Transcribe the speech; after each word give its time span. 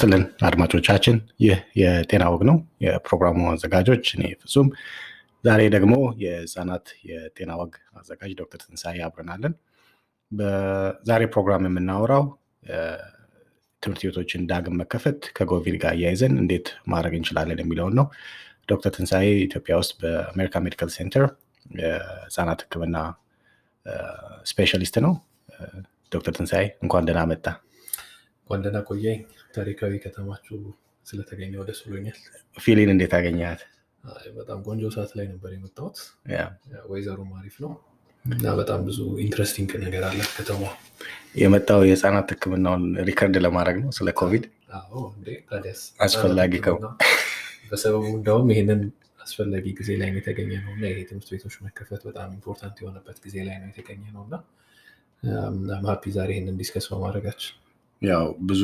ይስጥልን 0.00 0.22
አድማጮቻችን፣ 0.48 1.16
ይህ 1.44 1.56
የጤና 1.78 2.24
ወግ 2.32 2.42
ነው። 2.48 2.54
የፕሮግራሙ 2.84 3.40
አዘጋጆች 3.50 4.04
እኔ 4.14 4.22
ፍጹም፣ 4.42 4.68
ዛሬ 5.44 5.60
ደግሞ 5.74 5.92
የህፃናት 6.22 6.86
የጤና 7.08 7.50
ወግ 7.60 7.72
አዘጋጅ 7.98 8.30
ዶክተር 8.38 8.60
ትንሳኤ 8.62 8.96
አብረናለን። 9.06 9.54
በዛሬ 10.32 11.22
ፕሮግራም 11.34 11.66
የምናወራው 11.68 12.24
ትምህርት 13.82 14.02
ቤቶችን 14.06 14.46
ዳግም 14.50 14.78
መከፈት 14.82 15.20
ከኮቪድ 15.36 15.76
ጋር 15.82 15.92
እያይዘን 15.98 16.36
እንዴት 16.42 16.70
ማድረግ 16.92 17.16
እንችላለን 17.18 17.60
የሚለውን 17.62 17.96
ነው። 18.00 18.06
ዶክተር 18.68 18.94
ትንሳኤ 18.96 19.28
ኢትዮጵያ 19.46 19.76
ውስጥ 19.82 19.94
በአሜሪካ 20.02 20.62
Medical 20.64 20.92
Center 20.96 21.26
የህፃናት 21.76 22.62
ሕክምና 22.66 22.96
specialist 24.46 24.96
ነው። 25.06 25.14
ዶክተር 26.12 26.34
ትንሳኤ 26.38 26.64
እንኳን 26.84 27.06
ደህና 27.08 27.22
መጣ። 27.30 27.46
እንኳን 28.40 28.62
ደህና 28.64 28.80
ቆየኝ። 28.88 29.20
ታሪካዊ 29.54 29.92
ከተማችሁ 30.04 30.58
ስለተገኘሁ 31.06 31.62
ደስ 31.68 31.80
ብሎኛል። 31.86 32.18
Philly 32.56 32.81
ን 32.81 32.90
እንዴት 32.94 33.12
አገኘሃት? 33.18 33.60
በጣም 34.36 34.58
ቆንጆ 34.66 34.84
ሰዓት 34.94 35.10
ላይ 35.18 35.26
ነበር 35.32 35.50
የመጣሁት። 35.54 35.96
weather 36.90 37.16
ኡም 37.16 37.30
አሪፍ 37.38 37.56
ነው 37.64 37.72
እና 38.24 38.46
በጣም 38.58 38.80
ብዙ 38.88 38.98
interesting 39.24 39.70
ነገር 39.84 40.02
አለ 40.08 40.20
ከተማ። 40.36 40.62
የመጣው 41.36 41.80
የህፃናት 41.88 42.30
ሕክምናውን 42.34 42.84
record 43.08 43.36
ለማድረግ 43.44 43.76
ነው 43.82 43.90
ስለ 43.98 44.08
ኮቪድ 44.20 44.44
አስፈላጊ 46.00 46.52
ከው 46.66 46.76
በሰበቡ 47.70 48.04
እንደውም 48.18 48.48
ይህንን 48.52 48.80
አስፈላጊ 49.20 49.66
ጊዜ 49.78 49.90
ላይ 50.00 50.08
ነው 50.12 50.18
የተገኘነው 50.20 50.70
እና 50.76 50.84
ይሄ 50.90 51.00
ትምህርት 51.08 51.28
ቤቶች 51.34 51.54
መከፈት 51.66 52.02
በጣም 52.08 52.28
important 52.36 52.76
የሆነበት 52.82 53.16
ጊዜ 53.24 53.36
ላይ 53.48 53.56
ነው 53.62 53.68
የተገኘነው 53.70 54.22
እና 54.26 54.36
Happy 55.86 56.04
ዛሬ 56.16 56.30
ይህንን 56.36 56.56
discuss 56.60 56.86
በማድረጋችን 56.92 57.56
ያው 58.02 58.26
ብዙ 58.40 58.62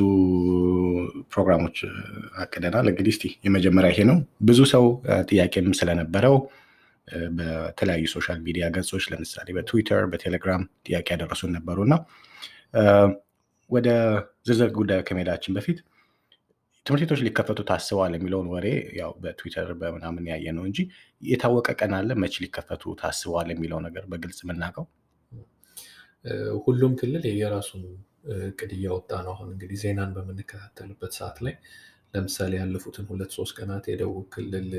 ፕሮግራሞች 1.33 1.79
አቅደናል። 2.43 2.87
እንግዲህ 2.93 3.13
እስቲ 3.15 3.25
የመጀመሪያ 3.47 3.89
ይሄ 3.93 4.01
ነው። 4.11 4.19
ብዙ 4.49 4.61
ሰው 4.73 4.85
ጥያቄም 5.31 5.69
ስለነበረው 5.79 6.37
በተለያዩ 7.39 8.05
social 8.15 8.39
media 8.47 8.65
ገጾች 8.77 9.05
ለምሳሌ 9.13 9.49
በትዊተር፣ 9.57 10.05
በቴሌግራም 10.13 10.63
ጥያቄ 10.87 11.07
ያደረሱን 11.15 11.53
ነበሩ 11.59 11.79
እና 11.87 11.95
ወደ 13.71 13.89
ዝርዝር 14.47 14.71
ጉዳዩ 14.77 15.01
ከመሄዳችን 15.07 15.55
በፊት 15.57 15.79
ትምህርት 16.87 17.03
ቤቶች 17.05 17.21
ሊከፈቱ 17.27 17.61
ታስበዋል 17.69 18.13
የሚለውን 18.17 18.49
ወሬ 18.53 18.67
ያው 18.99 19.13
በትዊተር 19.23 19.71
በምናምን 19.81 20.27
ያየነው 20.31 20.65
እንጂ 20.69 20.79
የታወቀ 21.23 21.69
ቀን 21.81 21.93
አለ 21.99 22.11
መቼ 22.23 22.35
ሊከፈቱ 22.45 22.95
ታስበዋል 23.01 23.49
የሚለው 23.55 23.81
ነገር 23.87 24.05
በግልጽ 24.13 24.39
የምናውቀው 24.45 24.87
ሁሉም 26.65 26.93
ክልል 27.01 27.25
የራሱን 27.41 27.83
እቅድ 28.43 28.71
እያወጣ 28.77 29.11
ነው። 29.27 29.33
አሁን 29.35 29.49
እንግዲህ 29.55 29.79
ዜናን 29.83 30.13
በምንከታተልበት 30.17 31.13
ሰዓት 31.19 31.39
ላይ 31.47 31.55
ለምሳሌ 32.15 32.53
ያለፉትን 32.61 33.07
ሁለት 33.11 33.33
ሶስት 33.39 33.55
ቀናት 33.59 33.85
የደቡብ 33.91 34.27
ክልል 34.35 34.71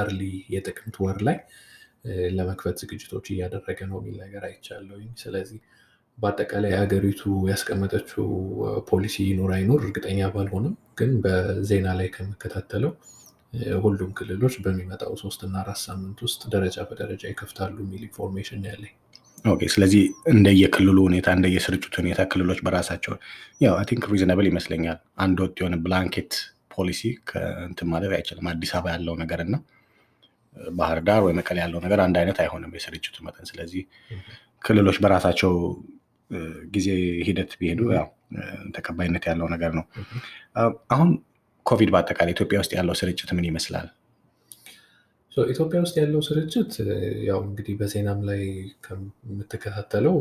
early 0.00 0.20
የጥቅምት 0.54 0.96
ወር 1.04 1.18
ላይ 1.28 1.38
ለመክፈት 2.36 2.76
ዝግጅቶች 2.82 3.26
እያደረገ 3.32 3.78
ነው 3.90 3.98
የሚል 4.00 4.16
ነገር 4.24 4.42
አይቻለሁኝ። 4.48 5.08
ስለዚህ 5.22 5.60
በአጠቃላይ 6.18 6.72
ሀገሪቱ 6.80 7.22
ያስቀመጠችው 7.50 8.26
ፖሊሲ 8.88 9.16
ይኑር 9.26 9.50
አይኑር 9.56 9.80
እርግጠኛ 9.86 10.20
ባልሆንም፣ 10.34 10.74
ግን 10.98 11.10
በዜና 11.24 11.88
ላይ 11.98 12.08
ከምከታተለው 12.14 12.92
ሁሉም 13.82 14.10
ክልሎች 14.18 14.54
በሚመጣው 14.64 15.12
ሶስት 15.22 15.40
እና 15.46 15.56
አራት 15.62 15.80
ሳምንት 15.84 16.18
ውስጥ 16.26 16.40
ደረጃ 16.54 16.78
በደረጃ 16.88 17.22
ይከፍታሉ 17.30 17.76
የሚል 17.84 18.02
information 18.08 18.66
ያለኝ። 18.68 18.94
OK 19.44 19.62
ስለዚህ 19.72 20.02
እንደየክልሉ 20.32 20.98
ሁኔታ 21.08 21.28
እንደየስርጭቱ 21.36 21.94
ሁኔታ 22.02 22.20
ክልሎች 22.30 22.60
በራሳቸው 22.66 23.12
ያው 23.60 23.74
I 23.78 23.84
think 23.90 24.04
reasonable 24.12 24.46
ይመስለኛል። 24.50 24.98
አንድ 25.24 25.38
ወጥ 25.44 25.54
የሆነ 25.60 25.76
blanket 25.84 26.32
policy 26.74 27.00
ከእንትን 27.28 27.88
ማለት 27.92 28.12
አይችልም። 28.16 28.48
አዲስ 28.52 28.72
አበባ 28.78 28.92
ያለው 28.94 29.14
ነገር 29.22 29.40
እና 29.46 29.54
ባህር 30.72 30.98
ዳር 31.08 31.20
ወይ 31.26 31.34
መቀሌ 31.38 31.56
ያለው 31.64 31.80
ነገር 31.84 32.00
አንድ 32.04 32.16
አይነት 32.20 32.38
አይሆንም 32.44 32.72
የስርጭቱ 32.76 33.16
መጠን። 33.26 33.46
ስለዚህ 33.50 33.82
ክልሎች 34.62 34.96
በራሳቸው 35.04 35.52
ጊዜ 36.72 36.88
ሂደት 37.26 37.52
ቢሄዱ 37.60 37.82
ያው 37.98 38.06
ተቀባይነት 38.76 39.24
ያለው 39.30 39.46
ነገር 39.54 39.72
ነው። 39.78 39.84
አሁን 40.94 41.10
ኮቪድ 41.66 41.90
በአጠቃላይ 41.94 42.32
ኢትዮጵያ 42.36 42.58
ውስጥ 42.62 42.72
ያለው 42.78 42.94
ስርጭት 43.00 43.30
ምን 43.36 43.46
ይመስላል? 43.48 43.86
ኢትዮጵያ 45.36 45.78
ውስጥ 45.84 45.96
ያለው 46.00 46.20
ስርጭት 46.26 46.72
ያው 47.28 47.40
እንግዲህ 47.46 47.74
በዜናም 47.80 48.20
ላይ 48.28 48.40
ከምትከታተለው 48.84 50.16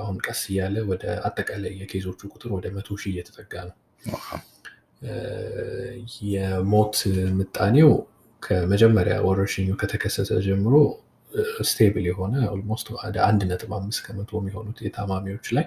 አሁን 0.00 0.16
ቀስ 0.26 0.40
እያለ 0.50 0.76
ወደ 0.90 1.04
አጠቃላይ 1.26 1.72
የ 1.80 1.87
cases 1.87 2.06
ኦቹ 2.06 2.20
ቁጥር 2.32 2.50
ወደ 2.56 2.66
መቶ 2.76 2.98
ሺህ 3.02 3.12
እየተጠጋ 3.12 3.54
ነው። 3.68 3.76
የሞት 6.26 6.96
ምጣኔው 7.38 7.90
ከመጀመሪያ 8.42 9.14
ወረርሽኙ 9.26 9.68
ከተከሰተ 9.80 10.30
ጀምሮ 10.46 10.74
stable 11.68 12.04
የሆነ 12.10 12.34
almost 12.52 12.86
ወደ 12.96 13.16
አንድ 13.28 13.40
ነጥብ 13.50 13.72
አምስት 13.78 14.00
ከመቶ 14.06 14.30
የሚሆኑት 14.40 14.78
የታማሚዎች 14.84 15.48
ላይ 15.56 15.66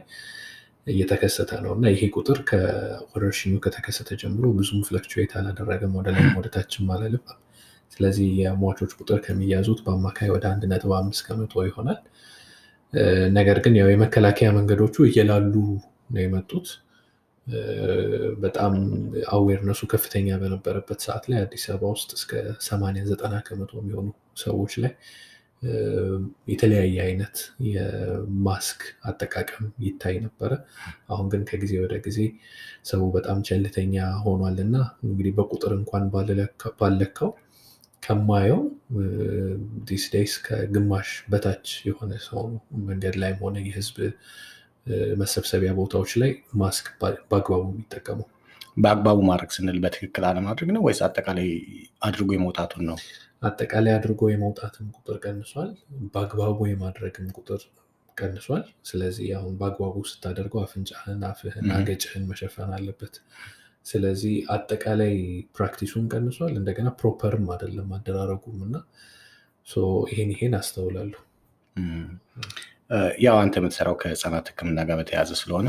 እየተከሰተ 0.88 1.52
ነው 1.64 1.72
እና 1.78 1.86
ይሄ 1.94 2.04
ቁጥር 2.16 2.38
ከወረርሽኙ 2.50 3.56
ከተከሰተ 3.66 4.10
ጀምሮ 4.22 4.46
ብዙም 4.58 4.82
fluctuate 4.88 5.34
አላደረገም፣ 5.40 5.94
ወደ 6.00 6.10
ላይም 6.16 6.38
ወደታችም 6.40 6.92
አላለም። 6.96 7.24
ስለዚህ 7.92 8.28
የሟቾች 8.40 8.92
ቁጥር 9.00 9.20
ከሚያዙት 9.26 9.80
በአማካይ 9.86 10.30
ወደ 10.34 10.46
አንድ 10.52 10.64
ነጥብ 10.72 10.92
አምስት 10.98 11.24
ከመቶ 11.28 11.64
ይሆናል። 11.68 12.00
ነገር 13.36 13.58
ግን 13.66 13.74
ያው 13.80 13.90
የመከላከያ 13.92 14.50
መንገዶቹ 14.58 14.96
እየላሉ 15.08 15.54
ነው 16.14 16.22
የመጡት። 16.24 16.68
በጣም 18.40 18.74
አዌርነሱ 19.32 19.82
ከፍተኛ 19.92 20.38
በነበረበት 20.42 21.00
ሰዓት 21.06 21.24
ላይ 21.32 21.40
አዲስ 21.42 21.64
አበባ 21.72 21.92
ውስጥ 21.96 22.10
እስከ 22.18 22.32
ሰማንያ 22.68 23.02
ዘጠና 23.10 23.36
ከመቶ 23.48 23.72
የሚሆኑ 23.80 24.08
ሰዎች 24.44 24.74
ላይ 24.84 24.92
የተለያየ 26.48 26.98
አይነት 27.06 27.38
የማስክ 27.70 28.82
አጠቃቀም 29.04 29.66
ይታይ 29.86 30.16
ነበረ። 30.26 30.52
አሁን 31.10 31.26
ግን 31.34 31.42
ከጊዜ 31.50 31.74
ወደ 31.82 31.96
ጊዜ 32.06 32.20
ሰው 32.84 33.02
በጣም 33.16 33.40
ቸልተኛ 33.44 33.96
ሆኗል 34.24 34.58
እና 34.66 34.76
እንግዲህ 35.08 35.34
በቁጥር 35.38 35.74
እንኳን 35.80 36.06
ባልለካው 36.82 37.32
ከማየው 38.04 38.62
these 39.88 40.04
days 40.14 40.34
ከግማሽ 40.46 41.10
በታች 41.32 41.68
የሆነ 41.88 42.12
ሰው 42.26 42.42
ነው 42.52 42.60
መንገድ 42.88 43.16
ላይም 43.22 43.40
ሆነ 43.46 43.58
የህዝብ 43.66 43.98
መሰብሰቢያ 45.22 45.72
ቦታዎች 45.80 46.12
ላይ 46.22 46.32
ማስክ 46.62 46.86
በአግባቡ 47.02 47.62
የሚጠቀሙ። 47.68 48.20
በአግባቡ 48.78 49.20
ማድረግ 49.30 49.52
ስንል 49.56 49.78
በትክክል 49.84 50.24
አለማድረግ 50.30 50.70
ነው 50.76 50.82
ወይስ 50.86 51.00
አጠቃላይ 51.08 51.50
አድርጎ 52.08 52.30
የመውጣቱን 52.36 52.84
ነው? 52.90 52.98
አጠቃላይ 53.42 53.94
አድርጎ 53.98 54.22
የመውጣትም 54.32 54.88
ቁጥር 54.98 55.18
ቀንሷል፣ 55.24 55.70
በአግባቡ 56.14 56.58
የማድረግም 56.70 57.28
ቁጥር 57.38 57.62
ቀንሷል። 58.18 58.64
ስለዚህ 58.90 59.28
አሁን 59.38 59.54
በአግባቡ 59.60 59.96
ስታደርገው 60.12 60.62
አፍንጫህን፣ 60.64 61.22
አፍህን፣ 61.30 61.68
አገጭህን 61.78 62.26
መሸፈን 62.32 62.72
አለበት። 62.78 63.16
ስለዚህ 63.90 64.36
አጠቃላይ 64.56 65.14
practice 65.58 65.90
ኡን 65.90 66.06
ቀንሷል። 66.14 66.54
እንደገና 66.60 66.90
proper 67.00 67.34
ም 67.34 67.46
አይደለም 67.54 67.90
አደራረጉም 67.98 68.60
እና 68.68 68.76
ይሄን 70.08 70.30
ይሄን 70.34 70.54
አስተውላለሁ። 70.60 71.20
ያው 73.26 73.36
አንተ 73.42 73.56
የምትሰራው 73.60 73.96
ከህፃናት 74.02 74.46
ሕክምና 74.52 74.80
ጋር 74.90 74.96
በተያያዘ 75.00 75.32
ስለሆነ 75.42 75.68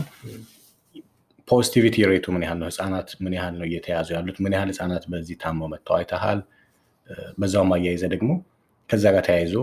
positivity 1.48 1.96
rate 2.10 2.21
ኡ 2.21 2.26
ምን 2.34 2.42
ያህል 2.46 2.58
ነው? 2.60 2.68
ህፃናት 2.70 3.08
ምን 3.24 3.32
ያህል 3.38 3.54
ነው 3.60 3.66
እየተያዙ 3.68 4.08
ያሉት? 4.16 4.36
ምን 4.44 4.52
ያህል 4.56 4.70
ህፃናት 4.72 5.04
በዚህ 5.12 5.36
ታመው 5.42 5.68
መጥተው 5.72 5.94
አይተሃል? 5.98 6.40
በዛውም 7.38 7.72
አያይዘ 7.76 8.02
ደግሞ 8.14 8.30
ከዛ 8.90 9.04
ጋር 9.14 9.24
ተያይዞ 9.28 9.54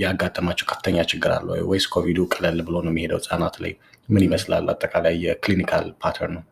ያጋጠማቸው 0.00 0.66
ከፍተኛ 0.70 0.98
ችግር 1.10 1.30
አለ 1.36 1.48
ወይስ 1.70 1.86
ኮቪዱ 1.94 2.18
ቀለል 2.32 2.58
ብሎ 2.66 2.76
ነው 2.86 2.92
የሚሄደው? 2.92 3.20
ህፃናት 3.22 3.56
ላይ 3.64 3.72
ምን 4.08 4.22
ይመስላል? 4.26 4.66
አጠቃላይ 4.74 5.14
የ 5.26 5.38
clinical 5.38 5.86
pattern 6.02 6.34
ነው። 6.36 6.44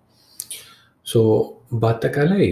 በአጠቃላይ 1.81 2.47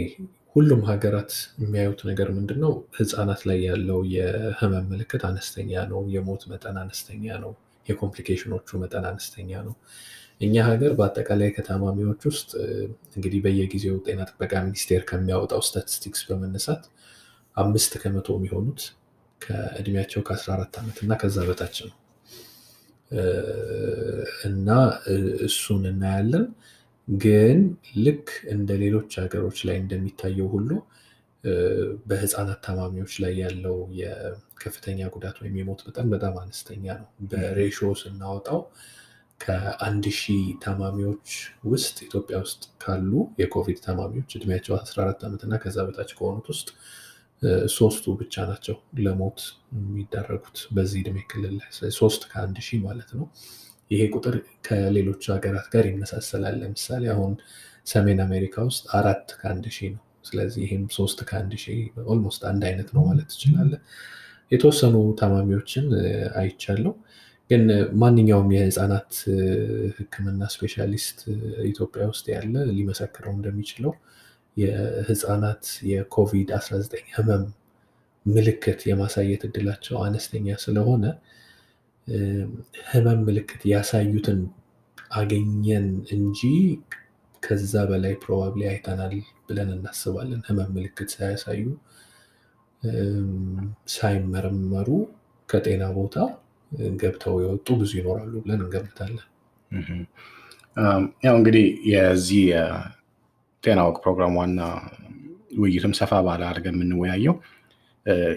ሁሉም 0.56 0.82
ሀገራት 0.88 1.32
የሚያዩት 1.62 2.00
ነገር 2.08 2.28
ምንድን 2.36 2.58
ነው? 2.64 2.72
ህፃናት 2.98 3.40
ላይ 3.48 3.58
ያለው 3.66 3.98
የህመም 4.14 4.86
ምልክት 4.92 5.22
አነስተኛ 5.28 5.72
ነው፣ 5.90 6.00
የሞት 6.14 6.42
መጠን 6.52 6.76
አነስተኛ 6.82 7.24
ነው፣ 7.44 7.52
የ 7.86 7.95
complication 7.95 8.50
ኦቹ 8.50 8.68
መጠን 8.82 9.04
አነስተኛ 9.10 9.50
ነው። 9.66 9.74
እኛ 10.40 10.54
ሀገር 10.68 10.92
በአጠቃላይ 10.98 11.50
ከታማሚዎች 11.56 12.22
ውስጥ 12.30 12.50
እንግዲህ 13.16 13.40
በየጊዜው 13.44 13.96
ጤና 14.06 14.20
ጥበቃ 14.30 14.52
ሚኒስቴር 14.66 15.02
ከሚያወጣው 15.10 15.62
ስታቲስቲክስ 15.68 16.22
በመነሳት 16.28 16.82
አምስት 17.56 17.92
ከመቶ 18.02 18.28
የሚሆኑት 18.38 18.80
ከእድሜያቸው 19.40 20.22
ከ14 20.28 20.80
ዓመት 20.80 20.98
እና 21.04 21.12
ከዛ 21.22 21.38
በታች 21.48 21.76
ነው 21.86 21.94
እና 24.48 24.68
እሱን 25.48 25.84
እናያለን። 25.92 26.46
ግን 27.08 27.58
ልክ 28.04 28.28
እንደ 28.52 28.70
ሌሎች 28.80 29.12
ሀገሮች 29.20 29.58
ላይ 29.66 29.76
እንደሚታየው 29.82 30.48
ሁሉ 30.54 30.70
በህፃናት 32.08 32.60
ታማሚዎች 32.64 33.12
ላይ 33.22 33.34
ያለው 33.42 33.76
የከፍተኛ 34.00 35.00
ጉዳት 35.14 35.36
ወይም 35.42 35.56
የሞት 35.60 35.80
መጠን 35.86 36.08
በጣም 36.14 36.34
አነስተኛ 36.40 36.84
ነው። 37.00 37.08
በሬሾ 37.30 37.88
ስናወጣው 38.00 38.60
ከአንድ 39.40 40.04
ሺህ 40.18 40.44
ታማሚዎች 40.62 41.30
ውስጥ 41.70 41.96
ኢትዮጵያ 42.06 42.36
ውስጥ 42.44 42.62
ካሉ 42.82 43.10
የኮቪድ 43.40 43.78
ታማሚዎች 43.86 44.30
እድሜያቸው 44.38 44.74
14 44.78 45.26
ዓመት 45.28 45.42
እና 45.46 45.56
ከዛ 45.64 45.78
በታች 45.88 46.12
ከሆኑት 46.18 46.48
ውስጥ 46.52 46.68
ሶስቱ 47.74 48.14
ብቻ 48.20 48.44
ናቸው 48.50 48.76
ለሞት 48.98 49.40
የሚዳረጉት 49.78 50.58
በዚህ 50.76 51.00
እድሜ 51.02 51.18
ክልል 51.30 51.54
ላይ 51.60 51.68
ሶስት 51.98 52.22
ከአንድ 52.30 52.58
ሺህ 52.66 52.80
ማለት 52.86 53.10
ነው። 53.18 53.26
ይሄ 53.90 54.02
ቁጥር 54.14 54.34
ከሌሎች 54.66 55.24
ሀገራት 55.32 55.66
ጋር 55.74 55.84
ይመሳሰላል። 55.90 56.56
ለምሳሌ 56.62 57.04
አሁን 57.14 57.32
ሰሜን 57.86 58.20
አሜሪካ 58.24 58.64
ውስጥ 58.68 58.84
አራት 58.98 59.26
ከአንድ 59.40 59.66
ሺህ 59.76 59.90
ነው። 59.94 60.02
ስለዚህ 60.28 60.62
ይህም 60.66 60.84
ሶስት 60.96 61.18
ከአንድ 61.28 61.52
ሺህ 61.64 61.80
almost 62.12 62.42
አንድ 62.50 62.62
አይነት 62.70 62.88
ነው 62.96 63.02
ማለት 63.08 63.28
ትችላለን። 63.32 63.82
የተወሰኑ 64.52 64.96
ታማሚዎችን 65.20 65.86
አይቻለሁ። 66.40 66.94
ግን 67.50 67.62
ማንኛውም 68.00 68.48
የህፃናት 68.54 69.12
ሕክምና 69.98 70.42
specialist 70.54 71.18
ኢትዮጵያ 71.68 72.04
ውስጥ 72.12 72.26
ያለ 72.34 72.64
ሊመሰክረው 72.72 73.32
እንደሚችለው 73.36 73.92
የህፃናት 74.56 75.62
የኮቪድ 75.90 76.50
19 76.56 77.12
ህመም 77.16 77.44
ምልክት 78.26 78.80
የማሳየት 78.90 79.42
እድላቸው 79.48 79.96
አነስተኛ 80.06 80.56
ስለሆነ 80.64 81.04
ህመም 82.90 83.20
ምልክት 83.26 83.62
ያሳዩትን 83.70 84.40
አገኘን 85.16 85.86
እንጂ 86.16 86.40
ከዛ 87.42 87.74
በላይ 87.90 88.14
ፕሮባብሊ 88.22 88.62
አይተናል 88.70 89.14
ብለን 89.48 89.70
እናስባለን። 89.74 90.40
ህመም 90.48 90.70
ምልክት 90.76 91.08
ሳያሳዩ 91.14 91.64
ሳይመረመሩ 93.94 94.88
ከጤና 95.48 95.84
ቦታ 95.98 96.16
ገብተው 97.00 97.34
የወጡ 97.42 97.68
ብዙ 97.80 97.92
ይኖራሉ 98.00 98.32
ብለን 98.44 98.60
እንገምታለን። 98.60 99.26
ያው 101.24 101.34
እንግዲህ 101.38 101.66
የዚህ 101.92 102.42
የጤና 102.50 103.80
ወግ 103.88 103.98
ፕሮግራም 104.04 104.34
ዋና 104.40 104.60
ውይይትም 105.60 105.92
ሰፋ 106.00 106.12
ባለ 106.26 106.42
አድርገን 106.48 106.76
የምንወያየው 106.76 107.34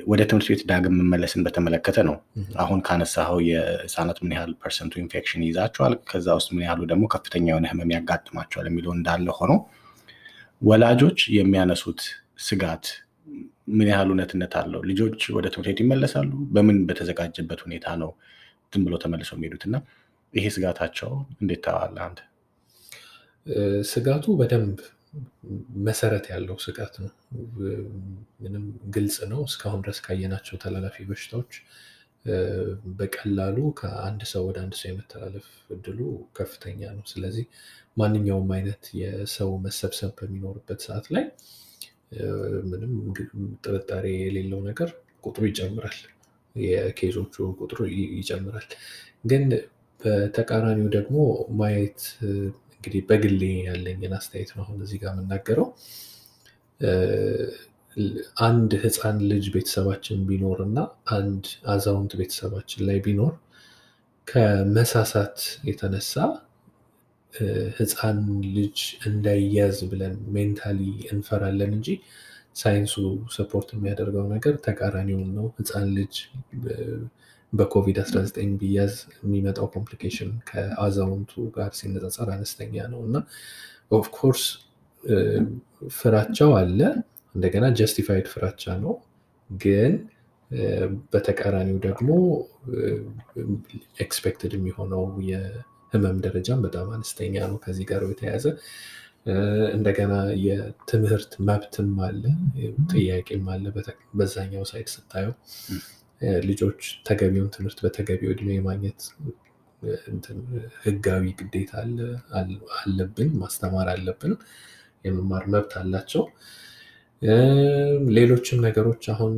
ወደ 0.07 0.21
ትምህርት 0.29 0.47
ቤት 0.51 0.61
ዳግም 0.69 0.95
መመለስን 0.99 1.41
በተመለከተ 1.45 1.97
ነው። 2.07 2.15
አሁን 2.63 2.79
ካነሳኸው 2.87 3.39
የህፃናት 3.47 4.17
ምን 4.23 4.31
ያህል 4.35 4.53
percent 4.61 4.93
ኡ 5.01 5.09
infection 5.09 5.43
ይይዛቸዋል፣ 5.45 5.93
ከዛ 6.09 6.27
ውስጥ 6.39 6.49
ምን 6.55 6.63
ያህሉ 6.65 6.81
ደግሞ 6.91 7.03
ከፍተኛ 7.13 7.45
የሆነ 7.51 7.67
ህመም 7.71 7.91
ያጋጥማቸዋል 7.95 8.67
የሚለው 8.69 8.93
እንዳለ 8.97 9.27
ሆኖ 9.39 9.51
ወላጆች 10.61 11.19
የሚያነሱት 11.35 12.01
ስጋት 12.47 12.85
ምን 13.71 13.87
ያህል 13.91 14.09
እውነትነት 14.11 14.53
አለው? 14.59 14.81
ልጆች 14.89 15.19
ወደ 15.35 15.45
ትምህርት 15.53 15.69
ቤት 15.69 15.79
ይመለሳሉ? 15.83 16.31
በምን 16.55 16.77
በተዘጋጀበት 16.87 17.59
ሁኔታ 17.65 17.87
ነው 18.01 18.11
ዝም 18.73 18.83
ብሎ 18.85 18.95
ተመልሰው 19.03 19.37
የሚሄዱት? 19.37 19.63
እና 19.69 19.75
ይሄ 20.33 20.45
ስጋታቸው 20.55 21.11
እንዴት 21.41 21.61
ታዋለህ 21.67 22.03
አንተ? 22.07 22.19
ስጋቱ 23.91 24.25
በደንብ 24.39 24.79
መሰረት 25.85 26.25
ያለው 26.31 26.57
ስጋት 26.63 26.95
ነው። 27.03 27.11
ምንም 28.43 28.65
ግልጽ 28.95 29.17
ነው። 29.31 29.41
እስካሁን 29.49 29.81
ድረስ 29.85 29.99
ካየናቸው 30.05 30.57
ተላላፊ 30.63 31.05
በሽታዎች 31.09 31.53
በቀላሉ 32.99 33.57
ከአንድ 33.79 34.21
ሰው 34.31 34.43
ወደ 34.47 34.57
አንድ 34.63 34.73
ሰው 34.79 34.87
የመተላለፍ 34.89 35.45
እድሉ 35.75 35.99
ከፍተኛ 36.37 36.81
ነው። 36.97 37.05
ስለዚህ 37.11 37.45
ማንኛውም 37.97 38.49
አይነት 38.57 38.83
የሰው 39.01 39.51
መሰብሰብ 39.65 40.11
በሚኖርበት 40.19 40.79
ሰዓት 40.87 41.07
ላይ 41.15 41.25
ምንም 42.69 42.93
ጥርጣሬ 43.63 44.05
የሌለው 44.19 44.61
ነገር 44.69 44.89
ቁጥሩ 45.23 45.43
ይጨምራል። 45.49 45.97
የኬዞቹ 46.55 47.33
ቁጥሩ 47.61 47.79
ይጨምራል። 48.15 48.67
ግን 49.25 49.43
በተቃራኒው 49.99 50.87
ደግሞ 50.95 51.17
ማየት 51.59 52.01
እንግዲህ 52.81 53.01
በግሌ 53.07 53.41
ያለኝን 53.65 54.13
አስተያየት 54.17 54.51
ነው 54.55 54.63
አሁን 54.65 54.79
እዚህ 54.85 54.99
ጋር 55.01 55.11
የምናገረው። 55.15 55.67
አንድ 58.45 58.71
ህፃን 58.83 59.17
ልጅ 59.31 59.45
ቤተሰባችን 59.55 60.19
ቢኖር 60.27 60.59
እና 60.65 60.79
አንድ 61.15 61.45
አዛውንት 61.73 62.13
ቤተሰባችን 62.19 62.81
ላይ 62.89 62.97
ቢኖር 63.05 63.33
ከመሳሳት 64.27 65.37
የተነሳ 65.69 66.13
ህፃን 67.77 68.19
ልጅ 68.55 68.77
እንዳይያዝ 69.07 69.77
ብለን 69.91 70.15
ሜንታሊ 70.35 70.79
እንፈራለን 71.13 71.71
እንጂ 71.77 71.89
ሳይንሱ 72.55 72.93
support 73.35 73.69
የሚያደርገው 73.75 74.25
ነገር 74.33 74.55
ተቃራኒውን 74.65 75.29
ነው። 75.37 75.47
ህፃን 75.59 75.87
ልጅ 75.97 76.15
በኮቪድ-19 77.53 78.37
ቢያዝ 78.59 78.93
የሚመጣው 79.19 79.67
complication 79.75 80.31
ከአዛውንቱ 80.49 81.33
ጋር 81.55 81.71
ሲነጻጸር 81.79 82.29
አነስተኛ 82.35 82.85
ነው 82.93 83.01
እና 83.07 83.17
of 83.91 84.04
course 84.04 84.43
ፍራቻው 85.95 86.51
አለ። 86.59 86.79
እንደገና 87.35 87.65
justified 87.79 88.27
ፍራቻ 88.33 88.63
ነው። 88.83 88.93
ግን 89.49 89.93
በተቃራኒው 91.13 91.77
ደግሞ 91.85 92.09
expected 94.03 94.53
የሚሆነው 94.57 95.03
የህመም 95.29 96.17
ደረጃም 96.25 96.63
በጣም 96.65 96.87
አነስተኛ 96.95 97.35
ነው። 97.45 97.57
ከዚህ 97.63 97.85
ጋር 97.91 98.03
የተያያዘ 98.07 98.45
እንደገና 99.75 100.13
የትምህርት 100.45 101.31
መብትም 101.47 101.91
አለ፣ 102.05 102.23
ጥያቄም 102.93 103.47
አለ። 103.53 103.65
በዛኛው 104.17 104.63
side 104.69 104.89
ስታየው 104.93 105.33
ልጆች 106.47 106.79
ተገቢውን 107.07 107.51
ትምህርት 107.53 107.79
በተገቢው 107.83 108.31
እድሜ 108.33 108.49
የማግኘት 108.55 109.01
ህጋዊ 110.85 111.25
ግዴታ 111.39 111.71
አለብን፣ 112.79 113.29
ማስተማር 113.41 113.89
አለብን፣ 113.93 114.33
የመማር 115.05 115.43
መብት 115.53 115.73
አላቸው። 115.81 116.23
ሌሎችም 118.17 118.59
ነገሮች 118.65 119.03
አሁን 119.13 119.33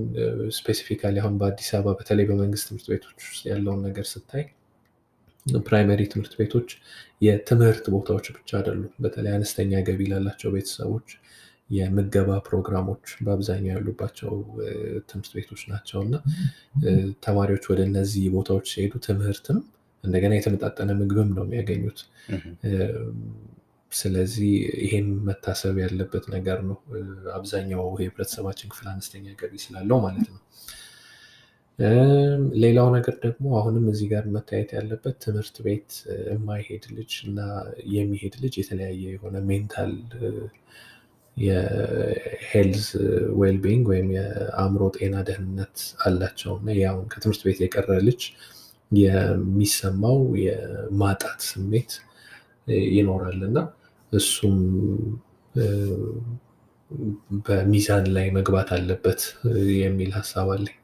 specifically 0.58 1.16
አሁን 1.22 1.36
በአዲስ 1.40 1.70
አበባ 1.78 1.94
በተለይ 2.00 2.26
በመንግስት 2.30 2.66
ትምህርት 2.70 2.88
ቤቶች 2.94 3.20
ውስጥ 3.26 3.44
ያለውን 3.52 3.82
ነገር 3.88 4.06
ስታይ 4.12 4.44
primary 5.64 6.02
ትምህርት 6.12 6.34
ቤቶች 6.40 6.70
የትምህርት 7.22 7.86
ቦታዎች 7.94 8.28
ብቻ 8.36 8.50
አይደሉም። 8.60 8.92
በተለይ 9.04 9.32
አነስተኛ 9.38 9.82
ገቢ 9.88 10.02
ላላቸው 10.12 10.52
ቤተሰቦች 10.56 11.10
የምገባ 11.72 12.30
ፕሮግራሞች 12.48 13.06
በአብዛኛው 13.22 13.72
ያሉባቸው 13.74 14.32
ትምህርት 15.10 15.32
ቤቶች 15.38 15.62
ናቸው 15.72 16.00
እና 16.06 16.16
ተማሪዎች 17.26 17.66
ወደ 17.72 17.82
እነዚህ 17.90 18.26
ቦታዎች 18.36 18.68
ሲሄዱ 18.74 18.94
ትምህርትም 19.08 19.60
እንደገና 20.04 20.34
የተመጣጠነ 20.38 20.92
ምግብም 21.00 21.32
ነው 21.38 21.44
የሚያገኙት። 21.46 22.00
ስለዚህ 23.92 24.52
ይሄም 24.84 25.08
መታሰብ 25.28 25.76
ያለበት 25.84 26.26
ነገር 26.36 26.60
ነው። 26.70 26.78
አብዛኛው 27.36 27.84
የህብረተሰባችን 28.02 28.72
ክፍል 28.72 28.88
አነስተኛ 28.92 29.34
ገቢ 29.42 29.56
ስላለው 29.64 30.00
ማለት 30.06 30.28
ነው። 30.30 30.40
ሌላው 32.62 32.88
ነገር 32.96 33.16
ደግሞ 33.24 33.46
አሁንም 33.60 33.86
እዚህ 33.92 34.08
ጋር 34.12 34.24
መታየት 34.36 34.72
ያለበት 34.78 35.16
ትምህርት 35.24 35.56
ቤት 35.66 35.92
የማይሄድ 36.32 36.84
ልጅ 36.98 37.14
እና 37.28 37.40
የሚሄድ 37.94 38.36
ልጅ 38.44 38.56
የተለያየ 38.60 39.04
የሆነ 39.16 39.38
mental 39.50 39.94
የ 41.38 41.75
health 41.75 42.86
wellbeing 43.42 43.84
ወይም 43.92 44.08
የአእምሮ 44.16 44.84
ጤና 44.98 45.16
ደህንነት 45.28 45.76
አላቸው 46.06 46.54
እና 46.60 46.76
ያውን 46.80 47.06
ከትምህርት 47.14 47.42
ቤት 47.48 47.60
የቀረ 47.64 47.98
ልጅ 48.08 48.22
የሚሰማው 49.02 50.18
የማጣት 50.46 51.40
ስሜት 51.50 51.92
ይኖራል 52.96 53.40
እና 53.50 53.60
እሱም 54.12 54.58
በሚዛን 57.46 58.06
ላይ 58.16 58.28
መግባት 58.38 58.70
አለበት 58.78 59.22
የሚል 59.82 60.12
ሀሳብ 60.18 60.48
አለኝ። 60.56 60.78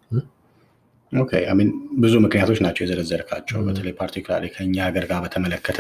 Okay 1.12 1.32
I 1.52 1.55
mean 1.55 1.70
ብዙ 2.00 2.14
ምክንያቶች 2.24 2.60
ናቸው 2.66 2.84
የዘረዘርካቸው። 2.84 3.58
በተለይ 3.68 3.94
particularly 4.00 4.46
ከኛ 4.56 4.76
ሀገር 4.88 5.06
ጋር 5.12 5.20
በተመለከተ 5.26 5.80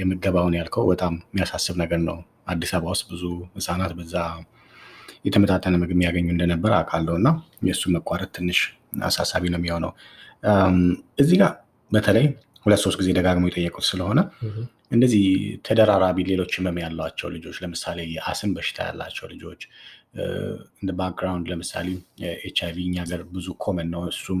የምገባውን 0.00 0.56
ያልከው 0.58 0.84
በጣም 0.90 1.14
የሚያሳስብ 1.26 1.76
ነገር 1.82 2.00
ነው። 2.08 2.18
አዲስ 2.46 2.70
አበባ 2.76 2.92
ውስጥ 2.94 3.04
ብዙ 3.12 3.22
ህፃናት 3.56 3.92
በዛ 3.98 4.14
የተመጣጠነ 5.24 5.74
ምግብ 5.82 5.94
የሚያገኙ 5.94 6.26
እንደነበር 6.32 6.72
አውቃለሁ 6.78 7.14
እና 7.20 7.28
የእሱ 7.68 7.82
መቋረጥ 7.94 8.30
ትንሽ 8.36 8.58
አሳሳቢ 9.02 9.44
ነው 9.52 9.58
የሚሆነው። 9.60 9.92
እዚህ 11.22 11.36
ጋር 11.42 11.52
በተለይ 11.92 12.26
ሁለት 12.66 12.80
ሶስት 12.84 12.98
ጊዜ 13.00 13.08
ደጋግሞ 13.18 13.44
የጠየቁት 13.48 13.84
ስለሆነ 13.90 14.20
እንደዚህ 14.92 15.24
ተደራራቢ 15.66 16.18
ሌሎች 16.30 16.52
ህመም 16.58 16.76
ያሏቸው 16.82 17.28
ልጆች 17.36 17.56
ለምሳሌ 17.62 17.98
የአስም 18.14 18.50
በሽታ 18.56 18.78
ያላቸው 18.88 19.26
ልጆች 19.32 19.60
እንደ 20.80 20.90
background 20.98 21.46
ለምሳሌ 21.52 21.88
ኤች 22.48 22.58
አይቪ 22.66 22.78
እኛ 22.88 22.96
ሀገር 23.04 23.22
ብዙ 23.34 23.46
common 23.64 23.88
ነው። 23.94 24.02
እሱም 24.12 24.40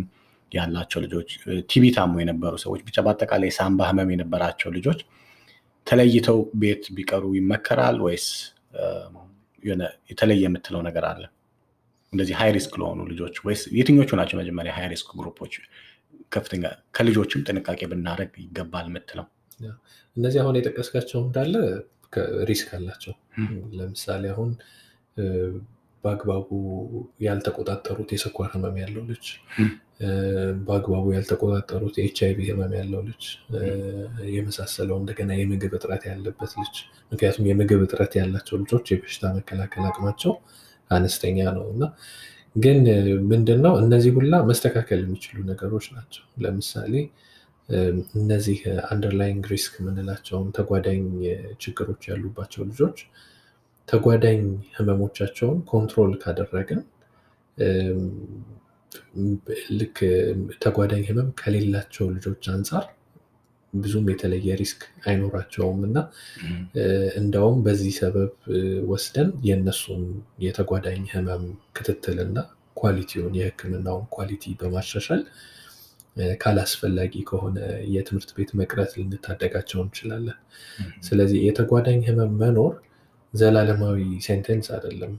ያላቸው 0.52 1.00
ልጆች 1.04 1.30
TB 1.70 1.84
ታሞ 1.96 2.14
የነበሩ 2.22 2.54
ሰዎች 2.64 2.80
ብቻ 2.88 2.98
በአጠቃላይ 3.06 3.48
የሳምባ 3.50 3.88
ህመም 3.90 4.10
የነበራቸው 4.14 4.70
ልጆች 4.76 5.00
ተለይተው 5.86 6.38
ቤት 6.62 6.84
ቢቀሩ 6.96 7.24
ይመከራል 7.38 7.98
ወይስ 8.06 8.26
የተለየ 10.10 10.42
የምትለው 10.46 10.80
ነገር 10.88 11.04
አለ? 11.10 11.22
እንደዚህ 12.12 12.34
high 12.40 12.50
risk 12.56 12.74
ለሆኑ 12.80 13.00
ልጆች 13.12 13.36
ወይስ 13.46 13.62
የትኞቹ 13.78 14.10
ናቸው 14.20 14.36
መጀመሪያ 14.40 14.72
high 14.76 14.86
risk 14.92 15.08
group 15.18 15.36
ኦች? 15.36 15.54
ከፍተኛ 16.32 16.64
ከልጆችም 16.96 17.44
ጥንቃቄ 17.48 17.80
ብናደርግ 17.92 18.32
ይገባል 18.44 18.86
የምትለው? 18.90 19.26
እነዚህ 20.16 20.38
አሁን 20.42 20.56
የጠቀስካቸው 20.58 21.20
እንዳለ 21.26 21.54
risk 22.50 22.68
አላቸው። 22.78 23.14
ለምሳሌ 23.78 24.24
አሁን 24.34 24.50
በአግባቡ 26.04 26.48
ያልተቆጣጠሩት 27.24 28.10
የስኳር 28.14 28.48
ህመም 28.54 28.76
ያለው 28.82 29.02
ልጅ፣ 29.10 29.26
በአግባቡ 30.66 31.04
ያልተቆጣጠሩት 31.14 31.94
የኤች 32.00 32.18
አይቪ 32.26 32.38
ህመም 32.50 32.72
ያለው 32.78 33.00
ልጅ 33.08 33.24
የመሳሰለው 34.34 34.96
እንደገና 35.00 35.32
የምግብ 35.38 35.74
እጥረት 35.78 36.04
ያለበት 36.10 36.52
ልጅ 36.60 36.74
ምክንያቱም 37.12 37.48
የምግብ 37.50 37.82
እጥረት 37.86 38.14
ያላቸው 38.20 38.56
ልጆች 38.62 38.86
የበሽታ 38.92 39.32
መከላከል 39.38 39.84
አቅማቸው 39.90 40.34
አነስተኛ 40.90 41.38
ነው 41.56 41.66
እና 41.74 41.84
ግን 42.56 42.80
ምንድን 43.30 43.60
ነው 43.64 43.72
እነዚህ 43.80 44.12
ሁላ 44.18 44.34
መስተካከል 44.48 45.00
የሚችሉ 45.02 45.38
ነገሮች 45.48 45.86
ናቸው። 45.94 46.24
ለምሳሌ 46.42 46.92
እነዚህ 48.18 48.58
underlying 48.90 49.44
risk 49.52 49.74
የምንላቸውን 49.80 50.48
ተጓዳኝ 50.56 51.04
ችግሮች 51.64 52.02
ያሉባቸው 52.10 52.62
ልጆች 52.70 52.98
ተጓዳኝ 53.88 54.40
ህመሞቻቸውን 54.76 55.58
control 55.70 56.12
ካደረግን 56.22 56.80
ልክ 59.78 59.98
ተጓዳኝ 60.64 61.02
ህመም 61.08 61.28
ከሌላቸው 61.40 62.06
ልጆች 62.14 62.44
አንጻር 62.54 62.84
ብዙም 63.72 64.06
የተለየ 64.10 64.56
risk 64.60 64.80
አይኖራቸውም 65.04 65.80
እና 65.88 65.96
እንደውም 67.20 67.56
በዚህ 67.64 67.94
ሰበብ 67.98 68.32
ወስደን 68.90 69.30
የእነሱን 69.48 70.02
የተጓዳኝ 70.44 71.02
ህመም 71.14 71.44
ክትትልና 71.76 72.36
quality 72.76 73.13
ውን 73.13 73.34
የህክምናውን 73.38 74.06
quality 74.16 74.54
በማሻሻል 74.60 75.22
ካላስፈላጊ 76.40 77.14
ከሆነ 77.28 77.58
የትምህርት 77.94 78.30
ቤት 78.36 78.50
መቅረት 78.60 78.90
ልንታደጋቸው 78.98 79.80
እንችላለን። 79.84 80.38
ስለዚህ 81.00 81.38
የተጓዳኝ 81.48 82.00
ህመም 82.08 82.34
መኖር 82.42 82.74
ዘላለማዊ 83.34 83.98
sentence 84.26 84.66
አይደለም። 84.74 85.12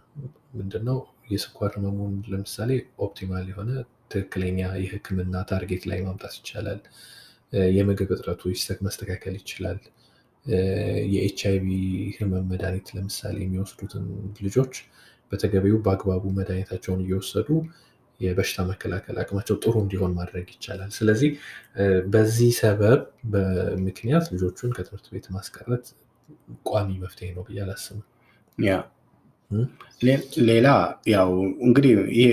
ምንድነው 0.56 1.00
የስኳር 1.32 1.72
ህመሙን 1.78 2.14
ለምሳሌ 2.32 2.72
optimal 3.00 3.46
የሆነ 3.52 3.72
ትክክለኛ 4.12 4.60
የህክምና 4.82 5.36
target 5.50 5.84
ላይ 5.92 6.00
ማምጣት 6.06 6.34
ይቻላል። 6.40 6.80
የምግብ 7.74 8.10
እጥረቱ 8.16 8.42
መስተካከል 8.82 9.34
ይችላል። 9.40 9.80
የኤች 11.14 11.40
አይቪ 11.50 11.68
ህመም 12.18 12.46
መድኃኒት 12.52 12.88
ለምሳሌ 12.96 13.38
የሚወስዱትን 13.44 14.06
ልጆች 14.46 14.74
በተገቢው 15.32 15.78
በአግባቡ 15.86 16.24
መድኃኒታቸውን 16.38 17.02
እየወሰዱ 17.06 17.50
የበሽታ 18.20 18.60
መከላከል 18.70 19.16
አቅማቸው 19.22 19.56
ጥሩ 19.64 19.76
እንዲሆን 19.84 20.12
ማድረግ 20.20 20.48
ይቻላል። 20.54 20.92
ስለዚህ 20.98 21.32
በዚህ 22.08 22.52
ሰበብ 22.60 23.02
በምክንያት 23.34 24.26
ልጆቹን 24.34 24.74
ከትምህርት 24.78 25.08
ቤት 25.14 25.26
ማስቀረት 25.36 25.86
ቋሚ 26.70 26.90
መፍትሄ 27.04 27.28
ነው 27.36 27.44
ብዬ 27.48 27.60
አላስብም። 27.66 28.02
ያ 28.58 28.74
ሌላ 30.48 30.68
ያው 31.12 31.30
እንግዲህ 31.66 31.92
ይሄ 32.16 32.30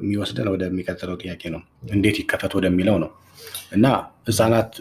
የሚወስደን 0.00 0.48
ወደሚቀጥለው 0.52 1.16
ጥያቄ 1.22 1.42
ነው፣ 1.54 1.62
እንዴት 1.88 2.16
ይከፈት 2.22 2.52
ወደሚለው 2.58 2.96
ነው 3.04 3.10
እና 3.74 3.86
ህፃናት 4.28 4.72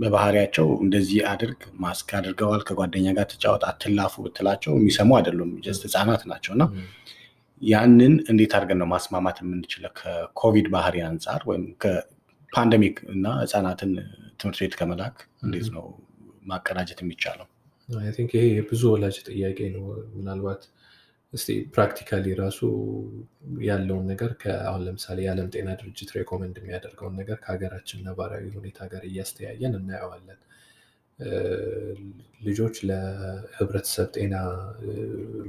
በባህሪያቸው 0.00 0.66
እንደዚህ 0.84 1.20
አድርግ 1.30 1.60
ማስክ 1.84 2.10
አድርገዋል፣ 2.18 2.62
ከጓደኛ 2.68 3.06
ጋር 3.16 3.26
ትጫወት፣ 3.32 3.62
አትላፉ 3.70 4.14
ብትላቸው 4.26 4.74
የሚሰሙ 4.78 5.10
አይደሉም። 5.18 5.50
ህፃናት 5.86 6.22
ናቸው 6.32 6.52
እና 6.56 6.64
ያንን 7.62 8.14
እንዴት 8.30 8.54
አድርገን 8.56 8.80
ነው 8.82 8.88
ማስማማት 8.92 9.36
የምንችለው 9.42 9.92
ከኮቪድ 10.00 10.66
ባህሪ 10.74 10.96
አንጻር 11.08 11.42
ወይም 11.50 11.64
ከ 11.82 12.05
pandemic 12.05 12.96
እና 13.14 13.26
ህፃናትን 13.42 13.92
ትምህርት 14.40 14.60
ቤት 14.62 14.74
ከመላክ 14.80 15.16
እንዴት 15.46 15.68
ነው 15.76 15.84
ማቀናጀት 16.46 16.98
የሚቻለው? 17.02 17.46
I 17.88 18.08
think 18.16 18.30
ይሄ 18.36 18.44
የብዙ 18.50 18.82
ወላጅ 18.92 19.16
ጥያቄ 19.28 19.58
ነው። 19.74 19.84
ምናልባት 20.16 20.62
እስቲ 21.32 21.48
practically 21.74 22.26
ራሱ 22.40 22.58
ያለውን 23.66 24.04
ነገር 24.12 24.30
አሁን 24.64 24.82
ለምሳሌ 24.86 25.18
የዓለም 25.24 25.48
ጤና 25.54 25.68
ድርጅት 25.80 26.10
recommend 26.16 26.56
የሚያደርገውን 26.60 27.14
ነገር 27.20 27.38
ከሀገራችን 27.44 28.04
ነባራዊ 28.06 28.44
ሁኔታ 28.56 28.88
ጋር 28.92 29.02
እያስተያየን 29.10 29.76
እናየዋለን። 29.80 30.40
ልጆች 32.46 32.76
ለህብረተሰብ 32.88 34.08
ጤና 34.16 34.34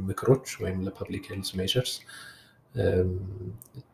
ምክሮች 0.10 0.48
ወይም 0.63 0.77
ለ 0.88 0.97
public 0.97 1.25
health 1.32 1.50
measures 1.60 1.94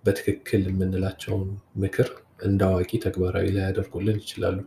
በትክክል 0.06 0.64
የምንላቸውን 0.70 1.50
ምክር 1.84 2.10
እንደ 2.48 2.62
አዋቂ 2.70 2.92
ተግባራዊ 3.06 3.48
ላያደርጉልን 3.56 4.20
ይችላሉ። 4.24 4.60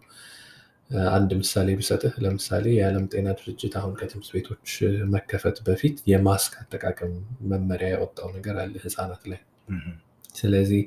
አንድ 1.11 1.31
ምሳሌ 1.39 1.69
ብሰጥህ 1.79 2.15
ለምሳሌ 2.25 2.65
የዓለም 2.75 3.05
ጤና 3.13 3.29
ድርጅት 3.39 3.75
አሁን 3.81 3.95
ከትምህርት 4.01 4.31
ቤቶች 4.35 4.69
መከፈት 5.15 5.57
በፊት 5.67 5.97
የማስክ 6.13 6.53
አጠቃቀም 6.63 7.15
መመሪያ 7.53 7.89
ያወጣው 7.95 8.29
ነገር 8.37 8.57
አለ 8.63 8.75
ህፃናት 8.85 9.25
ላይ። 9.33 9.41
ስለዚህ 10.35 10.83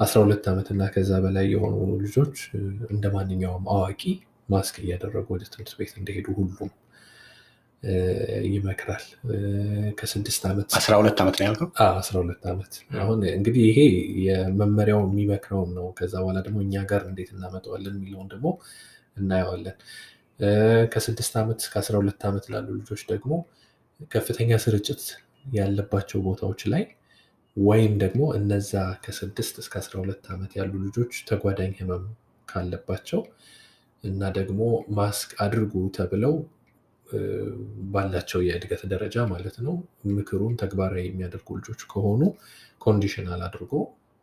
አስራ 0.00 0.18
ሁለት 0.24 0.44
ዓመት 0.50 0.68
እና 0.74 0.82
ከዛ 0.94 1.12
በላይ 1.24 1.46
የሆኑ 1.52 1.76
ልጆች 2.04 2.36
እንደ 2.90 3.04
ማንኛውም 3.14 3.64
አዋቂ 3.74 4.02
ማስክ 4.48 4.76
እያደረጉ 4.82 5.26
ወደ 5.34 5.44
ትምህርት 5.52 5.72
ቤት 5.78 5.94
እንደሄዱ 6.00 6.26
ሁሉም 6.38 6.70
ይመክራል። 8.48 9.04
ከስድስት 9.98 10.42
ዓመት 10.48 10.68
አስራ 10.78 10.92
ሁለት 11.00 11.18
ዓመት 11.22 11.36
ነው 11.38 11.44
ያልከው? 11.46 11.68
አስራ 12.00 12.14
ሁለት 12.22 12.42
ዓመት 12.52 12.72
አሁን 13.02 13.18
እንግዲህ 13.36 13.62
ይሄ 13.70 13.78
የመመሪያው 14.26 15.00
የሚመክረውን 15.06 15.70
ነው። 15.78 15.86
ከዛ 15.98 16.14
በኋላ 16.22 16.38
ደግሞ 16.46 16.58
እኛ 16.66 16.84
ጋር 16.90 17.02
እንዴት 17.10 17.30
እናመጣዋለን 17.34 17.96
የሚለውን 17.98 18.30
ደግሞ 18.34 18.46
እናየዋለን። 19.18 19.76
ከስድስት 20.92 21.34
ዓመት 21.40 21.58
እስከ 21.62 21.74
አስራ 21.82 21.94
ሁለት 22.02 22.22
ዓመት 22.28 22.44
ላሉ 22.52 22.68
ልጆች 22.80 23.02
ደግሞ 23.12 23.32
ከፍተኛ 24.10 24.50
ስርጭት 24.64 25.02
ያለባቸው 25.52 26.18
ቦታዎች 26.28 26.62
ላይ 26.72 26.84
ወይም 27.56 27.94
ደግሞ 28.02 28.22
እነዛ 28.38 28.72
ከስድስት 29.04 29.54
እስከ 29.62 29.74
አስራ 29.80 29.94
ሁለት 30.02 30.24
ዓመት 30.34 30.52
ያሉ 30.58 30.72
ልጆች 30.84 31.12
ተጓዳኝ 31.30 31.72
ህመም 31.80 32.04
ካለባቸው 32.48 33.22
እና 34.04 34.22
ደግሞ 34.38 34.60
ማስክ 34.98 35.30
አድርጉ 35.44 35.74
ተብለው 35.96 36.34
ባላቸው 37.92 38.40
የእድገት 38.46 38.82
ደረጃ 38.92 39.16
ማለት 39.30 39.56
ነው 39.66 39.74
ምክሩን 40.16 40.54
ተግባራዊ 40.62 41.04
የሚያደርጉ 41.06 41.56
ልጆች 41.58 41.80
ከሆኑ 41.92 42.22
conditional 42.80 43.40
አድርጎ 43.46 43.72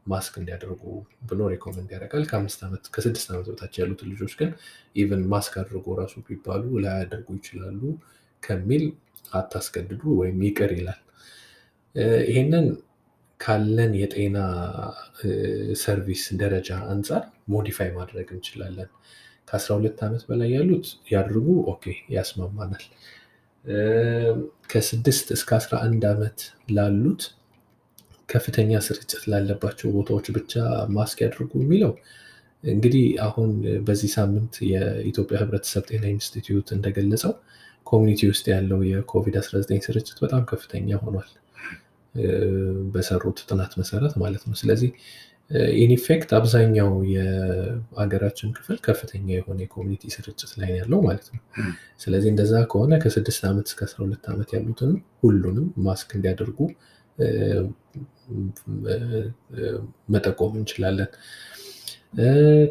ማስክ 0.06 0.34
እንዲያደርጉ 0.40 0.82
ብሎ 1.30 1.40
recommend 1.54 1.90
ያደርጋል። 1.96 2.26
ከአምስት 2.30 2.60
ዓመት 2.68 2.84
ከስድስት 2.96 3.28
ዓመት 3.32 3.48
በታች 3.50 3.76
ያሉትን 3.82 4.10
ልጆች 4.14 4.34
ግን 4.40 4.52
even 4.96 5.24
mask 5.32 5.54
አድርጎ 5.62 5.96
ራሱ 6.02 6.16
ቢባሉ 6.28 6.66
ላያደርጉ 6.84 7.28
ይችላሉ 7.40 7.82
ከሚል 8.44 8.84
አታስገድዱ 9.34 10.02
ወይም 10.20 10.40
ይቅር 10.48 10.72
ይላል። 10.78 11.00
ይሄንን 12.30 12.68
ካለን 13.40 13.92
የጤና 14.00 14.38
service 15.82 16.24
ደረጃ 16.42 16.70
አንጻር 16.92 17.24
modify 17.54 17.90
ማድረግ 17.98 18.28
እንችላለን። 18.36 18.90
ከአስራ 19.48 19.72
ሁለት 19.78 20.00
ዓመት 20.06 20.24
በላይ 20.30 20.50
ያሉት 20.56 20.86
ያድርጉ፣ 21.12 21.48
okay 21.74 21.84
ያስማማናል። 22.16 22.86
ከስድስት 24.72 25.28
እስከ 25.36 25.50
አስራ 25.60 25.74
አንድ 25.86 26.04
ዓመት 26.12 26.40
ላሉት 26.76 27.24
ከፍተኛ 28.30 28.80
ስርጭት 28.86 29.24
ላለባቸው 29.32 29.90
ቦታዎች 29.98 30.28
ብቻ 30.38 30.54
ማስክ 30.96 31.20
ያድርጉ 31.26 31.52
የሚለው 31.62 31.92
እንግዲህ 32.64 33.06
አሁን 33.26 33.50
በዚህ 33.88 34.10
ሳምንት 34.16 34.54
የኢትዮጵያ 34.72 35.36
ሕብረተሰብ 35.42 35.84
ጤና 35.90 36.06
ኢንስቲትዩት 36.14 36.70
እንደገለጸው 36.76 37.34
community 37.88 38.22
ውስጥ 38.32 38.46
ያለው 38.54 38.80
የኮቪድ-19 38.90 39.82
ስርጭት 39.88 40.18
በጣም 40.24 40.44
ከፍተኛ 40.52 40.90
ሆኗል፣ 41.04 41.30
በሰሩት 42.94 43.40
ጥናት 43.50 43.72
መሰረት 43.80 44.14
ማለት 44.22 44.44
ነው። 44.48 44.56
ስለዚህ 44.62 44.90
in 45.84 45.99
fact 45.99 46.30
አብዛኛው 46.38 46.92
የሀገራችን 47.14 48.54
ክፍል 48.58 48.78
ከፍተኛ 48.88 49.28
የሆነ 49.36 49.60
የ 49.66 49.73
community 49.73 50.04
ስርጭት 50.16 50.52
ላይ 50.62 50.72
ያለው 50.80 51.00
ማለት 51.08 51.28
ነው። 51.34 51.42
ስለዚህ 52.00 52.30
እንደዛ 52.34 52.54
ከሆነ 52.72 52.94
ከስድስት 53.04 53.44
ዓመት 53.52 53.68
እስከ 53.68 53.82
አስራ 53.88 54.00
ሁለት 54.06 54.26
ዓመት 54.34 54.50
ያሉትን 54.56 54.94
ሁሉንም 55.24 55.68
ማስክ 55.88 56.10
እንዲያደርጉ 56.18 56.60
መጠቆም 60.14 60.54
እንችላለን። 60.60 61.10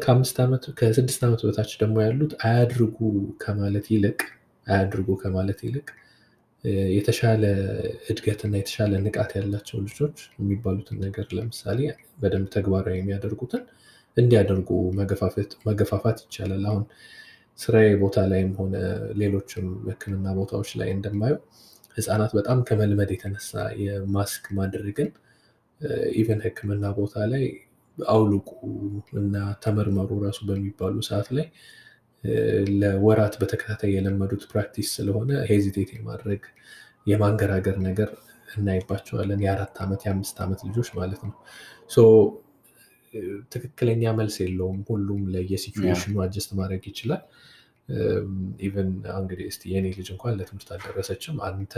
ከአምስት 0.03 0.37
ዓመት 0.43 0.63
ከስድስት 0.79 1.21
ዓመት 1.27 1.41
በታች 1.47 1.71
ደግሞ 1.81 1.95
ያሉት 2.05 2.33
አያድርጉ 2.45 2.97
ከማለት 3.43 3.87
ይልቅ 3.93 4.19
አያድርጉ 4.67 5.09
ከማለት 5.21 5.59
ይልቅ 5.65 5.87
የተሻለ 6.95 7.43
እድገትና 8.11 8.53
የተሻለ 8.59 8.93
ንቃት 9.03 9.31
ያላቸው 9.37 9.77
ልጆች 9.85 10.17
የሚባሉትን 10.39 10.97
ነገር 11.05 11.27
ለምሳሌ 11.37 11.79
በደንብ 12.21 12.47
ተግባራዊ 12.55 12.95
የሚያደርጉትን 12.99 13.63
እንዲያደርጉ 14.17 14.69
መገፋፋት 15.69 16.17
ይቻላል። 16.25 16.65
አሁን 16.71 16.83
ስራዬ 17.59 17.89
ቦታ 18.01 18.17
ላይም 18.31 18.51
ሆነ 18.59 18.75
ሌሎችም 19.19 19.67
ሕክምና 19.87 20.27
ቦታዎች 20.39 20.69
ላይ 20.79 20.89
እንደማየው 20.95 21.39
ህፃናት 21.97 22.31
በጣም 22.37 22.59
ከመልመድ 22.67 23.09
የተነሳ 23.13 23.51
የማስክ 23.83 24.45
ማድረግን 24.57 25.09
even 26.15 26.41
ሕክምና 26.45 26.85
ቦታ 26.97 27.15
ላይ 27.31 27.45
አውልቁ 27.97 28.49
እና 29.21 29.35
ተመርመሩ 29.63 30.09
ራሱ 30.23 30.39
በሚባሉ 30.47 30.95
ሰዓት 31.09 31.27
ላይ 31.37 31.47
ለወራት 32.81 33.33
በተከታታይ 33.41 33.91
የለመዱት 33.95 34.43
practice 34.51 34.87
ስለሆነ 34.97 35.31
hesitate 35.49 35.89
የማድረግ 35.95 36.43
የማንገራገር 37.07 37.75
ነገር 37.87 38.09
እናይባቸዋለን። 38.55 39.41
የአራት 39.45 39.75
ዓመት 39.83 40.01
የአምስት 40.05 40.37
ዓመት 40.45 40.59
ልጆች 40.67 40.89
ማለት 40.99 41.21
ነው። 41.27 41.33
ትክክለኛ 43.53 44.03
መልስ 44.17 44.35
የለውም። 44.43 44.79
ሁሉም 44.89 45.21
ለየ 45.33 45.55
situation 45.55 46.04
ኑ 46.04 46.15
adjust 46.25 46.51
ማድረግ 46.59 46.83
ይችላል። 46.91 47.21
even 48.65 48.89
እንግዲህ 49.15 49.45
እስኪ 49.51 49.63
የኔ 49.73 49.87
ልጅ 49.97 50.07
እንኳን 50.13 50.35
ለትምህርት 50.39 50.69
አልደረሰችም። 50.75 51.37
አንተ 51.47 51.73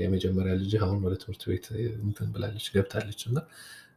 የመጀመሪያ 0.00 0.52
ልጅ 0.62 0.72
አሁን 0.80 0.98
ወደ 1.04 1.14
ትምህርት 1.22 1.44
ቤት 1.50 1.66
እንትን 2.02 2.28
ብላለች 2.34 2.66
ገብታለች 2.74 3.20
እና 3.28 3.38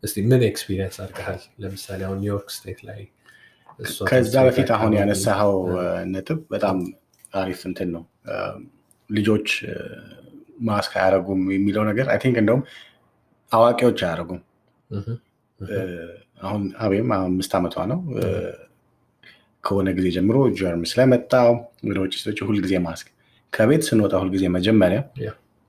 እስኪ 0.03 0.21
ምን 0.29 0.43
experience 0.49 0.95
አድርገሃል? 1.03 1.41
ለምሳሌ 1.61 1.99
አሁን 2.07 2.19
ኒውዮርክ 2.23 2.49
state 2.55 2.79
ላይ 2.89 3.01
ከዛ 4.09 4.33
በፊት 4.47 4.69
አሁን 4.75 4.91
ያነሳኸው 4.97 5.53
ነጥብ 6.11 6.39
በጣም 6.53 6.77
አሪፍ 7.33 7.61
እንትን 7.69 7.89
ነው። 7.95 8.03
ልጆች 9.09 9.47
ማስክ 10.67 10.93
አያደርጉም 10.99 11.41
የሚለው 11.53 11.83
ነገር 11.89 12.07
I 12.13 12.19
think 12.23 12.37
እንደውም 12.41 12.63
አዋቂዎች 13.51 13.99
አያደርጉም። 14.05 14.41
አሁን 16.43 16.63
አቤም 16.83 17.09
አምስት 17.17 17.53
ዓመቷ 17.57 17.75
ነው። 17.91 17.99
ከሆነ 19.63 19.89
ጊዜ 19.97 20.07
ጀምሮ 20.15 20.37
ጀርም 20.59 20.83
ስለመጣው 20.91 21.49
ወደ 21.89 21.97
ውጭ 22.03 22.13
ሰዎች 22.21 22.39
ሁልጊዜ 22.47 22.75
ማስክ 22.85 23.07
ከቤት 23.53 23.83
ስንወጣ 23.87 24.13
ሁልጊዜ 24.21 24.43
መጀመሪያ 24.55 24.99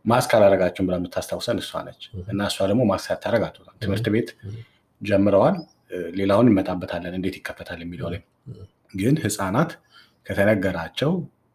ማስክ 0.04 0.30
አላረጋችሁም 0.36 0.86
ብላ 0.88 0.94
የምታስታውሰን 1.00 1.58
እሷ 1.62 1.80
ነች 1.86 2.02
እና 2.32 2.40
እሷ 2.50 2.58
ደግሞ 2.70 2.82
ማስክ 2.90 3.06
ሳታረግ 3.10 3.42
አትወጣም። 3.46 3.76
ትምህርት 3.82 4.06
ቤት 4.14 4.28
ጀምረዋል። 5.00 5.56
ሌላውን 6.18 6.46
እንመጣበታለን 6.48 7.14
እንዴት 7.18 7.34
ይከፈታል 7.38 7.80
የሚለው 7.84 8.08
ላይ 8.12 8.20
ግን 8.94 9.16
ህፃናት 9.24 9.70
ከተነገራቸው 10.26 11.12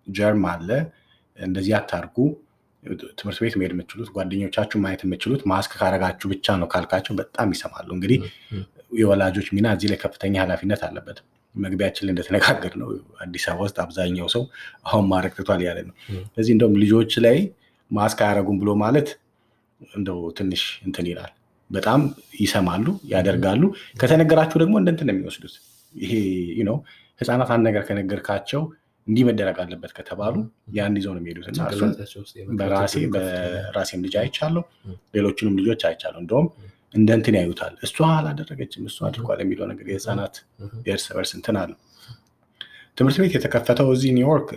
ጀርም 0.08 0.44
አለ 0.51 0.70
እንደዚህ 1.38 1.74
አታርጉ፣ 1.79 2.15
ትምህርት 3.17 3.39
ቤት 3.44 3.56
መሄድ 3.60 3.72
የምችሉት 3.75 4.10
ጓደኞቻችሁ 4.15 4.77
ማየት 4.84 5.01
የምችሉት 5.06 5.41
ማስክ 5.51 5.72
ካረጋችሁ 5.79 6.27
ብቻ 6.34 6.56
ነው 6.62 6.67
ካልካቸው 6.74 7.13
በጣም 7.20 7.50
ይሰማሉ። 7.56 7.89
እንግዲህ 7.98 8.20
የወላጆች 9.00 9.48
ሚና 9.56 9.67
እዚህ 9.75 9.89
ላይ 9.91 10.00
ከፍተኛ 10.03 10.36
ኃላፊነት 10.44 10.82
አለበት። 10.88 11.17
መግቢያችን 11.58 12.06
ላይ 12.06 12.14
እንደተነጋገር 12.14 12.74
ነው 12.82 12.90
አዲስ 13.24 13.46
አበባ 13.50 13.66
ውስጥ 13.66 13.78
አብዛኛው 13.84 14.28
ሰው 14.36 14.44
አሁን 14.88 15.06
ማድረግ 15.12 15.34
ትቷል 15.38 15.62
ያለ 15.68 15.80
ነው። 15.88 15.96
ስለዚህ 16.28 16.54
እንደውም 16.56 16.76
ልጆች 16.84 17.14
ላይ 17.26 17.38
ማስክ 17.92 18.22
አያረጉም 18.24 18.58
ብሎ 18.62 18.70
ማለት 18.84 19.10
እንደው 19.82 20.20
ትንሽ 20.38 20.64
እንትን 20.86 21.08
ይላል። 21.12 21.32
በጣም 21.70 22.02
ይሰማሉ፣ 22.42 22.86
ያደርጋሉ። 23.12 23.64
ከተነገራችሁ 24.02 24.58
ደግሞ 24.64 24.76
እንደ 24.82 24.90
እንትን 24.94 25.08
ነው 25.10 25.16
የሚወስዱት። 25.16 25.56
ይሄ 25.94 26.14
ነው 26.70 26.78
ህፃናት 27.22 27.50
አንድ 27.54 27.64
ነገር 27.70 27.84
ከነገርካቸው 27.88 28.62
እንዲህ 29.08 29.24
መደረግ 29.28 29.58
አለበት 29.64 29.92
ከተባሉ 29.98 30.36
ያን 30.78 30.96
ይዘው 31.00 31.12
ነው 31.16 31.22
የሚሄዱት 31.22 31.46
እና 31.52 31.60
እሱን 31.74 31.92
በራሴ 32.60 32.96
በራሴም 33.14 34.02
ልጅ 34.06 34.16
አይቻለሁ፣ 34.22 34.64
ሌሎችንም 35.14 35.56
ልጆች 35.60 35.84
አይቻለሁ። 35.90 36.20
እንደውም 36.24 36.48
እንደ 36.94 37.10
እንትን 37.17 37.36
ያዩታል። 37.39 37.74
እሷ 37.86 37.96
አላደረገችም 38.13 38.84
እሱ 38.89 38.98
አድርጓል 39.08 39.39
የሚለው 39.44 39.65
ነገር 39.72 39.88
የህፃናት 39.91 40.36
የእርስ 40.88 41.06
በርስ 41.15 41.32
እንትን 41.38 41.58
አለ። 41.62 41.71
ትምህርት 42.97 43.17
ቤት 43.21 43.34
የተከፈተው 43.38 43.89
እዚህ 43.95 44.12
ኒውዮርክ 44.17 44.47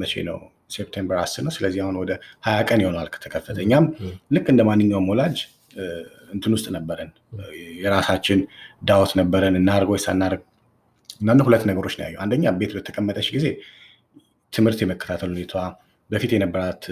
መቼ 0.00 0.12
ነው? 0.28 0.38
ሴፕቴምበር 0.74 1.16
አስር 1.22 1.42
ነው። 1.46 1.52
ስለዚህ 1.56 1.80
አሁን 1.84 1.96
ወደ 2.02 2.12
ሀያ 2.46 2.58
ቀን 2.68 2.80
ይሆናል 2.84 3.08
ከተከፈተ። 3.14 3.58
እኛም 3.64 3.86
ልክ 4.34 4.46
እንደ 4.52 4.62
ማንኛውም 4.68 5.08
ወላጅ 5.12 5.38
እንትን 6.34 6.52
ውስጥ 6.56 6.66
ነበረን። 6.76 7.10
የራሳችን 7.82 8.40
ዳውት 8.88 9.12
ነበረን። 9.20 9.56
እናድርግ 9.60 9.90
ወይስ 9.92 10.06
አናድርግ? 10.12 10.42
እና 11.22 11.42
ሁለት 11.46 11.64
ነገሮች 11.70 11.94
ነው 11.98 12.04
ያዩ። 12.06 12.16
አንደኛ 12.24 12.52
ቤት 12.60 12.72
በተቀመጠች 12.76 13.28
ጊዜ 13.36 13.46
ትምህርት 14.52 14.78
የመከታተል 14.82 15.30
ሁኔታ 15.34 15.54
በፊት 16.10 16.30
የነበራት 16.34 16.82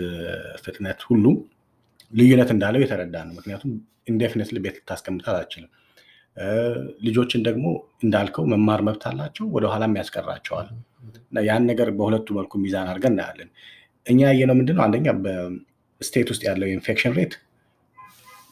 ፍጥነት 0.63 1.01
ሁሉ 1.09 1.25
ልዩነት 2.13 2.51
እንዳለው 2.55 2.81
የተረዳ 2.83 3.17
ነው። 3.27 3.35
ምክንያቱም 3.39 3.73
indefinitely 4.11 4.59
ቤት 4.65 4.77
ልታስቀምጣት 4.79 5.37
አትችልም። 5.43 5.71
ልጆችን 7.07 7.41
ደግሞ 7.49 7.65
እንዳልከው 8.05 8.45
መማር 8.53 8.81
መብት 8.87 9.03
አላቸው፣ 9.11 9.47
ወደኋላም 9.55 9.97
ያስቀራቸዋል። 10.01 10.69
እና 11.23 11.41
ያን 11.49 11.65
ነገር 11.71 11.89
በሁለቱ 11.99 12.29
መልኩ 12.39 12.53
ሚዛን 12.63 12.89
አድርገን 12.91 13.15
እናያለን። 13.15 13.51
እኛ 14.07 14.21
ያየነው 14.29 14.57
ምንድነው 14.61 14.83
አንደኛ 14.87 15.09
በ 15.25 15.55
state 15.55 16.29
ውስጥ 16.33 16.43
ያለው 16.49 16.67
የ 16.69 16.77
infection 16.77 17.15
rate 17.19 17.33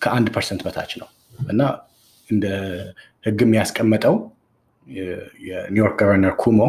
ከአንድ 0.02 0.28
percent 0.34 0.60
በታች 0.66 0.92
ነው 1.00 1.08
እና 1.48 1.62
እንደ 2.28 2.46
ህግ 3.24 3.40
የሚያስቀምጠው 3.44 4.16
የኒውዮርክ 5.40 5.96
governor 6.00 6.34
ኩሞ 6.42 6.60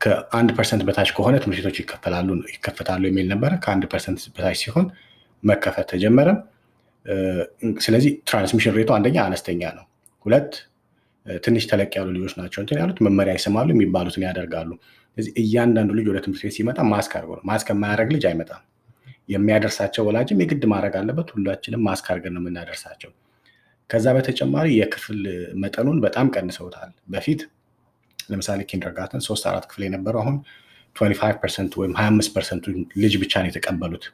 ከአንድ 0.00 0.50
percent 0.56 0.82
በታች 0.88 1.10
ከሆነ 1.16 1.36
ትምህርት 1.42 1.60
ቤቶች 1.60 1.78
ይከፈታሉ 2.52 3.02
የሚል 3.08 3.26
ነበረ። 3.32 3.52
ከአንድ 3.64 3.84
percent 3.92 4.20
በታች 4.28 4.58
ሲሆን 4.62 4.86
መከፈት 5.42 5.86
ተጀመረ። 5.92 6.28
ስለዚህ 7.80 8.12
transmission 8.28 8.74
rate 8.78 8.86
ኡ 8.86 8.90
አንደኛ 8.96 9.16
አነስተኛ 9.26 9.62
ነው። 9.76 9.84
ሁለት 10.26 10.50
ትንሽ 11.26 11.64
ተለቅ 11.70 11.90
ያሉ 11.98 12.08
ልጆች 12.16 12.34
ናቸው 12.38 12.60
እንትን 12.62 12.78
ያሉት 12.80 12.98
መመሪያ 13.06 13.32
ይሰማሉ፣ 13.38 13.68
የሚባሉትን 13.74 14.22
ያደርጋሉ። 14.26 14.70
ስለዚህ 15.10 15.32
እያንዳንዱ 15.42 15.90
ልጅ 15.98 16.06
ወደ 16.10 16.18
ትምህርት 16.24 16.42
ቤት 16.44 16.54
ሲመጣ 16.56 16.78
ማስክ 16.92 17.12
አድርጎ 17.18 17.32
ነው። 17.38 17.44
ማስክ 17.48 17.68
የማያደርግ 17.72 18.10
ልጅ 18.16 18.24
አይመጣም። 18.30 18.62
የሚያደርሳቸው 19.28 20.02
ወላጅም 20.08 20.38
የግድ 20.42 20.62
ማድረግ 20.72 20.94
አለበት። 21.00 21.28
ሁላችንም 21.34 21.82
ማስክ 21.88 22.06
አድርገን 22.12 22.34
ነው 22.36 22.42
የምናደርሳቸው። 22.42 23.10
ከዛ 23.90 24.06
በተጨማሪ 24.16 24.68
የክፍል 24.78 25.20
መጠኑን 25.62 25.98
በጣም 26.04 26.26
ቀንሰውታል። 26.34 26.92
በፊት 27.12 27.40
ለምሳሌ 28.28 28.60
kindergarten 28.70 29.22
ሶስት 29.28 29.44
አራት 29.50 29.66
ክፍል 29.70 29.82
የነበረው 29.86 30.20
አሁን 30.24 30.36
25 30.96 31.38
percent 31.42 31.72
ወይም 31.80 31.92
25 31.98 32.32
percent 32.34 32.57
ኡ 32.57 32.64
ልጅ 33.02 33.14
ብቻ 33.22 33.34
ነው 33.42 33.50
የተቀበሉት 33.50 34.04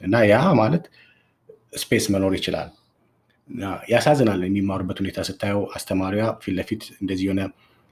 እና 0.00 0.14
ያ 0.28 0.38
ማለት 0.58 0.84
space 1.78 2.06
መኖር 2.14 2.32
ይችላል። 2.38 2.70
ያሳዝናል። 3.90 4.40
የሚማሩበት 4.46 4.98
ሁኔታ 5.02 5.20
ስታየው 5.28 5.62
አስተማሪዋ 5.76 6.26
ፊት 6.36 6.54
ለፊት 6.58 6.82
እንደዚህ 6.96 7.24
የሆነ 7.28 7.42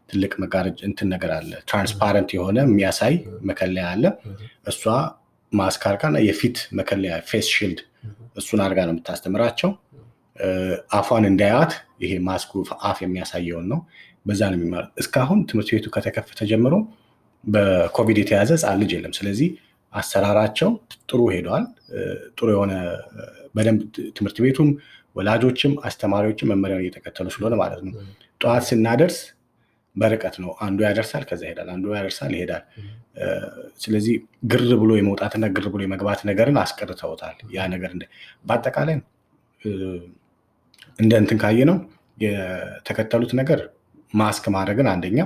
ትልቅ 0.08 0.32
መጋረጃ 0.42 0.78
እንትን 0.88 1.08
ነገር 1.12 1.30
አለ፣ 1.36 1.50
transparent 1.68 2.30
የሆነ 2.36 2.58
የሚያሳይ 2.66 3.14
መከለያ 3.50 3.84
አለ። 3.92 4.04
እሷ 4.66 4.82
እና 5.52 6.18
የፊት 6.26 6.58
መከለያ 6.78 7.14
face 7.30 7.48
shield 7.54 7.80
እሱን 8.36 8.60
አርጋ 8.64 8.78
ነው 8.86 8.94
የምታስተምራቸው። 8.94 9.70
አፏን 10.98 11.24
እንዳያት 11.30 11.72
ይሄ 12.02 12.12
ማስኩ 12.28 12.52
አፍ 12.88 12.98
የሚያሳየውን 13.04 13.66
ነው። 13.72 13.80
በዛ 14.26 14.40
ነው 14.50 14.58
የሚማሩት። 14.58 14.90
እስካሁን 15.02 15.40
ትምህርት 15.48 15.70
ቤቱ 15.74 15.86
ከተከፈተ 15.94 16.40
ጀምሮ 16.50 16.74
በኮቪድ 17.44 18.18
የተያዘ 18.22 18.50
ህፃን 18.56 18.78
ልጅ 18.82 18.90
የለም። 18.96 19.12
ስለዚህ 19.18 19.48
አሰራራቸው 19.92 20.70
ጥሩ 21.04 21.20
ሄደዋል። 21.34 21.64
ጥሩ 22.36 22.46
የሆነ 22.54 22.72
በደንብ 23.54 23.80
ትምህርት 24.16 24.38
ቤቱም 24.44 24.68
ወላጆችም 25.16 25.72
አስተማሪዎችም 25.84 26.50
መመሪያውን 26.52 26.84
እየተከተሉ 26.84 27.26
ስለሆነ 27.34 27.54
ማለት 27.62 27.80
ነው። 27.86 27.92
ጠዋት 28.40 28.64
ስናደርስ 28.68 29.18
በርቀት 29.96 30.36
ነው። 30.42 30.50
አንዱ 30.66 30.78
ያደርሳል፣ 30.86 31.24
ከዛ 31.28 31.42
ይሄዳል፣ 31.46 31.68
አንዱ 31.74 31.86
ያደርሳል፣ 31.96 32.32
ይሄዳል። 32.36 32.62
ስለዚህ 33.80 34.14
ግር 34.52 34.62
ብሎ 34.82 34.92
የመውጣትና 34.98 35.44
ግር 35.56 35.66
ብሎ 35.68 35.80
የመግባት 35.84 36.20
ነገርን 36.28 36.56
አስቀርተውታል። 36.62 37.36
ያ 37.56 37.66
ነገር 37.74 37.92
በአጠቃላይ 38.46 38.96
እንደ 40.98 41.12
እንትን 41.22 41.38
ካየ 41.42 41.60
ነው 41.70 41.76
የተከተሉት 42.18 43.32
ነገር 43.40 43.60
ማስክ 44.12 44.44
ማድረግን 44.54 44.86
አንደኛ፣ 44.92 45.18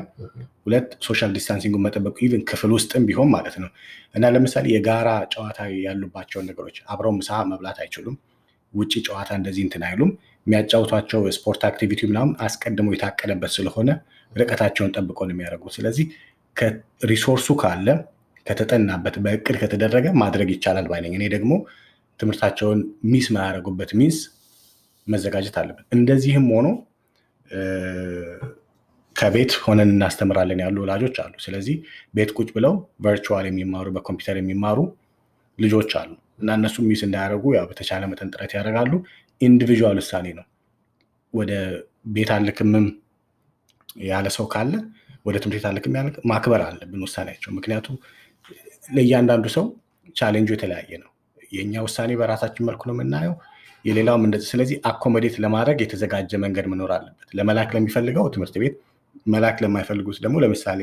ሁለት 0.65 0.89
social 1.07 1.31
distancing 1.37 1.71
ኡን 1.71 1.85
መጠበቁ 1.87 2.17
even 2.27 2.43
ክፍል 2.51 2.71
ውስጥም 2.77 3.05
ቢሆን 3.09 3.29
ማለት 3.35 3.57
ነው 3.63 3.71
እና 4.15 4.31
ለምሳሌ 4.35 4.67
የጋራ 4.75 5.09
ጨዋታ 5.33 5.59
ያሉባቸውን 5.85 6.47
ነገሮች 6.51 6.77
አብረው 6.93 7.15
ምሳ 7.19 7.39
መብላት 7.51 7.79
አይችሉም። 7.85 8.17
ውጭ 8.73 8.93
ጨዋታ 9.07 9.31
እንደዚህ 9.39 9.63
እንትን 9.67 9.83
አይሉም። 9.89 10.11
የሚያጫውቷቸው 10.47 11.21
ስፖርት 11.37 11.63
activity 11.69 12.01
ምናምን 12.11 12.35
አስቀድሞ 12.47 12.89
የታቀደበት 12.95 13.53
ስለሆነ 13.57 13.91
ርቀታቸውን 14.33 14.93
ጠብቀው 14.97 15.27
ነው 15.29 15.35
የሚያደርጉት። 15.35 15.75
ስለዚህ 15.79 16.07
resource 17.11 17.41
ኡ 17.41 17.49
ካለ 17.61 17.89
ከተጠናበት 18.47 19.15
በእቅድ 19.25 19.57
ከተደረገ 19.63 20.07
ማድረግ 20.21 20.49
ይቻላል 20.55 20.87
ባይ 20.91 21.02
ነኝ። 21.02 21.15
እኔ 21.19 21.25
ደግሞ 21.35 21.53
ትምህርታቸውን 22.21 22.81
miss 23.13 23.27
ማያደርጉበት 23.35 23.91
means 24.01 24.19
መዘጋጀት 25.07 25.57
አለበት። 25.61 25.87
እንደዚህም 25.97 26.47
ሆኖ 26.55 26.69
ከቤት 29.17 29.53
ሆነን 29.65 29.91
እናስተምራለን 29.93 30.61
ያሉ 30.63 30.77
ወላጆች 30.83 31.17
አሉ። 31.23 31.33
ስለዚህ 31.45 31.77
ቤት 32.15 32.31
ቁጭ 32.37 32.49
ብለው 32.57 32.75
virtual 33.05 33.47
የሚማሩ 33.49 33.87
በኮምፒውተር 33.97 34.37
የሚማሩ 34.41 34.79
ልጆች 35.59 35.93
አሉ 36.01 36.11
እና 36.41 36.49
እነሱ 36.59 36.77
miss 36.89 37.03
እንዳያደርጉ 37.07 37.45
ያው 37.57 37.67
በተቻለ 37.71 38.05
መጠን 38.11 38.31
ጥረት 38.35 38.53
ያደርጋሉ። 38.57 38.93
individual 39.41 39.99
ውሳኔ 40.03 40.27
ነው። 40.39 40.47
ወደ 41.35 41.53
ቤት 42.09 42.31
አልልክም 42.35 42.87
ያለ 44.07 44.27
ሰው 44.37 44.47
ካለ 44.53 44.73
ወደ 45.27 45.37
ትምህርት 45.43 45.57
ቤት 45.57 45.67
አልልክም 45.71 45.95
ያለ 45.99 46.09
ማክበር 46.31 46.63
አለብን 46.67 47.03
ውሳኔያቸው። 47.07 47.51
ምክንያቱም 47.57 47.97
ለእያንዳንዱ 48.89 49.47
ሰው 49.57 49.65
ቻሌንጁ 50.17 50.51
የተለያየ 50.55 50.91
ነው። 51.03 51.11
የእኛ 51.53 51.75
ውሳኔ 51.87 52.11
በራሳችን 52.21 52.67
መልኩ 52.69 52.83
ነው 52.89 52.95
የምናየው። 52.97 53.35
የሌላውም 53.85 54.25
እንደዚህ። 54.27 54.49
ስለዚህ 54.53 54.77
accommodate 54.91 55.35
ለማድረግ 55.45 55.79
የተዘጋጀ 55.83 56.33
መንገድ 56.45 56.67
መኖር 56.73 56.91
አለበት። 56.97 57.29
ለመላክ 57.39 57.71
ለሚፈልገው 57.77 58.27
ትምህርት 58.35 58.57
ቤት፣ 58.63 58.77
መላክ 59.27 59.57
ለማይፈልጉት 59.65 60.19
ደግሞ 60.25 60.37
ለምሳሌ 60.45 60.81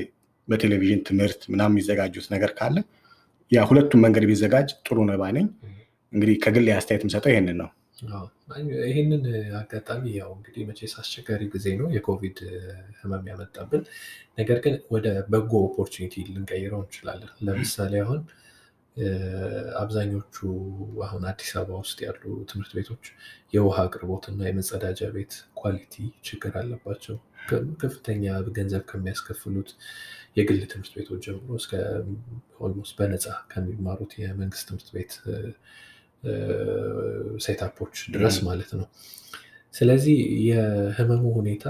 በቴሌቪዥን 0.47 1.01
ትምህርት 1.07 1.41
ምናምን 1.51 1.73
የሚዘጋጁት 1.73 2.25
ነገር 2.33 2.51
ካለ 2.57 2.77
ያ 3.51 3.61
ሁለቱም 3.69 4.01
መንገድ 4.05 4.23
ቢዘጋጅ 4.29 4.69
ጥሩ 4.85 4.97
ነው 5.09 5.17
ባይ 5.21 5.31
ነኝ። 5.37 5.47
እንግዲህ 6.13 6.35
ከግል 6.43 6.67
አስተያየት 6.73 7.03
የምሰጠው 7.05 7.31
ይሄንን 7.33 7.57
ነው። 7.61 7.69
ይህንን 8.87 9.23
አጋጣሚ 9.59 10.03
ያው 10.17 10.29
እንግዲህ 10.37 10.63
መቼስ 10.69 10.93
አስቸጋሪ 11.01 11.41
ጊዜ 11.53 11.65
ነው 11.79 11.87
የኮቪድ 11.95 12.37
ህመም 12.99 13.25
ያመጣብን። 13.31 13.83
ነገር 14.39 14.57
ግን 14.65 14.75
ወደ 14.91 15.07
በጎ 15.31 15.51
opportunity 15.67 16.23
ልንቀይረው 16.29 16.81
እንችላለን። 16.83 17.31
ለምሳሌ 17.47 17.93
አሁን 18.03 18.21
አብዛኞቹ 19.79 20.35
አሁን 21.05 21.23
አዲስ 21.29 21.51
አበባ 21.59 21.77
ውስጥ 21.83 21.97
ያሉ 22.05 22.21
ትምህርት 22.49 22.71
ቤቶች 22.77 23.05
የውሃ 23.55 23.77
አቅርቦት 23.85 24.25
እና 24.31 24.41
የመጸዳጃ 24.47 25.09
ቤት 25.15 25.33
quality 25.61 25.95
ችግር 26.27 26.53
አለባቸው። 26.61 27.17
ከፍተኛ 27.81 28.25
ገንዘብ 28.57 28.83
ከሚያስከፍሉት 28.91 29.71
የግል 30.37 30.61
ትምህርት 30.71 30.93
ቤቶች 30.97 31.21
ጀምሮ 31.27 31.49
እስከ 31.61 31.73
almost 32.61 32.93
በነፃ 32.99 33.25
ከሚማሩት 33.51 34.13
የመንግስት 34.21 34.67
ትምህርት 34.69 34.89
ቤት 34.95 35.13
setup 37.45 37.73
ኦች 37.73 37.95
ድረስ 38.13 38.35
ማለት 38.47 38.71
ነው። 38.79 38.85
ስለዚህ 39.73 40.17
የህመሙ 40.47 41.23
ሁኔታ 41.37 41.65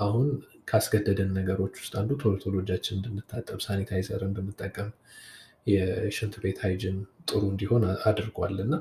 አሁን 0.00 0.28
ካስገደደን 0.68 1.30
ነገሮች 1.38 1.74
ውስጥ 1.80 1.94
አንዱ 2.00 2.12
ቶሎ 2.22 2.34
ቶሎ 2.42 2.54
እጃችን 2.62 2.96
እንድንታጠብ፣ 2.98 3.58
ሳኒታይዘር 3.64 4.22
እንድንጠቀም፣ 4.28 4.90
የሽንት 5.66 6.34
ቤት 6.42 6.58
hygiene 6.64 6.96
ጥሩ 7.28 7.42
እንዲሆን 7.50 7.84
አድርጓል 8.08 8.56
እና 8.64 8.74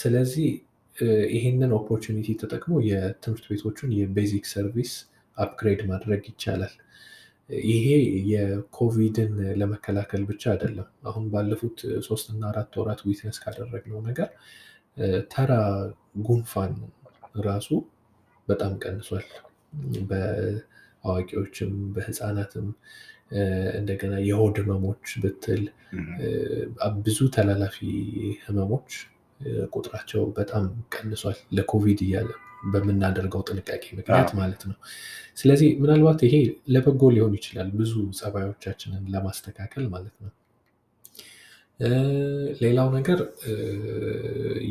ስለዚህ 0.00 0.48
ይህንን 1.34 1.70
opportunity 1.78 2.28
ተጠቅሞ 2.40 2.72
የትምህርት 2.88 3.44
ቤቶቹን 3.50 3.90
የ 3.98 4.12
basic 4.12 4.46
service 4.52 4.92
upgrade 5.36 5.80
ማድረግ 5.90 6.22
ይቻላል። 6.30 6.74
ይሄ 7.68 7.86
የኮቪድን 8.32 9.30
ለመከላከል 9.60 10.22
ብቻ 10.28 10.42
አይደለም። 10.52 10.88
አሁን 11.04 11.24
ባለፉት 11.32 11.78
ሶስት 12.08 12.26
እና 12.32 12.42
አራት 12.50 12.76
ወራት 12.80 13.00
witness 13.06 13.38
ካደረግነው 13.44 14.00
ነገር 14.08 14.28
ተራ 15.32 15.52
ጉንፋን 16.26 16.74
ራሱ 17.44 17.68
በጣም 18.48 18.72
ቀንሷል። 18.84 19.26
በአዋቂዎችም 20.10 21.72
በህፃናትም 21.94 22.68
እንደገና 23.80 24.14
የሆድ 24.26 24.56
ህመሞች 24.62 25.06
ብትል 25.22 25.62
ብዙ 27.04 27.18
ተላላፊ 27.34 27.76
ህመሞች 28.44 28.90
ቁጥራቸው 29.74 30.22
በጣም 30.38 30.64
ቀንሷል። 30.94 31.38
ለኮቪድ 31.56 32.00
እያለ 32.06 32.30
በምናደርገው 32.72 33.42
ጥንቃቄ 33.48 33.84
ምክንያት 33.98 34.30
ማለት 34.40 34.62
ነው። 34.70 34.76
ስለዚህ 35.36 35.68
ምናልባት 35.82 36.20
ይሄ 36.26 36.34
ለበጎ 36.74 37.02
ሊሆን 37.14 37.34
ይችላል፣ 37.38 37.68
ብዙ 37.78 37.92
ጸባዮቻችንን 38.18 39.04
ለማስተካከል 39.14 39.84
ማለት 39.94 40.16
ነው። 40.22 40.30
ሌላው 42.60 42.88
ነገር 42.96 43.18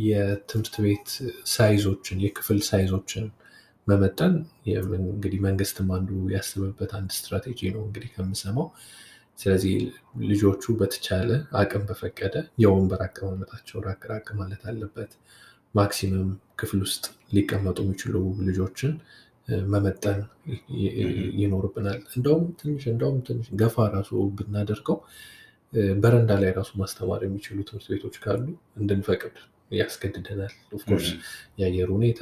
የትምህርት 0.08 0.76
ቤት 0.84 1.08
ሳይዞችን 1.54 2.18
የክፍል 2.26 2.60
ሳይዞችን 2.68 3.26
መመጠን 3.90 4.34
እንግዲህ 5.08 5.40
መንግስትም 5.46 5.88
አንዱ 5.96 6.10
ያስበበት 6.34 6.92
አንድ 6.98 7.12
ስትራቴጂ 7.18 7.62
ነው 7.76 7.84
እንግዲህ 7.88 8.10
ከምሰማው። 8.16 8.68
ስለዚህ 9.40 9.76
ልጆቹ 10.30 10.64
በተቻለ 10.80 11.30
አቅም 11.60 11.84
በፈቀደ 11.90 12.36
የወንበር 12.64 13.02
አቀማመጣቸው 13.06 13.78
ራቅ 13.88 14.02
ራቅ 14.12 14.28
ማለት 14.40 14.64
አለበት። 14.70 15.12
maximum 15.76 16.30
ክፍል 16.60 16.80
ውስጥ 16.86 17.04
ሊቀመጡ 17.36 17.78
የሚችሉ 17.84 18.16
ልጆችን 18.48 18.94
መመጠን 19.68 20.20
ይኖርብናል። 21.40 22.00
እንደውም 22.18 22.44
ትንሽ 22.60 22.84
እንደውም 22.92 23.20
ትንሽ 23.28 23.48
ገፋ 23.62 23.86
ራሱ 23.96 24.10
ብናደርገው 24.38 24.98
በረንዳ 26.04 26.32
ላይ 26.42 26.52
ራሱ 26.58 26.72
ማስተማር 26.82 27.22
የሚችሉ 27.26 27.58
ትምህርት 27.68 27.88
ቤቶች 27.94 28.16
ካሉ 28.24 28.44
እንድንፈቅድ 28.78 29.36
ያስገድደናል። 29.72 30.54
of 30.74 30.82
course 30.82 31.08
የአየር 31.60 31.90
ሁኔታ፣ 31.96 32.22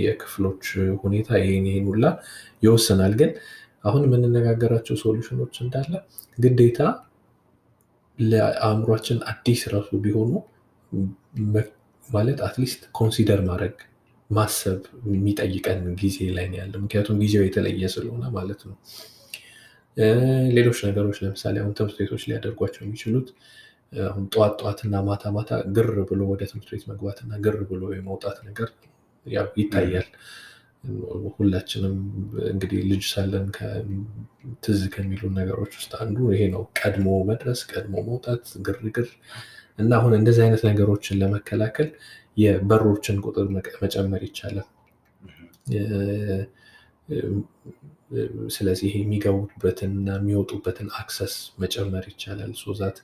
የክፍሎች 0.00 0.64
ሁኔታ 1.04 1.28
ይሄን 1.42 1.66
ይሄን 1.70 1.86
ሁላ 1.90 2.04
ይወስናል። 2.62 3.14
ግን 3.20 3.30
አሁን 3.84 4.02
የምንነጋገራቸው 4.06 4.96
solution 5.02 5.38
ኦች 5.38 5.56
እንዳለ 5.64 5.92
ግዴታ 6.38 6.80
ለአእምሯችን 8.18 9.18
አዲስ 9.32 9.60
ራሱ 9.74 9.90
ቢሆኑ 10.04 10.30
ማለት 12.04 12.38
at 12.46 12.56
least 12.56 12.82
consider 12.98 13.40
ማድረግ 13.48 13.74
ማሰብ 14.30 14.80
የሚጠይቀን 15.10 15.80
ጊዜ 16.00 16.18
ላይ 16.36 16.46
ነው 16.50 16.58
ያለ። 16.60 16.74
ምክንያቱም 16.82 17.20
ጊዜው 17.22 17.44
የተለየ 17.46 17.86
ስለሆነ 17.94 18.24
ማለት 18.34 18.60
ነው። 18.68 18.76
ሌሎች 20.56 20.78
ነገሮች 20.88 21.16
ለምሳሌ 21.22 21.56
አሁን 21.62 21.72
ትምህርት 21.78 21.96
ቤቶች 22.00 22.22
ሊያደርጓቸው 22.28 22.82
የሚችሉት 22.84 23.28
አሁን 23.92 24.24
ጠዋት 24.32 24.54
ጠዋት 24.60 24.80
እና 24.86 24.96
ማታ 25.06 25.24
ማታ 25.34 25.50
ግር 25.76 25.88
ብሎ 26.08 26.20
ወደ 26.30 26.42
ትምህርት 26.50 26.70
ቤት 26.74 26.84
መግባት 26.90 27.18
እና 27.24 27.32
ግር 27.44 27.56
ብሎ 27.70 27.82
የመውጣት 27.94 28.38
ነገር 28.48 28.70
ያው 29.26 29.46
ይታያል። 29.60 30.08
ሁላችንም 31.36 31.94
እንግዲህ 32.50 32.80
ልጅ 32.90 33.02
ሳለን 33.12 33.46
ትዝ 34.62 34.80
ከሚሉ 34.94 35.22
ነገሮች 35.38 35.72
ውስጥ 35.78 35.92
አንዱ 36.02 36.18
ይሄ 36.34 36.42
ነው። 36.54 36.62
ቀድሞ 36.80 37.08
መድረስ፣ 37.30 37.60
ቀድሞ 37.72 37.94
መውጣት፣ 38.08 38.44
ግርግር 38.66 39.08
እና 39.78 39.90
አሁን 39.98 40.12
እንደዚህ 40.18 40.42
አይነት 40.46 40.62
ነገሮችን 40.70 41.18
ለመከላከል 41.22 41.88
የበሮችን 42.36 43.16
ቁጥር 43.26 43.46
መጨመር 43.82 44.22
ይቻላል። 44.28 44.68
ስለዚህ 48.54 48.86
ይሄ 48.88 48.96
የሚገቡበትን 49.02 49.90
እና 49.98 50.10
የሚወጡበትን 50.18 50.88
access 50.98 51.34
መጨመር 51.62 52.04
ይቻላል። 52.12 52.52
so 52.62 52.74
that 52.74 52.98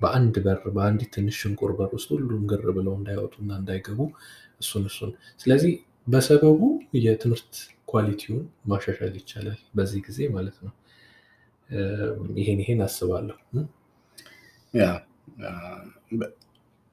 በአንድ 0.00 0.34
በር 0.44 0.60
በአንዲት 0.76 1.10
ትንሽ 1.14 1.36
ሽንቁር 1.42 1.72
በር 1.78 1.90
ውስጥ 1.96 2.08
ሁሉም 2.16 2.42
ግር 2.50 2.64
ብለው 2.76 2.94
እንዳይወጡና 2.98 3.50
እንዳይገቡ 3.60 4.00
እሱን 4.60 4.84
እሱን 4.90 5.10
ስለዚህ 5.40 5.72
በሰበቡ 6.06 6.60
የትምህርት 7.00 7.54
quality 7.92 8.24
ውን 8.24 8.42
ማሻሻል 8.70 9.14
ይቻላል 9.20 9.58
በዚህ 9.76 10.00
ጊዜ 10.06 10.28
ማለት 10.36 10.56
ነው። 10.64 10.72
ይሄን 12.38 12.60
ይሄን 12.62 12.80
አስባለሁ። 12.86 13.36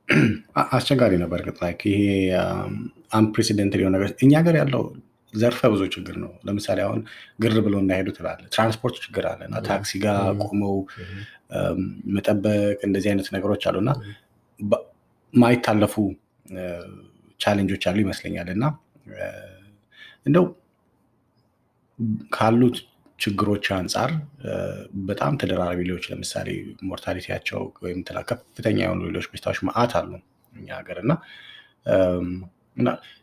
አስቸጋሪ 0.76 1.14
ነበር። 1.22 1.40
like 1.58 1.82
ይሄ 1.92 2.02
unprecedented 3.18 3.80
የሆነ 3.82 3.94
ነገር 3.98 4.10
እኛ 4.24 4.32
ሀገር 4.40 4.56
ያለው 4.60 4.84
ዘርፈ 5.34 5.62
ብዙ 5.74 5.84
ችግር 5.96 6.16
ነው። 6.24 6.32
ለምሳሌ 6.48 6.80
አሁን 6.86 7.00
ግር 7.40 7.56
ብለው 7.66 7.80
እንዳይሄዱ 7.84 8.10
ትላለህ። 8.18 8.50
ትራንስፖርት 8.56 8.96
ችግር 9.06 9.26
አለ 9.32 9.42
እና 9.50 9.58
ታክሲ 9.68 9.92
ጋር 10.06 10.20
ቆመው 10.44 10.76
መጠበቅ 12.16 12.78
እንደዚህ 12.88 13.10
አይነት 13.12 13.28
ነገሮች 13.36 13.64
አሉ 13.70 13.78
እና 13.84 13.92
ማይታለፉ 15.34 15.96
challenge 17.40 17.70
ኦች 17.70 17.84
አሉ 17.90 17.98
ይመስለኛል 18.06 18.48
እና 18.56 18.66
እንደው 20.26 20.46
ካሉት 22.36 22.78
ችግሮች 23.20 23.66
አንጻር 23.76 24.10
በጣም 25.10 25.38
ተደራራቢ 25.42 25.80
ሌሎች 25.88 26.06
ለምሳሌ 26.12 26.50
mortality 26.90 27.30
ያቸው 27.30 27.62
ወይም 27.84 28.00
ከፍተኛ 28.30 28.78
የሆኑ 28.84 29.02
ሌሎች 29.10 29.28
በሽታዎች 29.32 29.60
መዓት 29.70 29.94
አሉ 30.00 30.12
እኛ 30.56 30.68
ሀገር 30.80 30.98
እና 31.04 31.14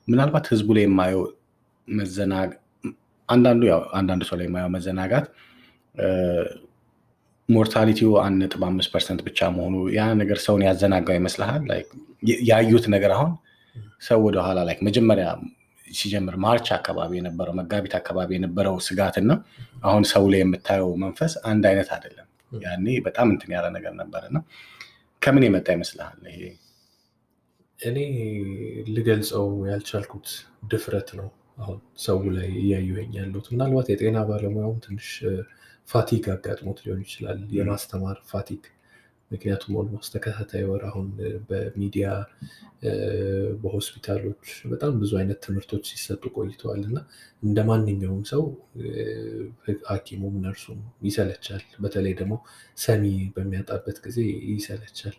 ምናልባት 0.09 0.47
ህዝቡ 0.53 0.69
ላይ 0.77 0.85
የማየው 0.87 1.23
አንዳንዱ 3.29 3.63
ያው 3.71 3.81
አንዳንዱ 3.99 4.23
ሰው 4.29 4.37
ላይ 4.39 4.47
የማየው 4.49 4.71
መዘናጋት 4.75 5.27
mortality 7.49 8.00
ው 8.00 8.11
አንድ 8.23 8.37
ነጥብ 8.43 8.63
አምስት 8.69 8.91
percent 8.95 9.21
ብቻ 9.27 9.49
መሆኑ 9.57 9.75
ያ 9.97 10.05
ነገር 10.21 10.39
ሰውን 10.45 10.63
ያዘናጋው 10.67 11.17
ይመስልሃል? 11.19 11.65
ያዩት 12.51 12.87
ነገር 12.95 13.13
አሁን 13.17 13.33
ሰው 14.07 14.19
ወደኋላ 14.27 14.59
ላይ 14.69 14.77
መጀመሪያ 14.89 15.27
ሲጀምር 15.89 16.37
March 16.45 16.69
አካባቢ 16.77 17.11
የነበረው 17.19 17.55
መጋቢት 17.61 17.95
አካባቢ 17.99 18.31
የነበረው 18.37 18.77
ስጋት 18.87 19.17
እና 19.23 19.33
አሁን 19.85 20.05
ሰው 20.13 20.25
ላይ 20.33 20.41
የምታየው 20.43 20.91
መንፈስ 21.05 21.33
አንድ 21.51 21.65
አይነት 21.71 21.89
አይደለም። 21.97 22.29
ያኔ 22.63 22.87
በጣም 23.07 23.29
እንትን 23.35 23.53
ያለ 23.57 23.67
ነገር 23.77 23.93
ነበር 24.01 24.23
እና 24.31 24.39
ከምን 25.23 25.47
የመጣ 25.47 25.69
ይመስልሃል? 25.77 26.19
ይሄ 26.31 26.43
እኔ 27.79 27.99
ልገልጸው 28.95 29.47
ያልቻልኩት 29.71 30.29
ድፍረት 30.71 31.09
ነው። 31.21 31.29
አሁን 31.59 31.77
ሰው 32.05 32.19
ላይ 32.37 32.49
እያየሁኝ 32.61 33.11
ያለሁት 33.19 33.47
ምናልባት 33.53 33.89
የጤና 33.91 34.19
ባለሙያውም 34.29 34.79
ትንሽ 34.85 35.09
fatigue 35.89 36.25
አጋጥሞት 36.35 36.79
ሊሆን 36.85 37.03
ይችላል፣ 37.05 37.41
የማስተማር 37.57 38.19
fatigue። 38.31 38.63
ምክንያቱም 39.31 39.77
almost 39.81 40.11
ተከታታይ 40.15 40.65
ወር 40.71 40.83
አሁን 40.89 41.07
በሚዲያ 41.49 42.07
በሆስፒታሎች 43.63 44.43
በጣም 44.65 44.93
ብዙ 45.01 45.13
አይነት 45.21 45.39
ትምህርቶች 45.47 45.85
ሲሰጡ 45.93 46.23
ቆይተዋል 46.37 46.83
እና 46.89 46.99
እንደ 47.43 47.59
ማንኛውም 47.69 48.23
ሰው 48.33 48.43
ሐኪሙም 49.91 50.37
ነርሱም 50.45 50.81
ይሰለቻል። 51.09 51.65
በተለይ 51.85 52.15
ደግሞ 52.21 52.35
ሰሚ 52.79 53.05
በሚያጣበት 53.37 53.99
ጊዜ 54.07 54.19
ይሰለቻል 54.53 55.17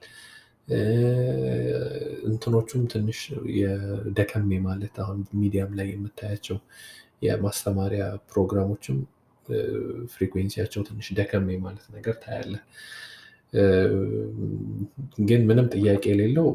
እንትኖቹም 2.28 2.84
ትንሽ 2.91 3.19
የደከም 3.57 4.51
ማለት 4.67 4.95
አሁን 5.04 5.19
ሚዲያም 5.41 5.73
ላይ 5.80 5.88
የምታያቸው 5.91 6.58
የማስተማሪያ 7.25 8.04
ፕሮግራሞችም 8.32 8.97
frequency 10.13 10.52
ያቸው 10.52 10.81
ትንሽ 10.88 11.08
ደከም 11.19 11.57
ማለት 11.65 11.86
ነገር 11.95 12.15
ታያለህ። 12.23 12.53
ግን 15.28 15.41
ምንም 15.49 15.67
ጥያቄ 15.75 16.04
የሌለው 16.12 16.47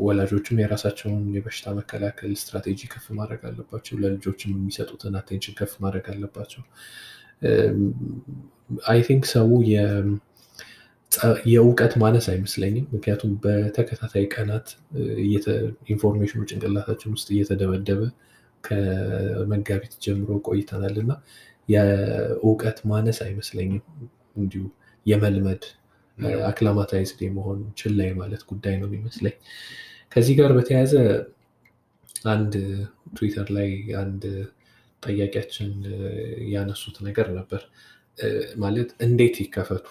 ወላጆችም 0.00 0.60
የራሳቸውን 0.62 1.22
የበሽታ 1.36 1.68
መከላከል 1.78 2.32
ስትራቴጂ 2.40 2.80
ከፍ 2.92 3.06
ማድረግ 3.18 3.42
አለባቸው። 3.48 3.94
ለልጆችም 4.02 4.52
የሚሰጡትን 4.54 5.16
attention 5.20 5.56
ከፍ 5.60 5.72
ማድረግ 5.84 6.06
አለባቸው። 6.14 6.62
I 8.88 9.00
think 9.08 9.24
ሰው 9.34 9.48
የእውቀት 11.48 11.92
ማነስ 12.00 12.26
አይመስለኝም። 12.32 12.86
ምክንያቱም 12.94 13.30
በተከታታይ 13.44 14.24
ቀናት 14.34 14.66
information 15.88 16.32
ኑ 16.32 16.40
ጭንቅላታችን 16.50 17.12
ውስጥ 17.14 17.28
እየተደበደበ 17.34 18.02
ከመጋቢት 18.64 19.94
ጀምሮ 20.04 20.30
ቆይተናል 20.48 20.96
እና 21.02 21.12
የእውቀት 21.68 22.78
ማነስ 22.90 23.18
አይመስለኝም። 23.26 23.82
እንዲሁ 24.36 24.64
የመልመድ 25.06 25.62
acclimatized 26.48 27.20
የመሆን 27.24 27.58
ችላ 27.80 28.10
የማለት 28.20 28.42
ጉዳይ 28.50 28.74
ነው 28.80 28.88
የሚመስለኝ። 28.88 29.36
ከዚህ 30.12 30.34
ጋር 30.38 30.50
በተያያዘ 30.56 30.94
አንድ 32.30 32.54
ትዊተር 33.16 33.48
ላይ 33.56 33.68
አንድ 34.00 34.22
ጠያቂያችን 35.02 35.70
ያነሱት 36.52 36.96
ነገር 37.06 37.28
ነበር። 37.38 37.62
ማለት 38.62 38.90
እንዴት 39.06 39.36
ይከፈቱ፣ 39.42 39.84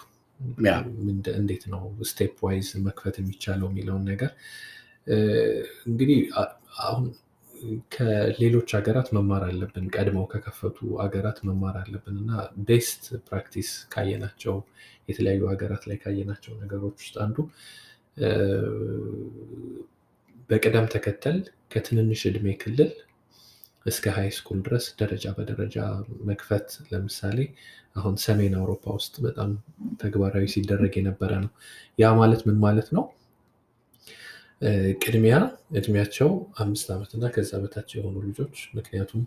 እንዴት 1.36 1.64
ነው 1.74 1.82
stepwise 2.10 2.70
መክፈት 2.88 3.16
የሚቻለው 3.22 3.68
የሚለውን 3.72 4.04
ነገር 4.12 4.32
እንግዲህ 5.88 6.20
አሁን 6.86 7.06
ከሌሎች 7.94 8.70
ሀገራት 8.78 9.08
መማር 9.18 9.44
አለብን። 9.48 9.86
ቀድመው 9.96 10.26
ከከፈቱ 10.34 10.78
ሀገራት 11.04 11.38
መማር 11.48 11.76
አለብን 11.82 12.18
እና 12.22 12.32
best 12.68 13.04
practice 13.28 13.70
ካየናቸው 13.94 14.56
የተለያዩ 15.10 15.42
ሀገራት 15.54 15.84
ላይ 15.90 15.98
ካየናቸው 16.04 16.54
ነገሮች 16.64 16.98
ውስጥ 17.04 17.16
አንዱ 17.26 17.38
በቅደም 20.50 20.86
ተከተል 20.94 21.40
ከትንንሽ 21.72 22.22
እድሜ 22.30 22.48
ክልል 22.62 22.92
እስከ 23.88 24.06
high 24.16 24.30
school 24.36 24.60
ድረስ 24.66 24.86
ደረጃ 25.00 25.26
በደረጃ 25.38 25.78
መክፈት 26.30 26.70
ለምሳሌ 26.92 27.38
አሁን 27.96 28.16
ሰሜን 28.24 28.54
አውሮፓ 28.60 28.86
ውስጥ 28.98 29.16
በጣም 29.26 29.52
ተግባራዊ 30.02 30.46
ሲደረግ 30.54 30.94
የነበረ 31.00 31.32
ነው። 31.44 31.52
ያ 32.00 32.10
ማለት 32.20 32.42
ምን 32.48 32.58
ማለት 32.66 32.90
ነው? 32.98 33.06
ቅድሚያ 35.02 35.36
እድሜያቸው 35.80 36.30
አምስት 36.64 36.88
ዓመት 36.94 37.12
እና 37.18 37.26
ከዛ 37.34 37.52
በታች 37.64 37.90
የሆኑ 37.96 38.16
ልጆች 38.28 38.56
ምክንያቱም 38.78 39.24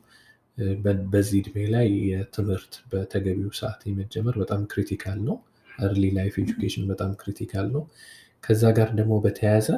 በዚህ 1.12 1.38
እድሜ 1.42 1.57
ላይ 1.75 1.87
የትምህርት 2.09 2.73
በተገቢው 2.92 3.51
ሰዓት 3.59 3.81
የመጀመር 3.88 4.37
በጣም 4.42 4.62
critical 4.72 5.18
ነው። 5.29 5.37
early 5.78 6.04
life 6.16 6.35
education 6.42 6.85
በጣም 6.90 7.11
critical 7.20 7.66
ነው። 7.77 7.83
ከዛ 8.44 8.62
ጋር 8.79 8.88
ደግሞ 8.99 9.14
በተያያዘ 9.25 9.68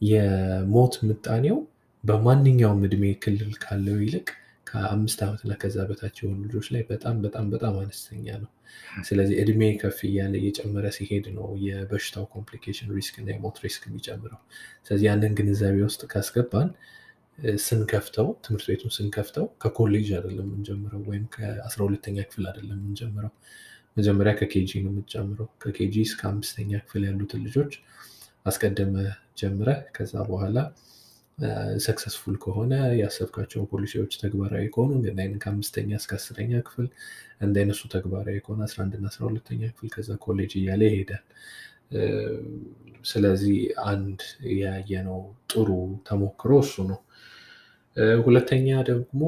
የሞት 0.00 0.94
ምጣኔው 1.08 1.58
በማንኛውም 2.04 2.82
እድሜ 2.86 3.04
ክልል 3.22 3.52
ካለው 3.62 3.96
ይልቅ 4.02 4.28
ከአምስት 4.66 5.18
ዓመት 5.26 5.40
እና 5.44 5.52
ከዛ 5.60 5.76
በታች 5.88 6.16
የሆኑ 6.20 6.38
ልጆች 6.46 6.66
ላይ 6.74 6.82
በጣም 6.90 7.16
በጣም 7.24 7.46
በጣም 7.52 7.74
አነስተኛ 7.80 8.26
ነው። 8.42 8.50
ስለዚህ 9.02 9.36
እድሜ 9.42 9.62
ከፍ 9.80 9.98
እያለ 10.08 10.34
እየጨመረ 10.40 10.86
ሲሄድ 10.96 11.26
ነው 11.36 11.46
የበሽታው 11.64 12.24
complication 12.34 12.88
risk 12.96 13.14
እና 13.20 13.28
የሞት 13.34 13.58
risk 13.64 13.84
የሚጨምረው። 13.88 14.40
ስለዚህ 14.86 15.06
ያንን 15.10 15.32
ግንዛቤ 15.38 15.76
ውስጥ 15.86 16.02
ካስገባን 16.12 16.70
ስንከፍተው 17.62 18.28
ትምህርት 18.44 18.66
ቤቱን 18.70 18.92
ስንከፍተው 18.94 19.46
ከኮሌጅ 19.62 20.08
አይደለም 20.16 20.46
የምንጀምረው 20.46 21.02
ወይም 21.10 21.24
ከአስራ 21.34 21.80
ሁለተኛ 21.86 22.18
ክፍል 22.28 22.46
አይደለም 22.50 22.78
የምንጀምረው። 22.78 23.32
መጀመሪያ 23.96 24.32
ከ 24.40 24.55
KG 24.55 24.70
ነው 24.84 24.90
የምትጀምረው። 24.92 25.48
ከ 25.62 25.78
KG 25.78 25.94
እስከ 26.08 26.20
አምስተኛ 26.30 26.70
ክፍል 26.84 27.04
ያሉትን 27.08 27.40
ልጆች 27.46 27.72
አስቀድመ 28.46 28.94
ጀምረህ 29.40 29.80
ከዛ 29.96 30.14
በኋላ 30.28 30.58
ሰክሰስፉል 31.84 32.36
ከሆነ 32.42 32.72
ያሰብካቸውን 33.00 33.66
ፖሊሲዎች 33.72 34.12
ተግባራዊ 34.22 34.64
ከሆኑ 34.74 34.92
ግን 35.18 35.38
ከአምስተኛ 35.42 35.90
እስከ 36.00 36.12
አስረኛ 36.18 36.60
ክፍል 36.66 36.86
እንደነሱ 37.40 37.80
ተግባራዊ 37.94 38.38
ከሆነ 38.46 38.62
አስራ 38.66 38.78
አንድና 38.84 39.06
አስራ 39.12 39.22
ሁለተኛ 39.28 39.62
ክፍል 39.72 39.90
ከዛ 39.94 40.16
ኮሌጅ 40.24 40.52
እያለ 40.60 40.82
ይሄዳል። 40.90 41.24
ስለዚህ 43.04 43.56
አንድ 43.86 44.20
ያየነው 44.58 45.20
ጥሩ 45.52 45.68
ተሞክሮ 46.08 46.52
እሱ 46.64 46.74
ነው። 46.90 47.00
ሁለተኛ 48.24 48.68
ደግሞ 48.88 49.20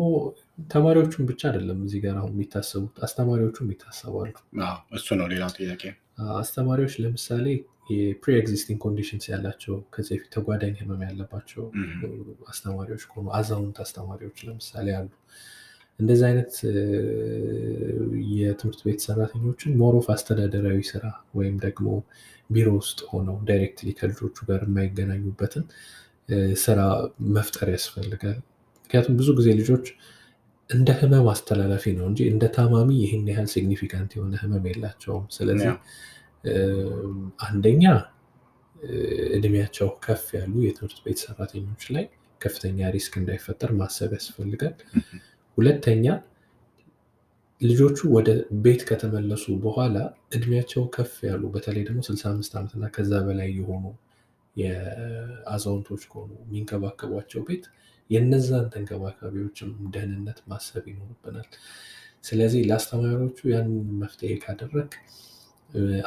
ተማሪዎቹን 0.70 1.24
ብቻ 1.30 1.42
አይደለም 1.50 1.78
እዚህ 1.86 2.00
ጋር 2.04 2.16
አሁን 2.20 2.32
የሚታሰቡት 2.34 2.96
አስተማሪዎቹም 3.06 3.70
ይታሰባሉ። 3.72 4.34
እሱ 4.98 5.08
ነው 5.20 5.26
ሌላው 5.32 5.50
ጥያቄ። 5.58 5.82
አስተማሪዎች 6.38 6.94
ለምሳሌ 7.02 7.46
የ 7.90 8.07
pre 8.07 8.32
existing 8.38 8.78
conditions 8.84 9.24
ያላቸው 9.30 9.74
ከዚህ 9.92 10.12
በፊት 10.14 10.30
ተጓዳኝ 10.34 10.74
ህመም 10.80 11.00
ያለባቸው 11.06 11.64
አስተማሪዎች 12.48 13.02
ከሆኑ 13.08 13.26
አዛውንት 13.38 13.78
አስተማሪዎች 13.84 14.38
ለምሳሌ 14.46 14.88
አሉ። 14.98 15.10
እንደዚህ 16.00 16.26
አይነት 16.28 16.52
የትምህርት 18.36 18.80
ቤት 18.86 19.00
ሰራተኞችን 19.06 19.72
ሞሮፍ 19.80 20.06
አስተዳደራዊ 20.14 20.78
ስራ 20.90 21.04
ወይም 21.34 21.56
ደግሞ 21.64 21.88
ቢሮ 22.50 22.68
ውስጥ 22.78 23.00
ሆነው 23.10 23.36
directly 23.48 23.90
ከልጆቹ 23.98 24.36
ጋር 24.48 24.62
የማይገናኙበትን 24.66 25.64
ስራ 26.62 26.80
መፍጠር 27.36 27.68
ያስፈልጋል። 27.74 28.38
ምክንያቱም 28.84 29.16
ብዙ 29.20 29.28
ጊዜ 29.38 29.48
ልጆች 29.60 29.86
እንደ 30.70 30.90
ህመም 30.98 31.26
አስተላላፊ 31.32 31.84
ነው 31.96 32.04
እንጂ 32.10 32.20
እንደ 32.32 32.44
ታማሚ 32.56 32.90
ይህን 33.02 33.24
ያህል 33.30 33.48
significant 33.52 34.10
የሆነ 34.16 34.34
ህመም 34.42 34.64
የላቸውም። 34.70 35.24
ስለዚህ 35.30 35.70
አንደኛ 37.44 37.84
እድሜያቸው 39.36 39.88
ከፍ 40.04 40.24
ያሉ 40.36 40.54
የትምህርት 40.64 40.98
ቤት 41.04 41.18
ሰራተኞች 41.24 41.82
ላይ 41.94 42.04
ከፍተኛ 42.40 42.88
risk 42.94 43.14
እንዳይፈጠር 43.20 43.70
ማሰብ 43.80 44.10
ያስፈልጋል። 44.16 44.74
ሁለተኛ 45.58 46.04
ልጆቹ 47.60 47.98
ወደ 48.14 48.28
ቤት 48.64 48.82
ከተመለሱ 48.88 49.44
በኋላ 49.64 49.96
እድሜያቸው 50.36 50.82
ከፍ 50.94 51.12
ያሉ 51.28 51.42
በተለይ 51.54 51.82
ደግሞ 51.88 52.00
65 52.06 52.54
ዓመት 52.58 52.72
እና 52.78 52.86
ከዛ 52.94 53.12
በላይ 53.26 53.50
የሆኑ 53.58 53.84
የአዛውንቶች 54.56 56.02
ከሆኑ 56.10 56.30
የሚንከባከቧቸው 56.42 57.42
ቤት 57.48 57.64
የነዛን 58.10 58.66
ተንከባካቢዎችም 58.72 59.72
ደህንነት 59.92 60.38
ማሰብ 60.50 60.84
ይኖርብናል። 60.90 61.48
ስለዚህ 62.24 62.62
ለአስተማሪዎቹ 62.68 63.38
ያንን 63.52 63.84
መፍትሄ 64.00 64.32
ካደረግ 64.42 64.90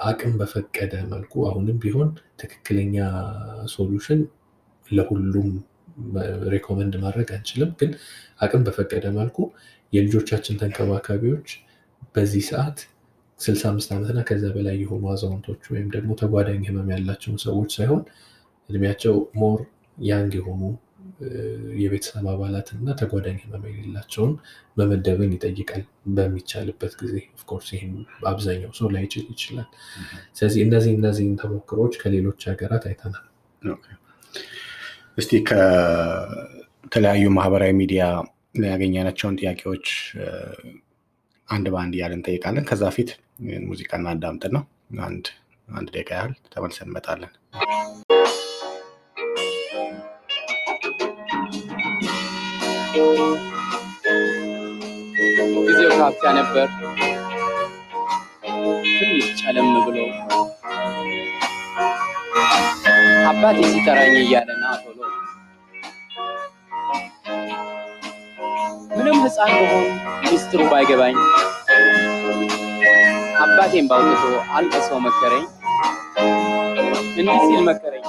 አቅም 0.03 0.33
በፈቀደ 0.39 0.93
መልኩ 1.11 1.33
አሁንም 1.49 1.77
ቢሆን 1.83 2.09
ትክክለኛ 2.41 2.95
solution 3.73 4.21
ለሁሉም 4.89 5.49
recommend 6.53 6.93
ማድረግ 7.03 7.29
አንችልም። 7.35 7.71
ግን 7.79 7.91
አቅም 8.39 8.63
በፈቀደ 8.67 9.05
መልኩ 9.17 9.37
የልጆቻችን 9.93 10.59
ተንከባካቢዎች 10.61 11.49
በዚህ 12.15 12.43
ሰዓት 12.49 12.79
65 13.39 13.93
ዓመትና 13.93 14.19
ከዛ 14.27 14.45
በላይ 14.55 14.75
የሆኑ 14.81 15.03
አዛውንቶች 15.13 15.63
ወይም 15.71 15.87
ደግሞ 15.95 16.11
ተጓዳኝ 16.21 16.61
ህመም 16.69 16.89
ያላቸውን 16.93 17.39
ሰዎች 17.45 17.71
ሳይሆን 17.77 18.03
እድሜያቸው 18.69 19.15
more 19.35 19.59
young 20.03 20.33
የሆኑ 20.39 20.61
የቤተሰብ 21.81 22.25
አባላትን 22.31 22.77
እና 22.81 22.91
ተጓዳኝ 22.99 23.37
ህመም 23.43 23.63
የሌላቸውን 23.69 24.33
መመደብን 24.77 25.31
ይጠይቃል። 25.35 25.83
በሚቻልበት 26.15 26.93
ጊዜ 27.01 27.15
of 27.35 27.43
course 27.43 27.67
ይህም 27.75 27.93
አብዛኛው 28.27 28.71
ሰው 28.79 28.89
ላይችል 28.95 29.25
ይችላል። 29.33 29.67
ስለዚህ 30.37 30.61
እነዚህ 30.67 30.93
እነዚህን 30.97 31.35
ተሞክሮዎች 31.41 31.95
ከሌሎች 32.03 32.41
ሀገራት 32.51 32.85
አይተናል። 32.89 33.25
እስቲ 35.17 35.31
ከተለያዩ 35.49 37.25
ማህበራዊ 37.37 37.73
ሚዲያ 37.81 38.03
ያገኘናቸውን 38.67 39.37
ጥያቄዎች 39.41 39.87
አንድ 41.47 41.67
በአንድ 41.73 41.93
እያለን 41.97 42.19
እንጠይቃለን። 42.19 42.67
ከዛ 42.69 42.83
ፊት 42.95 43.09
ሙዚቃ 43.69 43.91
እናዳምጥና 43.99 44.57
አንድ 45.05 45.25
አንድ 45.67 45.87
ደቂቃ 45.95 46.09
ያህል 46.17 46.33
ተመልሰን 46.53 46.87
እንመጣለን። 46.87 47.31
ጊዜው 55.65 55.91
ካፊያ 55.99 56.31
ነበር። 56.37 56.67
ትንሽ 58.89 59.27
ጨለም 59.39 59.69
ብሎ 59.85 59.97
አባቴ 63.29 63.57
ሲጠራኝ 63.71 64.15
እያለ 64.21 64.49
ቶሎ 64.83 64.99
ምንም 68.95 69.17
ሕፃን 69.23 69.53
በሆን 69.61 69.87
ሚስጥሩ 70.25 70.61
ባይገባኝ 70.71 71.17
አባቴን 73.43 73.87
ባውጥቶ 73.91 74.23
አልቅሰው 74.55 74.99
መከረኝ። 75.07 75.45
እንዲህ 77.17 77.39
ሲል 77.45 77.61
መከረኝ። 77.69 78.05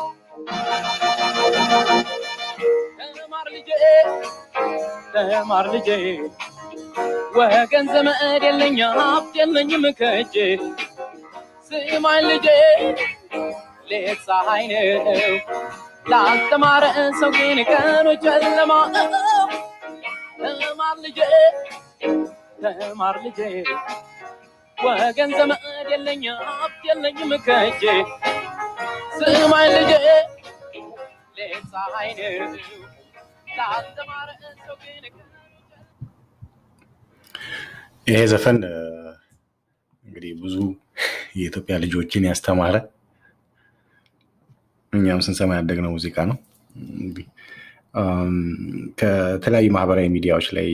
ተማር 5.13 5.65
ልጄ 5.67 5.87
ተማር 5.91 5.99
ልጄ 6.13 6.77
ወገን 7.37 7.85
ዘመድ 7.93 8.43
የለኝ 8.45 8.77
ሀብት 8.97 9.33
የለኝም 9.39 9.83
ከእጄ 9.99 10.35
ስማኝ 11.67 12.21
ልጄ 12.29 12.47
ሌት 13.89 14.19
ፀሐይ 14.27 14.63
ነው 14.69 15.33
ላልተማረ 16.05 16.83
ሰው 17.19 17.31
ግን 17.35 17.59
ቀኑ 17.69 18.07
ጨለማ 18.23 18.71
ነው። 18.95 19.07
ተማር 20.61 20.95
ልጄ 21.03 21.19
ተማር 22.79 23.17
ልጄ 23.25 23.39
ወገን 24.77 25.31
ዘመድ 25.37 25.63
የለኝ 25.93 26.23
ሀብት 26.49 26.81
የለኝም 26.89 27.31
ከእጄ 27.47 27.83
ስማኝ 29.19 29.69
ልጄ 29.77 29.91
ሌት 31.37 31.63
ፀሐይ 31.73 32.09
ነው 32.19 32.92
ይሄ 38.06 38.18
ዘፈን 38.32 38.58
እንግዲህ 40.04 40.32
ብዙ 40.42 40.56
የኢትዮጵያ 41.36 41.74
ልጆችን 41.84 42.26
ያስተማረ 42.28 42.76
እኛም 44.92 45.22
ስንሰማ 45.26 45.52
ያደግነው 45.58 45.92
ሙዚቃ 45.94 46.16
ነው። 46.30 46.36
ከተለያዩ 49.00 49.68
ማህበራዊ 49.76 50.06
ሚዲያዎች 50.14 50.46
ላይ 50.56 50.68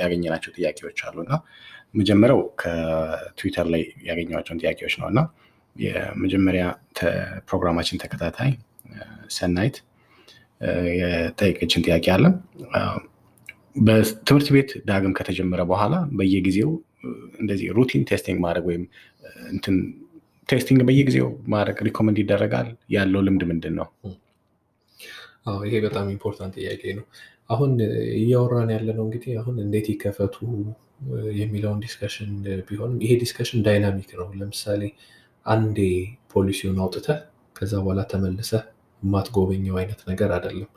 ያገኘናቸው 0.00 0.50
ጥያቄዎች 0.58 0.98
አሉ 1.06 1.16
እና 1.24 1.34
መጀመሪያው 1.94 2.40
ከትዊተር 2.60 3.66
ላይ 3.74 3.82
ያገኘኋቸውን 4.08 4.60
ጥያቄዎች 4.62 4.94
ነው 5.00 5.06
እና 5.12 5.20
የመጀመሪያ 5.76 6.64
ፕሮግራማችን 7.48 8.00
ተከታታይ 8.02 8.52
ሰናይት 9.30 9.76
የጠየቀችን 11.00 11.84
ጥያቄ 11.86 12.06
አለ 12.14 12.24
በትምህርት 13.86 14.48
ቤት 14.54 14.70
ዳግም 14.88 15.12
ከተጀመረ 15.18 15.62
በኋላ 15.70 15.94
በየጊዜው 16.18 16.70
እንደዚህ 17.40 17.68
routine 17.76 18.02
testing 18.08 18.38
ማድረግ 18.44 18.64
ወይም 18.70 18.84
እንትን 19.52 19.76
testing 20.48 20.80
በየጊዜው 20.88 21.28
ማድረግ 21.54 21.78
recommend 21.86 22.18
ይደረጋል? 22.22 22.68
ያለው 22.94 23.20
ልምድ 23.26 23.42
ምንድን 23.50 23.74
ነው? 23.78 23.86
ይሄ 25.64 25.74
በጣም 25.84 26.06
important 26.14 26.54
ጥያቄ 26.58 26.82
ነው። 26.98 27.04
አሁን 27.50 27.70
እያወራን 28.18 28.70
ያለ 28.74 28.88
ነው 28.98 29.04
እንግዲህ 29.06 29.32
አሁን 29.40 29.56
እንዴት 29.64 29.86
ይከፈቱ 29.92 30.36
የሚለውን 31.38 31.78
discussion 31.84 32.32
ቢሆንም 32.68 32.98
ይሄ 33.04 33.12
discussion 33.22 33.62
dynamic 33.66 34.10
ነው። 34.20 34.28
ለምሳሌ 34.40 34.82
አንዴ 35.46 35.78
ፖሊሲውን 36.32 36.78
አውጥተህ 36.82 37.20
ከዛ 37.56 37.72
በኋላ 37.80 38.00
ተመልሰህ 38.10 38.64
የማትጎበኘው 39.02 39.76
አይነት 39.80 40.00
ነገር 40.10 40.30
አይደለም። 40.36 40.70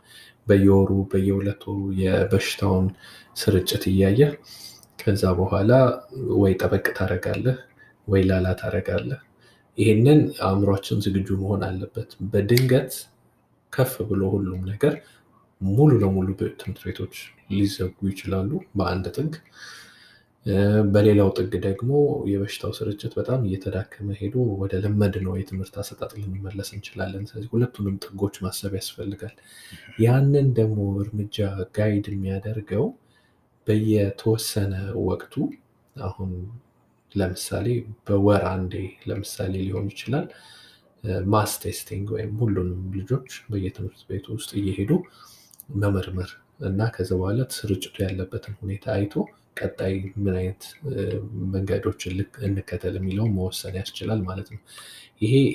በየወሩ 0.47 0.91
በየሁለት 1.11 1.61
ወሩ 1.69 1.81
የበሽታውን 2.01 2.87
ስርጭት 3.37 3.83
እያየህ 3.91 4.31
ከዛ 4.99 5.23
በኋላ 5.37 5.71
ወይ 6.37 6.53
ጠበቅ 6.61 6.85
ታደርጋለህ 6.97 7.57
ወይ 8.07 8.21
ላላ 8.29 8.47
ታደርጋለህ። 8.61 9.21
ይሄንን 9.77 10.19
አእምሯችን 10.45 11.01
ዝግጁ 11.05 11.29
መሆን 11.41 11.61
አለበት። 11.67 12.09
በድንገት 12.31 12.93
ከፍ 13.73 13.93
ብሎ 14.09 14.21
ሁሉም 14.33 14.61
ነገር 14.71 14.93
ሙሉ 15.61 15.91
ለሙሉ 16.03 16.27
ትምህርት 16.53 16.81
ቤቶች 16.87 17.15
ሊዘጉ 17.51 17.97
ይችላሉ 18.11 18.49
በአንድ 18.77 19.05
ጥግ። 19.17 19.33
በሌላው 20.85 21.29
ጥግ 21.37 21.53
ደግሞ 21.65 21.89
የበሽታው 22.29 22.71
ስርጭት 22.77 23.11
በጣም 23.17 23.41
እየተዳከመ 23.47 24.07
ሄዶ 24.19 24.35
ወደ 24.61 24.73
ለመድነው 24.83 25.33
የትምህርት 25.37 25.75
አሰጣጥ 25.81 26.11
ልንመለስ 26.21 26.69
እንችላለን። 26.75 27.25
ስለዚህ 27.29 27.49
ሁለቱንም 27.53 27.97
ጥጎች 28.05 28.37
ማሰብ 28.45 28.73
ያስፈልጋል። 28.79 29.35
ያንን 30.03 30.47
ደግሞ 30.59 30.79
እርምጃ 31.03 31.37
ጋይድ 31.77 32.07
የሚያደርገው 32.11 32.85
በየተወሰነ 33.67 34.73
ወቅቱ 35.05 35.35
አሁን 35.95 36.31
ለምሳሌ 37.11 37.67
በወር 38.07 38.43
አንዴ 38.51 38.73
ለምሳሌ 39.09 39.53
ሊሆን 39.65 39.87
ይችላል 39.93 40.25
mass 41.33 41.51
testing 41.63 42.07
ወይም 42.15 42.33
ሁሉንም 42.41 42.81
ልጆች 42.97 43.29
በየትምህርት 43.47 44.01
ቤቱ 44.09 44.25
ውስጥ 44.37 44.51
እየሄዱ 44.59 44.91
መመርመር 45.75 46.31
እና 46.67 46.89
ከዛ 46.95 47.11
በኋላ 47.19 47.45
ስርጭቱ 47.55 47.95
ያለበትን 48.03 48.55
ሁኔታ 48.61 48.85
አይቶ 48.95 49.13
ቀጣይ 49.57 49.93
ምን 50.17 50.35
አይነት 50.35 50.63
መንገዶችን 51.53 52.13
እንከተል 52.47 52.95
የሚለውን 52.99 53.33
መወሰን 53.37 53.75
ያስችላል 53.79 54.21
ማለት 54.27 54.47
ነው። 54.53 54.61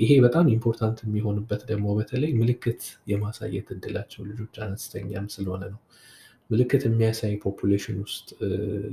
ይሄ 0.01 0.11
በጣም 0.25 0.51
important 0.53 0.99
የሚሆንበት 1.05 1.63
ደግሞ 1.71 1.87
በተለይ 1.99 2.33
ምልክት 2.41 2.83
የማሳየት 3.11 3.69
እድላቸው 3.75 4.23
ልጆች 4.29 4.55
አነስተኛም 4.65 5.27
ስለሆነ 5.35 5.63
ነው። 5.73 5.81
ምልክት 6.51 6.83
የሚያሳይ 6.87 7.35
population 7.45 7.97
ውስጥ 8.05 8.29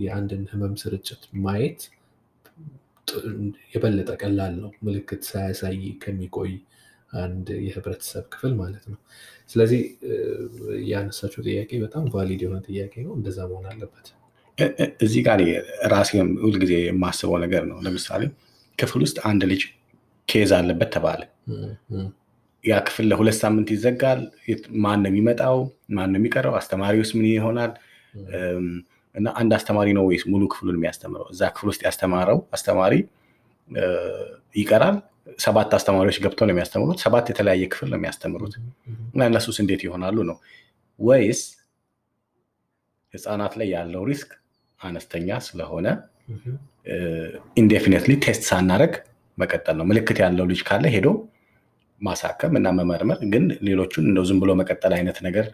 የአንድን 0.03 0.43
ህመም 0.51 0.73
ስርጭት 0.81 1.23
ማየት 1.43 1.81
የበለጠ 3.73 4.11
ቀላል 4.21 4.53
ነው 4.61 4.71
ምልክት 4.85 5.21
ሳያሳይ 5.29 5.75
ከሚቆይ 6.03 6.53
አንድ 7.17 7.47
የህብረተሰብ 7.65 8.25
ክፍል 8.33 8.53
ማለት 8.59 8.85
ነው። 8.91 8.99
ስለዚህ 9.49 9.81
ያነሳችው 10.87 11.41
ጥያቄ 11.47 11.71
በጣም 11.83 12.05
valid 12.13 12.43
የሆነ 12.45 12.59
ጥያቄ 12.67 12.93
ነው። 13.07 13.13
እንደዛ 13.17 13.39
መሆን 13.51 13.67
አለበት። 13.71 14.07
እዚህ 15.03 15.21
ጋር 15.27 15.39
ራሴም 15.93 16.29
ሁልጊዜ 16.43 16.73
የማስበው 16.83 17.37
ነገር 17.43 17.63
ነው። 17.69 17.77
ለምሳሌ 17.85 18.21
ክፍል 18.79 19.01
ውስጥ 19.05 19.17
አንድ 19.29 19.43
ልጅ 19.51 19.61
case 20.27 20.51
አለበት 20.57 20.89
ተባለ። 20.95 21.21
ያ 22.63 22.75
ክፍል 22.87 23.05
ለሁለት 23.11 23.37
ሳምንት 23.41 23.69
ይዘጋል። 23.75 24.19
ማን 24.83 24.99
ነው 25.03 25.09
የሚመጣው? 25.11 25.57
ማን 25.95 26.09
ነው 26.13 26.19
የሚቀረው? 26.19 26.53
አስተማሪውስ 26.59 27.09
ምን 27.17 27.25
ይሆናል? 27.29 27.71
እና 29.15 29.27
አንድ 29.39 29.51
አስተማሪ 29.57 29.87
ነው 29.97 30.03
ወይስ 30.09 30.23
ሙሉ 30.31 30.43
ክፍሉን 30.51 30.77
የሚያስተምረው? 30.79 31.27
እዛ 31.33 31.41
ክፍል 31.55 31.67
ውስጥ 31.71 31.81
ያስተማረው 31.87 32.39
አስተማሪ 32.51 32.93
ይቀራል። 34.55 34.95
ሰባት 35.39 35.71
አስተማሪዎች 35.77 36.17
ገብተው 36.23 36.45
ነው 36.47 36.53
የሚያስተምሩት። 36.53 36.97
ሰባት 37.03 37.25
የተለያየ 37.31 37.65
ክፍል 37.73 37.87
ነው 37.91 37.97
የሚያስተምሩት 37.99 38.53
እና 39.13 39.21
እነሱስ 39.29 39.57
እንዴት 39.63 39.81
ይሆናሉ 39.85 40.17
ነው 40.29 40.37
ወይስ 40.99 41.41
ህፃናት 43.13 43.53
ላይ 43.59 43.67
ያለው 43.75 44.01
risk 44.09 44.31
አነስተኛ 44.83 45.37
ስለሆነ 45.47 45.87
indefinitely 47.57 48.13
test 48.25 48.43
ሳናደርግ 48.49 48.93
መቀጠል 49.37 49.75
ነው። 49.79 49.85
ምልክት 49.91 50.17
ያለው 50.23 50.45
ልጅ 50.51 50.61
ካለ 50.67 50.85
ሄዶ 50.95 51.07
ማሳከም 52.01 52.53
እና 52.59 52.67
መመርመር፣ 52.77 53.19
ግን 53.33 53.43
ሌሎቹን 53.67 54.05
እንደው 54.09 54.25
ዝም 54.29 54.39
ብሎ 54.41 54.51
መቀጠል 54.61 54.93
አይነት 54.97 55.17
ነገር 55.27 55.45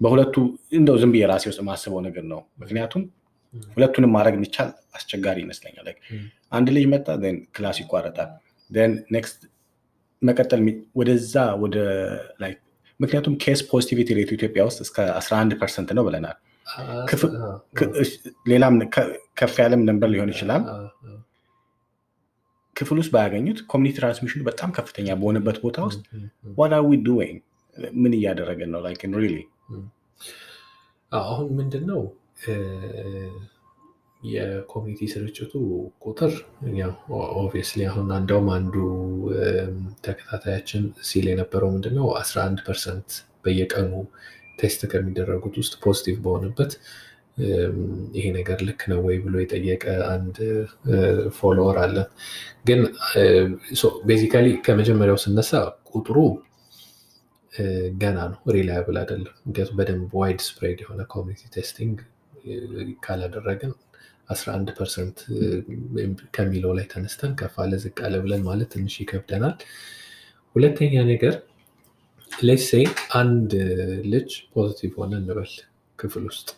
በሁለቱ 0.00 0.34
እንደው 0.72 0.96
ዝም 1.02 1.12
ብዬ 1.14 1.24
ራሴ 1.30 1.44
ውስጥ 1.50 1.60
የማስበው 1.62 2.00
ነገር 2.06 2.24
ነው። 2.32 2.40
ምክንያቱም 2.62 3.02
ሁለቱንም 3.76 4.10
ማድረግ 4.16 4.34
የሚቻል 4.38 4.68
አስቸጋሪ 4.94 5.38
ይመስለኛል። 5.44 5.86
አንድ 6.52 6.68
ልጅ 6.76 6.84
መጣ 6.86 7.06
then 7.22 7.36
class 7.54 7.76
ይቋረጣል 7.82 8.30
next 9.10 9.38
መቀጠል 10.22 10.60
ወደዛ 10.96 11.34
ወደ 11.62 11.76
ምክንያቱም 13.00 13.34
case 13.42 13.60
positivity 13.70 14.08
rate 14.18 14.26
ኡ 14.26 14.30
ኢትዮጵያ 14.32 14.62
ውስጥ 14.68 14.78
እስከ 14.80 14.98
11 15.16 15.56
percent 15.60 15.90
ነው 15.96 16.04
ብለናል። 16.06 16.36
ሌላም 18.50 18.74
ከፍ 19.38 19.54
ያለም 19.62 19.82
number 19.88 20.08
ሊሆን 20.14 20.30
ይችላል። 20.34 20.62
ክፍል 22.76 22.98
ውስጥ 23.00 23.12
ባያገኙት 23.14 23.58
community 23.72 23.94
transmission 23.98 24.34
ኑ 24.34 24.40
በጣም 24.48 24.70
ከፍተኛ 24.78 25.08
በሆነበት 25.20 25.58
ቦታ 25.64 25.78
ውስጥ 25.88 26.02
what 26.58 26.72
are 26.76 26.84
we 26.88 26.96
doing 27.08 27.36
ምን 27.96 28.12
እያደረግን 28.18 28.70
ነው? 28.74 28.80
really 29.16 29.44
አዎ፣ 31.12 31.24
አሁን 31.24 31.48
ምንድን 31.58 31.84
ነው 31.90 32.00
የ 34.28 34.41
community 34.41 35.00
ስርጭቱ 35.12 35.52
ቁጥር 36.04 36.32
obviously 37.36 37.80
አሁን 37.90 38.06
እንደውም 38.16 38.48
አንዱ 38.54 38.74
ተከታታያችን 40.06 40.84
ሲል 41.08 41.26
የነበረው 41.32 41.70
ምንድነው 41.74 42.06
11 42.20 42.62
percent 42.68 43.10
በየቀኑ 43.44 43.92
test 44.58 44.80
ከሚደረጉት 44.92 45.54
ውስጥ 45.60 45.74
positive 45.84 46.16
በሆነበት 46.24 46.72
ይሄ 48.16 48.26
ነገር 48.36 48.58
ልክ 48.66 48.82
ነው 48.90 49.00
ወይ 49.06 49.16
ብሎ 49.24 49.34
የጠየቀ 49.42 49.84
አንድ 50.12 50.36
follower 51.38 51.78
አለን። 51.82 52.06
ግን 52.68 52.80
basically 54.08 54.46
ከመጀመሪያው 54.66 55.18
ስነሳ 55.24 55.50
ቁጥሩ 55.92 56.16
ገና 58.00 58.18
ነው፣ 58.30 58.38
reliable 58.54 58.96
አይደለም። 59.02 59.34
ምክንያቱም 59.46 59.76
በደንብ 59.78 60.14
widespread 60.20 60.78
የሆነ 60.84 61.02
community 61.12 61.42
testing 61.54 61.98
ካላደረግን 63.04 63.72
11 64.30 64.72
percent 64.78 65.18
ከሚለው 66.36 66.72
ላይ 66.78 66.86
ተነስተን 66.92 67.32
ከፍ 67.40 67.54
አለ 67.62 67.72
ዝቅ 67.84 67.98
አለ 68.06 68.14
ብለን 68.24 68.42
ማለት 68.48 68.68
ትንሽ 68.74 68.94
ይከብደናል። 69.02 69.54
ሁለተኛ 70.56 70.94
ነገር 71.10 71.34
let's 72.38 72.58
say 72.58 72.70
አንድ 73.14 73.52
ልጅ 74.12 74.30
positive 74.54 74.92
ሆነ 75.00 75.12
እንበል 75.20 75.50
ክፍል 75.98 76.24
ውስጥ 76.28 76.48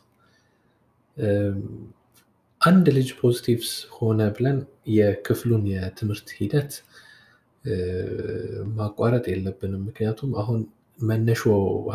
አንድ 2.60 2.86
ልጅ 2.96 3.08
positive 3.20 3.60
ሆነ 3.96 4.20
ብለን 4.36 4.58
የክፍሉን 4.94 5.64
የትምህርት 5.72 6.28
ሂደት 6.38 6.72
ማቋረጥ 8.78 9.24
የለብንም። 9.30 9.84
ምክንያቱም 9.88 10.32
አሁን 10.42 10.60
መነሾ 10.98 11.42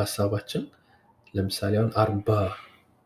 ሀሳባችን 0.01 0.63
ለምሳሌ 1.33 1.73
አሁን 1.79 1.91
አርባ 2.03 2.29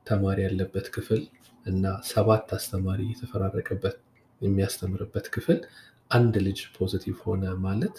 ተማሪ 0.07 0.39
ያለበት 0.47 0.88
ክፍል 0.95 1.21
እና 1.65 1.86
ሰባት 2.11 2.53
አስተማሪ 2.57 3.01
የተፈራረቀበት 3.11 3.97
የሚያስተምርበት 4.41 5.28
ክፍል 5.36 5.59
አንድ 6.11 6.36
ልጅ 6.45 6.59
positive 6.78 7.17
ሆነ 7.25 7.55
ማለት 7.65 7.95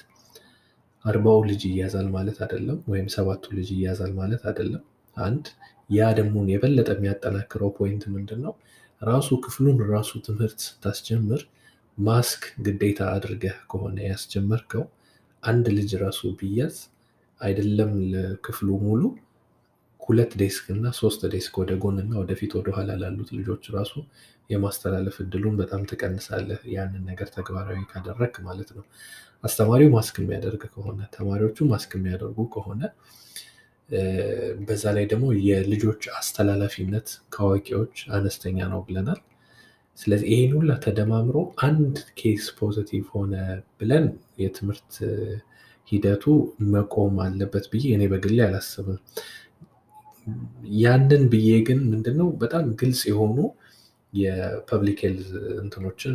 አርባው 1.04 1.40
ልጅ 1.48 1.62
ይያዛል 1.68 2.08
ማለት 2.14 2.38
አይደለም፣ 2.44 2.78
ወይም 2.92 3.08
ሰባቱ 3.14 3.44
ልጅ 3.58 3.68
ይያዛል 3.76 4.12
ማለት 4.18 4.42
አይደለም። 4.50 4.82
አንድ 5.16 5.46
ያ 5.90 6.08
ደግሞ 6.18 6.36
የበለጠ 6.50 6.88
የሚያጠናክረው 6.96 7.70
point 7.78 8.02
ምንድን 8.14 8.40
ነው? 8.46 8.54
ራሱ 9.02 9.28
ክፍሉን 9.44 9.78
ራሱ 9.92 10.10
ትምህርት 10.26 10.58
ስታስጀምር 10.66 11.42
ማስክ 11.98 12.42
ግዴታ 12.66 13.00
አድርገህ 13.14 13.56
ከሆነ 13.70 13.96
ያስጀመርከው 14.08 14.84
አንድ 15.42 15.66
ልጅ 15.76 15.90
ራሱ 16.02 16.20
ቢያዝ 16.38 16.76
አይደለም 17.40 17.90
ለክፍሉ 18.12 18.68
ሙሉ 18.84 19.02
ሁለት 20.00 20.32
desk 20.40 20.66
እና 20.74 20.86
ሶስት 20.98 21.22
desk 21.32 21.54
ወደ 21.60 21.72
ጎን 21.82 21.96
እና 22.02 22.12
ወደፊት 22.20 22.52
ወደኋላ 22.58 22.90
ላሉት 23.00 23.30
ልጆች 23.38 23.64
ራሱ 23.74 23.92
የማስተላለፍ 24.50 25.16
እድሉን 25.24 25.56
በጣም 25.60 25.82
ትቀንሳለህ። 25.90 26.60
ያንን 26.74 27.02
ነገር 27.10 27.28
ተግባራዊ 27.34 27.80
ካደረግ 27.90 28.34
ማለት 28.46 28.70
ነው። 28.76 28.84
አስተማሪው 29.44 29.90
ማስክ 29.94 30.16
የሚያደርግ 30.20 30.62
ከሆነ 30.72 31.00
ተማሪዎቹ 31.14 31.66
ማስክ 31.70 31.90
የሚያደርጉ 31.96 32.46
ከሆነ 32.54 32.82
በዛ 34.66 34.84
ላይ 34.96 35.04
ደግሞ 35.12 35.26
የልጆች 35.46 36.02
አስተላላፊነት 36.18 37.06
ከአዋቂዎች 37.34 37.96
አነስተኛ 38.16 38.58
ነው 38.72 38.80
ብለናል። 38.88 39.20
ስለዚህ 39.98 40.28
ይህን 40.32 40.52
ሁላ 40.56 40.72
ተደማምሮ 40.84 41.36
አንድ 41.66 41.96
case 42.18 42.44
positive 42.58 43.06
ሆነ 43.14 43.32
ብለን 43.78 44.04
የትምህርት 44.42 44.92
ሂደቱ 45.88 46.24
መቆም 46.72 47.16
አለበት 47.24 47.66
ብዬ 47.72 47.84
እኔ 47.96 48.04
በግሌ 48.12 48.38
አላስብም። 48.46 49.00
ያንን 50.78 51.22
ብዬ 51.32 51.50
ግን 51.68 51.80
ምንድነው 51.92 52.28
በጣም 52.42 52.64
ግልጽ 52.80 53.02
የሆኑ 53.10 53.38
የ 54.12 54.34
public 54.34 54.98
health 55.04 55.30
እንትኖችን 55.62 56.14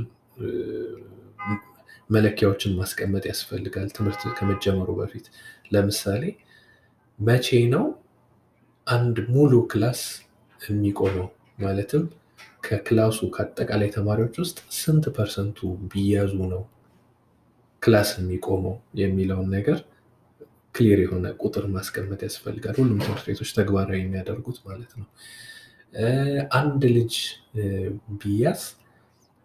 መለኪያዎችን 2.10 2.76
ማስቀመጥ 2.80 3.24
ያስፈልጋል። 3.30 3.88
ትምህርት 3.96 4.24
ከመጀመሩ 4.38 4.90
በፊት 5.00 5.26
ለምሳሌ 5.74 6.24
መቼ 7.20 7.48
ነው 7.74 7.86
አንድ 8.88 9.18
ሙሉ 9.36 9.54
class 9.72 10.02
የሚቆመው? 10.60 11.28
ማለትም 11.60 12.04
ከ 12.64 12.76
class 12.76 13.07
ኡ 13.07 13.20
ከአጠቃላይ 13.36 13.90
ተማሪዎች 13.96 14.36
ውስጥ 14.44 14.58
ስንት 14.78 15.06
percent 15.16 15.50
ኡ 15.50 15.60
ቢያዙ 15.92 16.34
ነው 16.54 16.62
class 17.82 18.10
የሚቆመው 18.20 18.76
የሚለውን 19.00 19.50
ነገር 19.56 19.80
clear 20.76 21.00
የሆነ 21.04 21.26
ቁጥር 21.42 21.66
ማስቀመጥ 21.74 22.20
ያስፈልጋል። 22.28 22.76
ሁሉም 22.80 23.00
ትምህርት 23.04 23.26
ቤቶች 23.30 23.50
ተግባራዊ 23.58 24.00
የሚያደርጉት 24.02 24.58
ማለት 24.66 24.94
ነው። 25.00 25.08
አንድ 26.58 26.84
ልጅ 26.96 27.16
ቢያዝ 28.22 28.62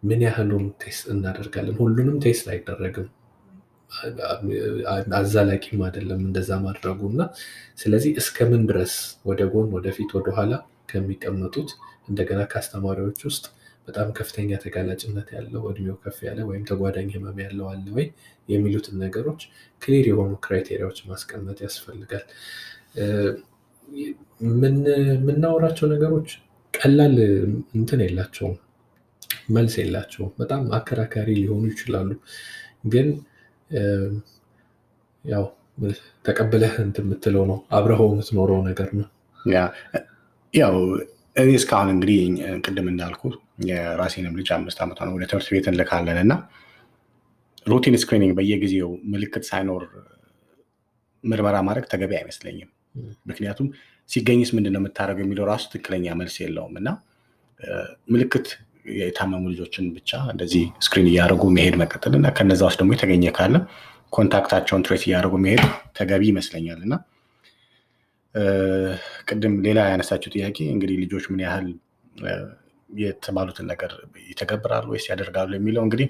ምን 0.03 0.21
ያህሉን 0.25 0.65
test 0.81 1.05
እናደርጋለን? 1.13 1.77
ሁሉንም 1.81 2.17
test 2.25 2.45
አይደረግም። 2.53 3.07
አዛላቂም 5.17 5.79
አይደለም 5.85 6.19
እንደዛ 6.25 6.49
ማድረጉ 6.65 6.99
እና 7.11 7.21
ስለዚህ 7.77 8.11
እስከምን 8.21 8.63
ድረስ 8.69 8.93
ወደ 9.29 9.41
ጎን 9.53 9.69
ወደፊት 9.77 10.11
ወደኋላ 10.17 10.51
ከሚቀመጡት 10.91 11.69
እንደገና 12.09 12.41
ከአስተማሪዎች 12.51 13.19
ውስጥ 13.29 13.45
በጣም 13.87 14.09
ከፍተኛ 14.17 14.49
ተጋላጭነት 14.63 15.27
ያለው 15.35 15.61
እድሜው 15.69 15.95
ከፍ 16.03 16.17
ያለ 16.27 16.39
ወይም 16.49 16.63
ተጓዳኝ 16.69 17.07
ህመም 17.15 17.37
ያለው 17.43 17.67
አለ 17.71 17.85
ወይ 17.95 18.05
የሚሉትን 18.49 18.95
ነገሮች 19.03 19.41
clear 19.81 20.05
የሆኑ 20.11 20.31
criteria 20.45 20.81
ዎች 20.81 20.99
ማስቀመጥ 21.09 21.57
ያስፈልጋል። 21.65 22.25
የምናወራቸው 25.19 25.87
ነገሮች 25.93 26.29
ቀላል 26.73 27.15
እንትን 27.75 28.01
የላቸውም፣ 28.05 28.57
መልስ 29.49 29.73
የላቸውም። 29.79 30.31
በጣም 30.39 30.63
አከራካሪ 30.77 31.29
ሊሆኑ 31.39 31.63
ይችላሉ። 31.71 32.09
ግን 32.87 33.07
ያው 35.23 35.45
ተቀብለህ 36.25 36.73
እንትን 36.83 37.05
የምትለው 37.05 37.43
ነው፣ 37.51 37.57
አብረኸው 37.75 38.07
የምትኖረው 38.11 38.59
ነገር 38.69 38.89
ነው። 38.99 39.07
ያው 40.53 40.75
እኔ 41.35 41.49
እስካሁን 41.59 41.89
እንግዲህ 41.93 42.17
ቅድም 42.65 42.87
እንዳልኩ 42.91 43.21
የራሴንም 43.67 44.33
ልጅ 44.39 44.49
አምስት 44.55 44.79
ዓመቷ 44.83 44.99
ነው 45.07 45.13
ወደ 45.17 45.25
ትምህርት 45.29 45.49
ቤት 45.53 45.65
እንልካለን 45.71 46.17
እና 46.23 46.33
routine 47.65 47.95
screening 48.01 48.33
በየጊዜው 48.37 48.89
ምልክት 49.11 49.43
ሳይኖር 49.49 49.83
ምርመራ 51.23 51.55
ማድረግ 51.67 51.85
ተገቢ 51.91 52.11
አይመስለኝም። 52.19 52.69
ምክንያቱም 53.29 53.67
ሲገኝስ 54.09 54.49
ምንድን 54.57 54.73
ነው 54.75 54.81
የምታደርገው 54.81 55.23
የሚለው 55.25 55.45
ራሱ 55.51 55.63
ትክክለኛ 55.73 56.15
መልስ 56.19 56.35
የለውም 56.43 56.75
እና 56.79 56.89
ምልክት 58.09 58.47
የታመሙ 58.85 59.43
ልጆችን 59.51 59.85
ብቻ 59.95 60.11
እንደዚህ 60.33 60.63
screen 60.85 61.07
እያደረጉ 61.11 61.43
መሄድ 61.55 61.75
መቀጠል 61.81 62.13
እና 62.19 62.27
ከነዛ 62.37 62.61
ውስጥ 62.69 62.79
ደግሞ 62.81 62.93
የተገኘ 62.95 63.25
ካለ 63.37 63.55
contact 64.13 64.44
ኣቸውን 64.44 64.83
trace 64.85 65.03
እያደረጉ 65.07 65.35
መሄድ 65.45 65.63
ተገቢ 65.97 66.23
ይመስለኛል 66.31 66.79
እና 66.85 66.93
ቅድም 69.29 69.53
ሌላ 69.65 69.79
ያነሳችው 69.91 70.31
ጥያቄ 70.35 70.57
እንግዲህ 70.73 70.97
ልጆች 71.03 71.25
ምን 71.31 71.41
ያህል 71.45 71.67
የተባሉትን 72.89 73.65
ነገር 73.71 73.91
ይተገብራሉ 74.29 74.87
ወይስ 74.93 75.05
ያደርጋሉ 75.11 75.51
የሚለው 75.57 75.83
እንግዲህ 75.87 76.07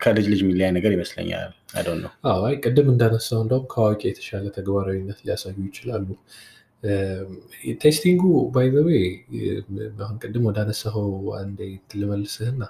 ከልጅ 0.00 0.26
ልጅ 0.32 0.40
የሚለያይ 0.44 0.72
ነገር 0.76 0.92
ይመስለኛል። 0.96 1.50
I 1.76 1.80
don't 1.80 1.98
know። 2.04 2.10
አይ 2.46 2.54
ቅድም 2.64 2.88
እንዳነሳው 2.92 3.40
እንደውም 3.44 3.66
ከአዋቂ 3.72 4.02
የተሻለ 4.08 4.46
ተግባራዊነት 4.56 5.18
ሊያሳዩ 5.24 5.56
ይችላሉ። 5.68 6.08
testing 7.80 8.22
ኡ 8.54 8.61
by 8.61 8.68
the 8.68 8.79
way 8.79 8.90
አሁን 10.00 10.16
ቅድም 10.22 10.44
ወደ 10.48 10.58
አነሳኸው 10.64 11.08
አንዴ 11.38 11.60
ልመልስህና 11.94 12.62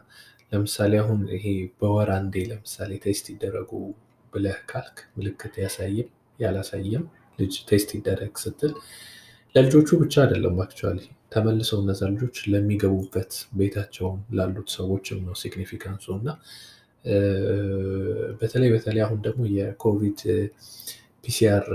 ለምሳሌ 0.52 0.92
አሁን 1.02 1.20
ይሄ 1.36 1.46
በወር 1.80 2.10
አንዴ 2.16 2.44
ለምሳሌ 2.50 2.92
test 3.04 3.26
ይደረጉ 3.32 3.70
ብለህ 4.32 4.58
ካልክ 4.70 4.98
ምልክት 5.16 5.54
ያሳይም 5.64 6.08
ያላሳየም 6.38 7.04
ልጅ 7.38 7.54
test 7.68 7.90
ይደረግ 7.96 8.34
ስትል 8.44 8.72
ለልጆቹ 9.54 9.88
ብቻ 10.02 10.14
አይደለም 10.24 10.56
actually 10.64 11.00
ተመልሰው 11.34 11.78
እነዛ 11.84 12.00
ልጆች 12.12 12.36
ለሚገቡበት 12.52 13.32
ቤታቸውም 13.58 14.18
ላሉት 14.38 14.68
ሰዎችም 14.76 15.20
ነው 15.26 15.34
significance 15.40 15.97
ኡ 15.97 16.06
እና 16.18 16.28
በተለይ 18.40 18.70
በተለይ 18.74 19.02
አሁን 19.06 19.20
ደግሞ 19.26 19.42
የኮቪድ 19.56 20.20
PCR 21.24 21.66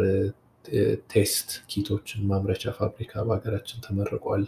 test 1.11 1.49
kit 1.71 1.88
ኦችን 1.88 2.21
ማምረቻ 2.29 2.73
ፋብሪካ 2.77 3.23
በሀገራችን 3.27 3.83
ተመርቋል። 3.85 4.43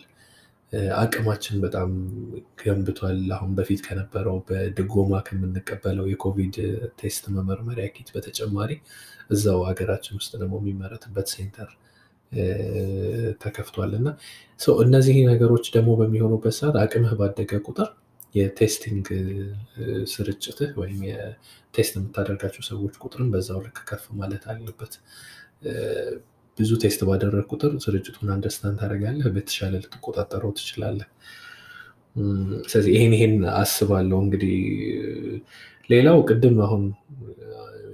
አቅማችን 1.00 1.58
በጣም 1.64 1.90
ገንብቷል። 2.62 3.20
አሁን 3.36 3.52
በፊት 3.58 3.82
ከነበረው 3.88 4.38
በድጎማ 4.48 5.20
ከምንቀበለው 5.28 6.06
የኮቪድ 6.12 6.56
test 7.02 7.26
መመርመሪያ 7.36 7.86
kit 7.96 8.10
በተጨማሪ 8.16 8.72
እዛው 9.30 9.60
ሀገራችን 9.70 10.18
ውስጥ 10.20 10.32
ደግሞ 10.36 10.56
የሚመረትበት 10.62 11.28
center 11.34 11.70
ተከፍቷል 13.44 13.92
እና 14.00 14.08
እነዚህ 14.84 15.18
ነገሮች 15.30 15.66
ደግሞ 15.76 15.92
በሚሆኑበት 16.00 16.56
ሰዓት 16.60 16.78
አቅምህ 16.84 17.14
ባደገ 17.20 17.60
ቁጥር 17.68 17.90
የ 18.36 18.52
testing 18.52 19.08
ስርጭትህ 20.14 20.72
ወይም 20.80 21.00
የ 21.10 21.38
test 21.38 21.94
የምታደርጋቸው 21.98 22.64
ሰዎች 22.70 22.94
ቁጥርን 23.04 23.30
በዛው 23.34 23.60
ልክ 23.66 23.80
ከፍ 23.90 24.06
ማለት 24.22 24.44
አለበት። 24.52 24.94
ብዙ 26.58 26.72
test 26.82 27.02
ባደረግ 27.08 27.46
ቁጥር 27.54 27.72
ስርጭቱን 27.84 28.30
understand 28.34 28.78
ታደርጋለህ፣ 28.82 29.28
በተሻለ 29.36 29.74
ልትቆጣጠረው 29.84 30.52
ትችላለህ። 30.58 31.08
ስለዚህ 32.68 32.92
ይሄን 32.96 33.14
ይሄን 33.18 33.34
አስባለሁ። 33.60 34.18
እንግዲህ 34.26 34.56
ሌላው 35.90 36.20
ቅድም 36.30 36.58
አሁን 36.66 36.84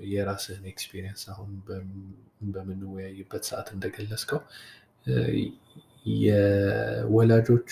የራስህን 0.09 0.65
experience 0.71 1.23
አሁን 1.33 1.49
በምንወያይበት 2.53 3.43
ሰዓት 3.49 3.67
እንደገለጽከው 3.75 4.41
የወላጆች 6.25 7.69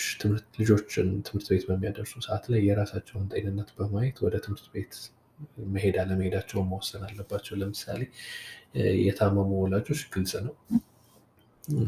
ልጆችን 0.57 1.07
ትምህርት 1.27 1.47
ቤት 1.53 1.63
በሚያደርሱ 1.69 2.13
ሰዓት 2.25 2.45
ላይ 2.53 2.61
የራሳቸውን 2.67 3.27
ጤንነት 3.33 3.69
በማየት 3.77 4.17
ወደ 4.25 4.35
ትምህርት 4.45 4.67
ቤት 4.73 4.95
መሄድ 5.73 5.95
አለመሄዳቸውን 6.01 6.67
መወሰን 6.71 7.03
አለባቸው። 7.07 7.55
ለምሳሌ 7.61 8.01
የታመሙ 9.03 9.49
ወላጆች 9.63 10.01
ግልጽ 10.13 10.33
ነው 10.45 10.53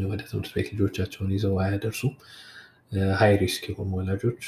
ወደ 0.04 0.22
ትምህርት 0.24 0.52
ቤት 0.56 0.70
ልጆቻቸውን 0.74 1.32
ይዘው 1.36 1.56
አያደርሱም። 1.64 2.14
high 3.20 3.34
risk 3.42 3.64
የሆኑ 3.70 3.92
ወላጆች 4.00 4.44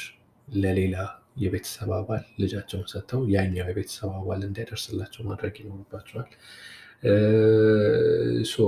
ለሌላ 0.48 0.96
የቤተሰብ 1.42 1.90
አባል 1.98 2.24
ልጃቸውን 2.40 2.86
ሰጥተው 2.92 3.20
ያኛው 3.34 3.66
የቤተሰብ 3.70 4.10
አባል 4.18 4.40
እንዲያደርስላቸው 4.48 5.22
ማድረግ 5.28 5.54
ይኖርባቸዋል። 5.62 6.30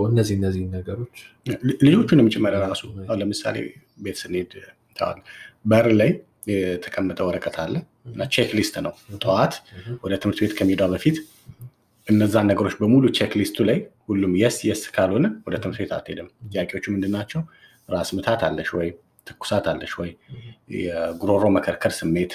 እነዚህ 0.07 0.35
እነዚህ 0.39 0.63
ነገሮች 0.77 1.17
ልጆቹንም 1.85 2.29
ጭምር 2.35 2.55
ራሱ 2.65 2.83
ለምሳሌ 3.21 3.57
ቤት 4.05 4.17
ስንሄድ 4.23 4.53
there 4.97 5.08
ባል 5.08 5.19
በር 5.65 5.89
ላይ 6.01 6.11
የተቀመጠ 6.53 7.21
ወረቀት 7.29 7.57
አለ 7.63 7.75
እና 8.07 8.23
checklist 8.35 8.75
ነው። 8.87 8.93
ጠዋት 9.23 9.55
ወደ 10.03 10.15
ትምህርት 10.23 10.41
ቤት 10.43 10.53
ከሚሄዷ 10.59 10.85
በፊት 10.93 11.17
እነዛን 12.09 12.47
ነገሮች 12.51 12.75
በሙሉ 12.81 13.05
checklistኡ 13.19 13.59
ላይ 13.69 13.79
ሁሉም 14.09 14.33
yes 14.41 14.57
yes 14.69 14.83
ካልሆነ 14.95 15.27
ወደ 15.47 15.55
ትምህርት 15.63 15.79
ቤት 15.83 15.93
አትሄድም። 15.97 16.29
ጥያቄዎቹ 16.51 16.85
ምንድን 16.95 17.13
ናቸው? 17.17 17.41
ራስ 17.89 18.09
ምታት 18.17 18.43
አለሽ 18.49 18.71
ወይ? 18.79 18.89
ትኩሳት 19.27 19.67
አለሽ 19.73 19.93
ወይ? 20.01 20.11
የጉሮሮ 20.79 21.45
መከርከር 21.57 21.93
ስሜት፣ 21.99 22.33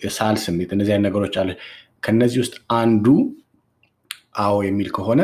የሳል 0.00 0.36
ስሜት፣ 0.44 0.70
እነዚህ 0.76 0.92
አይነት 0.94 1.06
ነገሮች 1.08 1.34
አለ። 1.42 1.50
ከነዚህ 2.04 2.38
ውስጥ 2.44 2.54
አንዱ 2.76 3.06
አዎ 4.42 4.54
የሚል 4.66 4.88
ከሆነ 4.96 5.20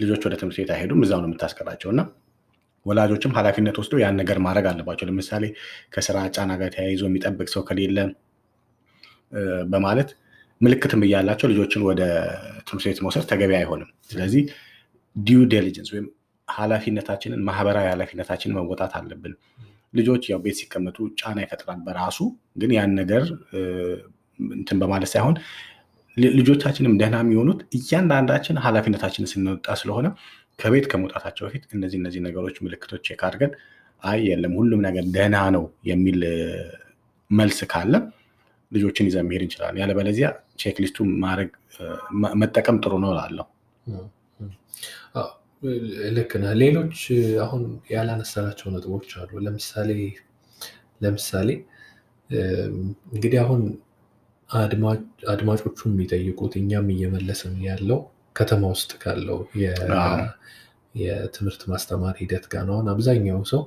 ልጆች 0.00 0.22
ወደ 0.26 0.34
ትምህርት 0.40 0.58
ቤት 0.60 0.70
አይሄዱም፣ 0.74 1.02
እዛው 1.04 1.20
ነው 1.22 1.28
የምታስቀራቸው 1.30 1.90
እና 1.92 2.00
ወላጆችም 2.86 3.34
ኃላፊነት 3.38 3.76
ወስደው 3.80 4.00
ያን 4.02 4.16
ነገር 4.20 4.38
ማድረግ 4.46 4.66
አለባቸው። 4.70 5.06
ለምሳሌ 5.10 5.44
ከስራ 5.94 6.16
ጫና 6.36 6.52
ጋር 6.60 6.70
ተያይዞ 6.76 7.02
የሚጠብቅ 7.08 7.48
ሰው 7.54 7.64
ከሌለ 7.68 7.98
በማለት 9.72 10.10
ምልክትም 10.60 11.00
እያላቸው 11.06 11.46
ልጆችን 11.52 11.82
ወደ 11.88 12.02
ትምህርት 12.68 12.86
ቤት 12.88 13.00
መውሰድ 13.04 13.24
ተገቢ 13.32 13.52
አይሆንም። 13.58 13.90
ስለዚህ 14.10 14.42
due 15.16 15.40
diligence 15.52 15.90
ወይም 15.94 16.06
ኃላፊነታችንን 16.48 17.40
ማህበራዊ 17.48 17.86
ኃላፊነታችንን 17.92 18.56
መወጣት 18.58 18.92
አለብን። 18.98 19.34
ልጆች 19.94 20.22
ያው 20.30 20.38
ቤት 20.44 20.56
ሲቀመጡ 20.60 20.96
ጫና 21.20 21.38
ይፈጥራል 21.44 21.78
በራሱ 21.86 22.18
ግን 22.56 22.70
ያን 22.76 22.92
ነገር 23.00 23.22
እንትን 24.56 24.78
በማለት 24.82 25.10
ሳይሆን 25.14 25.36
ልጆቻችንም 26.38 26.92
ደህና 27.00 27.16
የሚሆኑት 27.22 27.60
እያንዳንዳችን 27.78 28.60
ኃላፊነታችንን 28.64 29.30
ስንወጣ 29.32 29.66
ስለሆነ 29.80 30.06
ከቤት 30.58 30.86
ከመውጣታቸው 30.90 31.44
በፊት 31.46 31.64
እነዚህ 31.76 31.98
እነዚህ 32.00 32.20
ነገሮች 32.26 32.56
ምልክቶች 32.64 33.02
check 33.08 33.22
አድርገን 33.26 33.52
አይ 34.02 34.20
የለም 34.28 34.54
ሁሉም 34.58 34.80
ነገር 34.86 35.04
ደህና 35.14 35.36
ነው 35.56 35.64
የሚል 35.88 36.20
መልስ 37.30 37.58
ካለ 37.70 37.94
ልጆችን 38.72 39.08
ይዘን 39.08 39.26
መሄድ 39.28 39.42
እንችላለን። 39.44 39.80
ያለበለዚያ 39.82 40.28
checklist 40.60 40.76
ኡ 40.82 41.06
ማድረግ 41.24 41.50
መጠቀም 42.42 42.76
ጥሩ 42.84 42.94
ነው 43.04 43.10
እላለሁ። 43.14 43.46
ልክ 46.16 46.32
ነህ። 46.42 46.52
ሌሎች 46.62 46.96
አሁን 47.44 47.62
ያላነሳናቸው 47.92 48.66
ነጥቦች 48.74 49.10
አሉ። 49.20 49.30
ለምሳሌ 49.46 49.90
ለምሳሌ 51.02 51.48
እንግዲህ 53.12 53.38
አሁን 53.44 53.62
አድማጮቹ 55.30 55.78
የሚጠይቁት 55.88 56.52
እኛም 56.60 56.88
እየመለስን 56.94 57.54
ያለው 57.66 58.00
ከተማ 58.36 58.62
ውስጥ 58.74 58.92
ካለው 59.02 59.38
የትምህርት 61.00 61.62
ማስተማር 61.70 62.14
ሂደት 62.20 62.44
ጋር 62.52 62.62
ነው። 62.68 62.74
አሁን 62.76 62.86
አብዛኛው 62.92 63.40
ሰው 63.50 63.62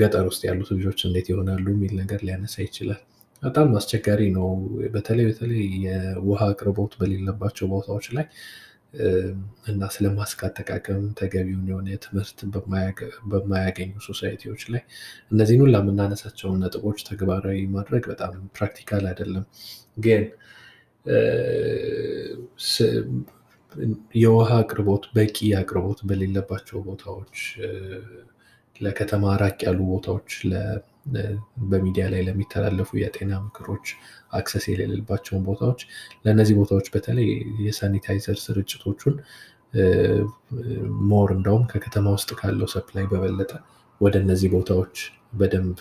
ገጠር 0.00 0.24
ውስጥ 0.30 0.42
ያሉት 0.48 0.70
ልጆች 0.76 1.00
እንዴት 1.08 1.26
ይሆናሉ 1.32 1.66
የሚል 1.74 1.92
ነገር 2.00 2.20
ሊያነሳ 2.26 2.56
ይችላል። 2.66 3.00
በጣም 3.42 3.68
አስቸጋሪ 3.78 4.22
ነው። 4.34 4.48
በተለይ 4.94 5.24
በተለይ 5.30 5.62
የውሃ 5.86 6.40
አቅርቦት 6.50 6.92
በሌለባቸው 7.00 7.66
ቦታዎች 7.72 8.06
ላይ 8.16 8.26
እና 9.70 9.82
ስለ 9.94 10.06
ማስክ 10.16 10.40
አጠቃቀም 10.46 11.04
ተገቢውን 11.18 11.68
የሆነ 11.70 11.96
ትምህርት 12.02 12.38
በማያገኙ 13.32 13.92
society 14.06 14.42
ዎች 14.42 14.62
ላይ 14.72 14.82
እነዚህን 15.32 15.62
ሁላ 15.64 15.78
የምናነሳቸውን 15.82 16.60
ነጥቦች 16.64 17.00
ተግባራዊ 17.08 17.60
ማድረግ 17.76 18.04
በጣም 18.12 18.34
practical 18.56 19.06
አይደለም። 19.10 19.46
ግን 19.98 20.24
የውሃ 24.20 24.50
አቅርቦት 24.60 25.04
በቂ 25.14 25.36
አቅርቦት 25.60 26.00
በሌለባቸው 26.08 26.78
ቦታዎች 26.88 27.36
ለከተማ 28.76 29.24
ራቅ 29.42 29.58
ያሉ 29.66 29.80
ቦታዎች 29.92 30.30
በሚዲያ 31.70 32.04
ላይ 32.12 32.20
ለሚተላለፉ 32.26 32.90
የጤና 33.00 33.32
ምክሮች 33.44 33.86
access 34.32 34.64
የሌለባቸውን 34.70 35.42
ቦታዎች 35.48 35.80
ለእነዚህ 36.24 36.54
ቦታዎች 36.60 36.86
በተለይ 36.94 37.28
የሳኒታይዘር 37.66 38.38
ስርጭቶቹን 38.44 39.16
more 41.10 41.30
እንደውም 41.36 41.64
ከከተማ 41.72 42.08
ውስጥ 42.16 42.30
ካለው 42.40 42.68
supply 42.74 43.06
በበለጠ 43.12 43.52
ወደ 44.00 44.14
እነዚህ 44.24 44.50
ቦታዎች 44.54 44.96
በደንብ 45.32 45.78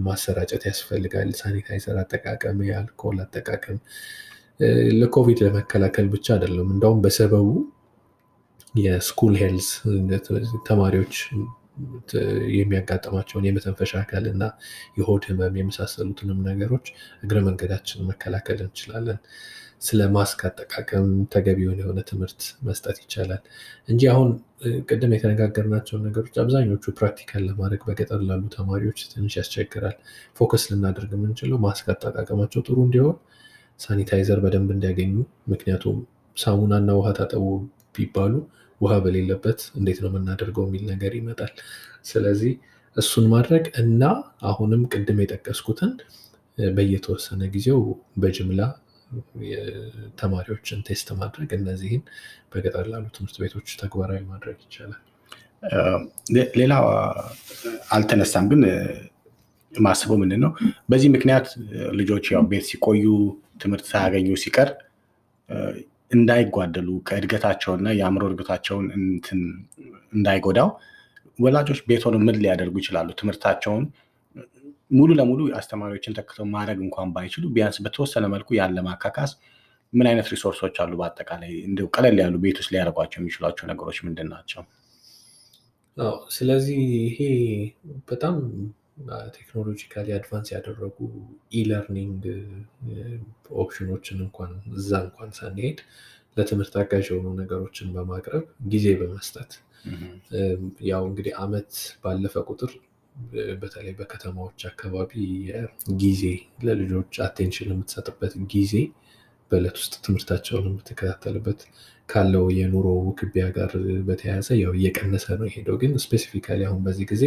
ማሰራጨት 0.00 0.62
ያስፈልጋል። 0.68 1.28
ሳኒታይዘር 1.38 1.96
አጠቃቀም፣ 2.02 2.58
የአልኮል 2.68 3.18
አጠቃቀም 3.24 3.78
ለኮቪድ 5.00 5.38
ለመከላከል 5.44 6.06
ብቻ 6.12 6.26
አይደለም። 6.34 6.68
እንደውም 6.74 6.98
በሰበቡ 7.04 7.46
የ 8.78 8.92
school 8.92 9.34
health 9.40 9.68
ተማሪዎች 10.68 11.14
የሚያጋጥማቸውን 12.56 13.46
የመተንፈሻ 13.46 13.92
አካል 14.02 14.24
እና 14.32 14.44
የሆድ 14.98 15.22
ህመም 15.28 15.54
የመሳሰሉትንም 15.60 16.38
ነገሮች 16.48 16.86
እግረ 17.22 17.38
መንገዳችን 17.46 18.06
መከላከል 18.10 18.58
እንችላለን። 18.64 19.18
ስለ 19.80 20.00
ማስክ 20.14 20.40
አጠቃቀም 20.46 21.06
ተገቢውን 21.32 21.78
የሆነ 21.80 21.98
ትምህርት 22.08 22.40
መስጠት 22.66 22.96
ይቻላል 23.02 23.40
እንጂ 23.88 24.02
አሁን 24.12 24.28
ቅድም 24.88 25.12
የተነጋገርናቸውን 25.16 26.02
ነገሮች 26.08 26.34
አብዛኞቹ 26.42 26.92
practical 26.98 27.42
ለማድረግ 27.48 27.82
በገጠር 27.88 28.20
ላሉ 28.28 28.42
ተማሪዎች 28.56 29.00
ትንሽ 29.12 29.34
ያስቸግራል። 29.40 29.96
focus 30.36 30.64
ልናደርግ 30.70 31.12
የምንችለው 31.16 31.60
ማስክ 31.64 31.88
አጠቃቀማቸው 31.94 32.62
ጥሩ 32.68 32.78
እንዲሆን፣ 32.86 33.16
ሳኒታይዘር 33.80 34.38
በደንብ 34.44 34.70
እንዲያገኙ። 34.74 35.12
ምክንያቱም 35.50 35.98
ሳሙናና 36.36 36.90
ውሃ 36.98 37.08
ታጠቡ 37.18 37.44
ቢባሉ 37.94 38.34
ውሃ 38.80 38.92
በሌለበት 39.04 39.60
እንዴት 39.78 39.98
ነው 40.02 40.10
የምናደርገው 40.10 40.64
የሚል 40.66 40.84
ነገር 40.92 41.12
ይመጣል። 41.18 41.52
ስለዚህ 42.04 42.52
እሱን 42.96 43.26
ማድረግ 43.32 43.64
እና 43.82 44.02
አሁንም 44.42 44.82
ቅድም 44.92 45.18
የጠቀስኩትን 45.22 45.92
በየተወሰነ 46.72 47.42
ጊዜው 47.52 47.80
በጅምላ 48.16 48.62
ተማሪዎችን 50.20 50.82
ቴስት 50.88 51.08
ማድረግ 51.20 51.50
እነዚህን 51.56 52.02
በገጠር 52.52 52.86
ላሉ 52.92 53.04
ትምህርት 53.16 53.36
ቤቶች 53.42 53.68
ተግባራዊ 53.80 54.20
ማድረግ 54.30 54.58
ይቻላል። 54.64 55.00
ሌላ 56.54 56.72
አልተነሳም፣ 57.90 58.44
ግን 58.52 58.62
ማስበው 59.72 60.16
ምንድን 60.22 60.40
ነው 60.44 60.52
በዚህ 60.90 61.08
ምክንያት 61.14 61.46
ልጆች 62.00 62.24
ያው 62.34 62.42
ቤት 62.50 62.64
ሲቆዩ 62.70 63.04
ትምህርት 63.62 63.86
ሳያገኙ 63.90 64.28
ሲቀር 64.42 64.70
እንዳይጓደሉ 66.10 66.88
ከእድገታቸውና 67.08 67.88
የአእምሮ 67.98 68.22
እድገታቸውን 68.30 68.86
እንዳይጎዳው 70.16 70.70
ወላጆች 71.38 71.80
ቤት 71.88 72.02
ሆነው 72.06 72.20
ምን 72.26 72.36
ሊያደርጉ 72.42 72.74
ይችላሉ? 72.82 73.08
ትምህርታቸውን 73.20 73.84
ሙሉ 74.90 75.10
ለሙሉ 75.18 75.40
አስተማሪዎችን 75.58 76.16
ተክተው 76.18 76.46
ማድረግ 76.54 76.78
እንኳን 76.86 77.08
ባይችሉ 77.14 77.44
ቢያንስ 77.54 77.76
በተወሰነ 77.84 78.24
መልኩ 78.34 78.48
ያን 78.58 78.74
ለማካካስ 78.78 79.32
ምን 79.92 80.06
አይነት 80.10 80.26
resource 80.32 80.61
ኦች 80.61 80.76
አሉ? 80.82 80.92
በአጠቃላይ 81.00 81.52
እንዲሁ 81.68 81.86
ቀለል 81.94 82.18
ያሉ 82.22 82.34
ቤት 82.44 82.58
ውስጥ 82.60 82.70
ሊያደርጓቸው 82.74 83.18
የሚችሏቸው 83.20 83.64
ነገሮች 83.72 83.98
ምንድን 84.06 84.28
ናቸው? 84.34 84.62
ስለዚህ 86.36 86.80
ይሄ 87.06 87.18
በጣም 88.10 88.36
technologically 89.36 90.08
advance 90.16 90.48
ያደረጉ 90.54 90.96
e-learning 91.60 92.22
option 93.62 93.90
ኦችን 93.90 94.18
እንኳን 94.26 94.50
እዛ 94.78 94.90
እንኳን 95.06 95.30
ሳንሄድ 95.38 95.78
ለትምህርት 96.36 96.74
አጋዥ 96.80 97.06
የሆኑ 97.08 97.28
ነገሮችን 97.40 97.88
በማቅረብ 97.94 98.44
ጊዜ 98.72 98.86
በመስጠት 99.00 99.52
ያው 100.90 101.02
እንግዲህ 101.10 101.34
አመት 101.44 101.72
ባለፈ 102.02 102.42
ቁጥር 102.50 102.72
በተለይ 103.62 103.94
በከተማዎች 103.98 104.60
አካባቢ 104.68 105.12
ጊዜ 106.02 106.22
ለልጆች 106.66 107.14
attention 107.26 107.72
የምትሰጥበት 107.72 108.34
ጊዜ 108.54 108.74
በዕለት 109.50 109.76
ውስጥ 109.80 109.94
ትምህርታቸውን 110.04 110.66
የምትከታተልበት 110.68 111.60
ካለው 112.08 112.44
የኑሮ 112.56 112.86
ውክቢያ 113.08 113.44
ጋር 113.56 113.72
በተያያዘ 114.08 114.48
ያው 114.60 114.72
እየቀነሰ 114.78 115.26
ነው 115.40 115.46
የሄደው። 115.48 115.76
ግን 115.82 115.92
specifically 116.04 116.60
አሁን 116.68 116.80
በዚህ 116.86 117.06
ጊዜ 117.12 117.24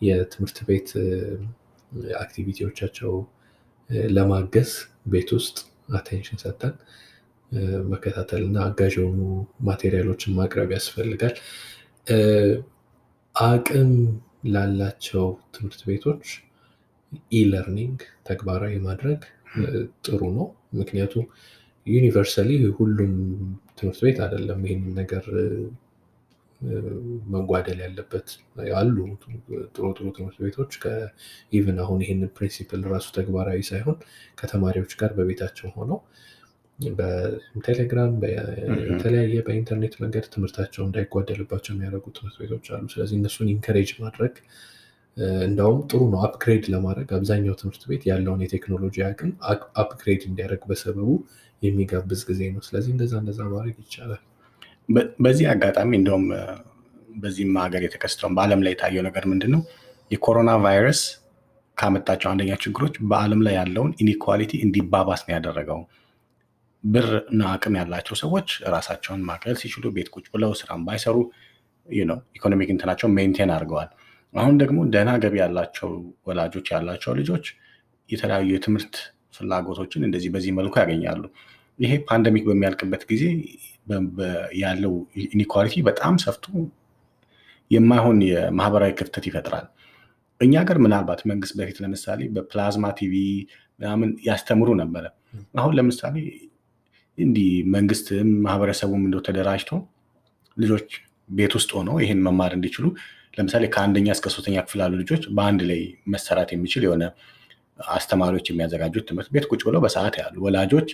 የትምህርት 0.00 0.58
ቤት 0.68 0.90
activity 2.20 2.63
ዎቻቸው 2.63 3.12
ለማገዝ 4.10 4.70
ቤት 5.12 5.30
ውስጥ 5.36 5.56
attention 5.92 6.40
ሰጠን 6.42 6.74
መከታተል 7.92 8.42
እና 8.48 8.58
አጋዥ 8.66 8.92
የሆኑ 8.98 9.20
material 9.68 10.07
ኦችን 10.07 10.36
ማቅረብ 10.36 10.70
ያስፈልጋል። 10.76 11.34
አቅም 13.34 13.90
ላላቸው 14.54 15.26
ትምህርት 15.54 15.80
ቤቶች 15.88 16.24
e-learning 17.32 17.98
ተግባራዊ 18.28 18.74
ማድረግ 18.86 19.20
ጥሩ 20.06 20.20
ነው። 20.36 20.46
ምክንያቱም 20.80 21.24
universally 21.86 22.50
ሁሉም 22.78 23.12
ትምህርት 23.78 24.00
ቤት 24.06 24.18
አይደለም 24.24 24.60
ይህንን 24.66 24.94
ነገር 25.00 25.24
መጓደል 27.34 27.78
ያለበት 27.84 28.28
አሉ። 28.74 28.96
ጥሩ 29.74 29.86
ጥሩ 29.92 30.06
ትምህርት 30.16 30.38
ቤቶች 30.44 30.72
even 31.52 31.78
አሁን 31.84 32.00
ይህንን 32.04 32.30
principle 32.36 32.82
ራሱ 32.92 33.06
ተግባራዊ 33.18 33.60
ሳይሆን 33.70 33.96
ከተማሪዎች 34.40 34.94
ጋር 35.00 35.12
በቤታቸው 35.18 35.70
ሆነው 35.76 36.00
በቴሌግራም 36.78 38.12
በተለያየ 38.22 39.40
በኢንተርኔት 39.46 39.94
መንገድ 40.02 40.26
ትምህርታቸው 40.34 40.82
እንዳይጓደልባቸው 40.86 41.72
የሚያደርጉ 41.74 42.06
ትምህርት 42.16 42.36
ቤቶች 42.42 42.68
አሉ። 42.74 42.86
ስለዚህ 42.94 43.16
እነሱን 43.18 43.50
encourage 43.54 43.90
ማድረግ 44.00 44.36
እንዳውም 45.46 45.80
ጥሩ 45.90 46.00
ነው። 46.12 46.20
upgrade 46.26 46.64
ለማድረግ 46.74 47.08
አብዛኛው 47.16 47.54
ትምህርት 47.60 47.82
ቤት 47.90 48.02
ያለውን 48.10 48.42
የቴክኖሎጂ 48.44 48.96
አቅም 49.08 49.32
upgrade 49.82 50.22
እንዲያደርግ 50.28 50.64
በሰበቡ 50.70 51.08
የሚጋብዝ 51.62 52.20
ጊዜ 52.28 52.42
ነው። 52.54 52.62
ስለዚህ 52.68 52.92
እንደዛ 52.94 53.14
እንደዛ 53.22 53.40
ማድረግ 53.52 53.76
ይቻላል። 53.84 54.22
በዚህ 55.18 55.46
አጋጣሚ 55.52 55.90
እንደውም 55.98 56.26
በዚህም 57.16 57.56
ሀገር 57.62 57.82
የተከሰተውን 57.84 58.34
በዓለም 58.36 58.60
ላይ 58.64 58.72
የታየው 58.74 59.04
ነገር 59.08 59.24
ምንድን 59.30 59.50
ነው? 59.54 59.62
የኮሮና 60.10 60.50
ቫይረስ 60.64 61.00
ካመጣቸው 61.76 62.28
አንደኛ 62.30 62.52
ችግሮች 62.64 62.94
በዓለም 63.10 63.40
ላይ 63.46 63.54
ያለውን 63.58 63.92
inequality 64.02 64.52
እንዲባባስ 64.64 65.20
ነው 65.26 65.32
ያደረገው። 65.36 65.80
ብር 66.84 67.08
እና 67.30 67.42
አቅም 67.54 67.74
ያላቸው 67.78 68.14
ሰዎች 68.22 68.48
ራሳቸውን 68.74 69.22
ማቅለል 69.28 69.56
ሲችሉ 69.62 69.86
ቤት 69.96 70.08
ቁጭ 70.14 70.26
ብለው 70.34 70.52
ስራም 70.60 70.84
ባይሰሩ 70.86 71.16
economic 72.36 72.68
እንትናቸው 72.74 73.08
maintain 73.16 73.50
አድርገዋል። 73.54 73.90
አሁን 74.34 74.54
ደግሞ 74.62 74.78
ደህና 74.92 75.10
ገቢ 75.22 75.36
ያላቸው 75.42 75.90
ወላጆች 76.28 76.66
ያላቸው 76.74 77.12
ልጆች 77.20 77.46
የተለያዩ 78.08 78.48
የትምህርት 78.54 78.94
ፍላጎቶችን 79.36 80.04
እንደዚህ 80.08 80.30
በዚህ 80.34 80.52
መልኩ 80.58 80.74
ያገኛሉ። 80.82 81.22
ይሄ 81.78 81.92
pandemic 82.08 82.44
በሚያልቅበት 82.48 83.02
ጊዜ 83.10 83.24
ያለው 84.60 84.94
inequality 85.28 85.76
በጣም 85.88 86.14
ሰፍቶ 86.24 86.46
የማይሆን 87.70 88.18
የማህበራዊ 88.28 88.92
ክፍተት 89.00 89.24
ይፈጥራል። 89.28 89.66
እኛ 90.40 90.52
ሀገር 90.62 90.78
ምናልባት 90.84 91.20
መንግስት 91.30 91.54
በፊት 91.58 91.78
ለምሳሌ 91.84 92.20
በፕላዝማ 92.36 92.86
ቲቪ 92.98 93.14
ምናምን 93.80 94.10
ያስተምሩ 94.26 94.68
ነበረ። 94.80 95.04
አሁን 95.60 95.74
ለምሳሌ 95.78 96.16
እንዲህ 97.18 97.48
መንግስትም 97.74 98.28
ማህበረሰቡም 98.44 99.02
እንደው 99.06 99.22
ተደራጅቶ 99.26 99.70
ልጆች 100.56 100.88
ቤት 101.30 101.52
ውስጥ 101.58 101.70
ሆነው 101.78 101.96
ይህን 102.02 102.20
መማር 102.26 102.52
እንዲችሉ 102.56 102.86
ለምሳሌ 103.36 103.64
ከአንደኛ 103.74 104.08
እስከ 104.16 104.28
ሶስተኛ 104.34 104.56
ክፍል 104.64 104.80
ያሉ 104.84 104.94
ልጆች 105.02 105.22
በአንድ 105.36 105.60
ላይ 105.70 105.80
መሰራት 106.14 106.50
የሚችል 106.54 106.84
የሆነ 106.86 107.04
አስተማሪዎች 107.90 108.46
የሚያዘጋጁት 108.50 109.04
ትምህርት 109.10 109.28
ቤት 109.34 109.44
ቁጭ 109.50 109.60
ብለው 109.68 109.80
በሰዓት 109.84 110.14
ያሉ 110.22 110.36
ወላጆች 110.46 110.88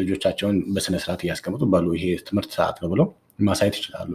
ልጆቻቸውን 0.00 0.56
በስነስርዓት 0.74 1.20
እያስቀምጡ 1.24 1.62
በሉ 1.72 1.86
ይሄ 1.96 2.06
ትምህርት 2.26 2.50
ሰዓት 2.56 2.76
ነው 2.82 2.90
ብለው 2.92 3.06
ማሳየት 3.42 3.76
ይችላሉ። 3.78 4.10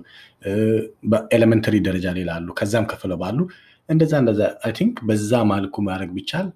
በኤሌመንተሪ 1.12 1.76
ደረጃ 1.88 2.08
ላይ 2.18 2.26
ላሉ 2.30 2.48
ከዛም 2.60 2.86
ከፍለው 2.92 3.18
ባሉ 3.22 3.40
እንደዛ 3.90 4.14
እንደዛ 4.22 4.42
I 4.68 4.72
think 4.78 4.96
በዛ 5.08 5.32
መልኩ 5.50 5.76
ማድረግ 5.88 6.10
ቢቻል 6.16 6.48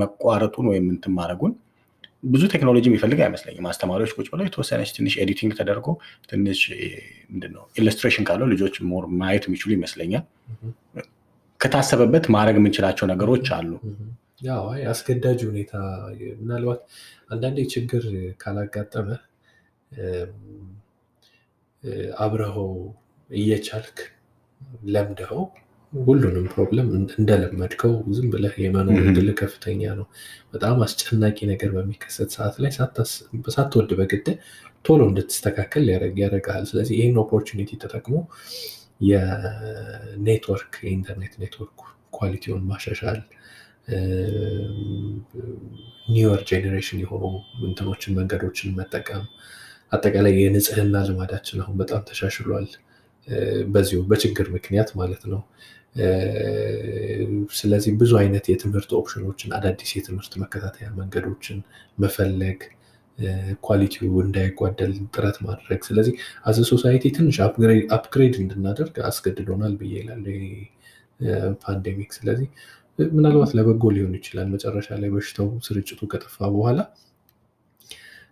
መቋረጡን 0.00 0.66
ወይም 0.72 0.86
እንትን 0.94 1.12
ማድረጉን 1.18 1.52
ብዙ 2.24 2.42
ቴክኖሎጂ 2.52 2.84
የሚፈልግ 2.88 3.18
አይመስለኝም። 3.24 3.66
አስተማሪዎች 3.70 4.10
ቁጭ 4.16 4.26
ብለው 4.32 4.44
የተወሰነች 4.46 4.90
ትንሽ 4.96 5.14
editing 5.22 5.52
ተደርጎ 5.58 5.86
ትንሽ 6.30 6.60
ምንድነው 7.30 7.64
illustration 7.80 8.26
ካለው 8.28 8.48
ልጆች 8.52 8.74
more 8.90 9.04
ማየት 9.20 9.46
የሚችሉ 9.48 9.70
ይመስለኛል። 9.76 10.24
ከታሰበበት 11.60 12.24
ማድረግ 12.34 12.58
የምንችላቸው 12.60 13.06
ነገሮች 13.10 13.48
አሉ። 13.56 13.70
ያው 14.40 14.62
አይ 14.70 14.82
አስገዳጅ 14.90 15.40
ሁኔታ 15.48 15.72
ምናልባት 16.40 16.80
አንዳንዴ 17.30 17.58
ችግር 17.74 18.04
ካላጋጠመ 18.42 19.08
አብረኸው 22.22 22.70
እየቻልክ 23.30 23.98
ለምደኸው 24.94 25.42
ሁሉንም 25.92 26.44
problem 26.52 26.88
እንደለመድከው 27.14 27.92
ዝም 28.16 28.26
ብለህ 28.32 28.54
የመኖር 28.64 28.98
እድል 29.04 29.28
ከፍተኛ 29.40 29.82
ነው። 30.00 30.06
በጣም 30.52 30.82
አስጨናቂ 30.86 31.38
ነገር 31.52 31.70
በሚከሰት 31.76 32.30
ሰዓት 32.36 32.56
ላይ 32.64 32.70
ሳትወድ 33.54 33.92
በግድ 34.00 34.28
ቶሎ 34.84 35.00
እንድትስተካከል 35.10 35.84
ያደርግሃል። 36.20 36.64
ስለዚህ 36.70 36.94
ይህን 37.00 37.18
opportunity 37.24 37.70
ተጠቅሞ 37.82 38.14
የኔትወርክ 39.10 40.74
የኢንተርኔት 40.86 41.34
ኔትወርክ 41.42 41.80
quality 42.18 42.47
ውን 42.47 42.64
ማሻሻል 42.70 43.20
newer 46.12 46.40
generation 46.48 47.00
የሆኑ 47.02 47.24
እንትኖችን 47.64 48.16
መንገዶችን 48.18 48.74
መጠቀም 48.78 49.24
አጠቃላይ 49.92 50.34
የንጽህና 50.40 50.96
ልማዳችን 51.08 51.60
አሁን 51.62 51.76
በጣም 51.80 52.02
ተሻሽሏል። 52.08 52.68
በዚሁ 53.68 54.00
በችግር 54.10 54.46
ምክንያት 54.54 54.90
ማለት 55.00 55.22
ነው። 55.32 55.40
ስለዚህ 57.52 57.92
ብዙ 58.00 58.12
አይነት 58.20 58.44
የትምህርት 58.50 58.90
option 58.98 59.26
ኦችን 59.26 59.54
አዳዲስ 59.56 59.90
የትምህርት 59.96 60.34
መከታተያ 60.42 60.88
መንገዶችን 60.98 61.58
መፈለግ 61.98 62.60
quality 63.64 64.01
ው 64.01 64.12
እንዳይጓደል 64.22 64.92
ጥረት 65.14 65.38
ማድረግ 65.46 65.80
ስለዚህ 65.88 66.14
as 66.46 66.58
a 66.70 66.74
society 66.74 67.04
ትንሽ 67.16 67.38
upgrade 67.96 68.36
እንድናደርግ 68.42 68.94
አስገድዶናል 69.08 69.74
ብዬ 69.80 69.94
እላለሁ 70.02 70.36
pandemic። 71.64 72.10
ስለዚህ 72.18 72.48
ምናልባት 73.14 73.52
ለበጎ 73.56 73.84
ሊሆን 73.94 74.14
ይችላል። 74.18 74.48
መጨረሻ 74.54 74.88
ላይ 75.02 75.10
በሽታው 75.14 75.48
ስርጭቱ 75.66 76.00
ከጠፋ 76.12 76.36
በኋላ 76.54 76.80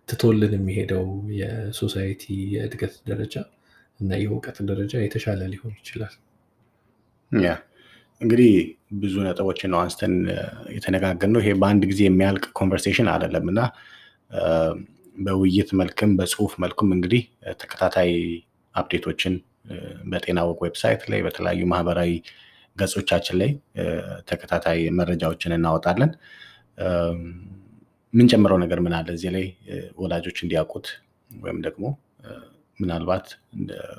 ትቶልን 0.09 0.53
የሚሄደው 0.57 1.07
የ 1.39 1.58
society 1.58 2.23
የእድገት 2.55 2.95
ደረጃ 3.09 3.35
እና 4.01 4.11
የእውቀት 4.21 4.59
ደረጃ 4.71 4.93
የተሻለ 5.03 5.41
ሊሆን 5.53 5.73
ይችላል። 5.81 6.15
ያ 7.33 7.51
እንግዲህ 8.21 8.53
ብዙ 9.01 9.15
ነጥቦችን 9.27 9.71
ነው 9.73 9.79
አንስተን 9.83 10.15
የተነጋገርነው። 10.77 11.43
ይሄ 11.43 11.51
በአንድ 11.61 11.83
ጊዜ 11.91 12.01
የሚያልቅ 12.07 12.45
conversation 12.61 13.09
አይደለም 13.13 13.47
እና 13.53 13.61
በውይይት 15.17 15.71
መልክም 15.81 16.11
በጽሁፍ 16.19 16.53
መልኩም 16.65 16.89
እንግዲህ 16.97 17.23
ተከታታይ 17.61 18.11
update 18.75 19.05
ኦችን 19.05 19.35
በጤና 20.11 20.41
ወግ 20.49 20.61
website 20.67 21.03
ላይ 21.13 21.21
በተለያዩ 21.27 21.63
ማህበራዊ 21.73 22.11
ገጾቻችን 22.79 23.37
ላይ 23.41 23.51
ተከታታይ 24.31 24.81
መረጃዎችን 24.99 25.57
እናወጣለን። 25.57 26.11
የምንጨምረው 28.15 28.59
ነገር 28.63 28.79
ምን 28.85 28.95
አለ 28.99 29.09
እዚህ 29.17 29.31
ላይ 29.35 29.47
ወላጆች 29.99 30.39
እንዲያውቁት 30.45 30.87
ወይም 31.41 31.59
ደግሞ 31.67 31.85
ምናልባት 32.79 33.27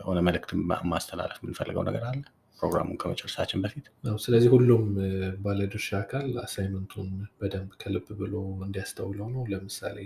ሆነ 0.06 0.20
መልእክት 0.28 0.52
ማስተላለፍ 0.92 1.40
የምንፈልገው 1.42 1.84
ነገር 1.90 2.04
አለ 2.10 2.22
ፕሮግራሙን 2.60 2.98
ከመጨረሳችን 3.02 3.62
በፊት? 3.64 3.86
ስለዚህ 4.24 4.50
ሁሉም 4.56 4.84
ባለድርሻ 5.44 5.90
አካል 6.02 6.30
assignment 6.44 6.91
ኡን 6.91 7.10
በደንብ 7.40 7.72
ከልብ 7.82 8.08
ብሎ 8.22 8.34
እንዲያስተውለው 8.66 9.28
ነው። 9.36 9.44
ለምሳሌ 9.52 9.98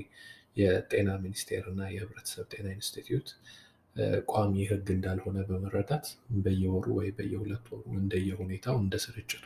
የጤና 0.57 1.09
ሚኒስቴር 1.23 1.63
እና 1.71 1.81
የህብረተሰብ 1.93 2.45
ጤና 2.51 2.67
ኢንስቲትዩት 2.75 3.29
ቋሚ 4.31 4.53
ህግ 4.69 4.87
እንዳልሆነ 4.93 5.37
በመረዳት 5.49 6.05
በየወሩ 6.43 6.85
ወይ 6.97 7.09
በየሁለት 7.17 7.65
ወሩ 7.73 7.85
እንደየሁኔታው 7.99 8.75
እንደ 8.81 8.95
ስርጭቱ 9.03 9.45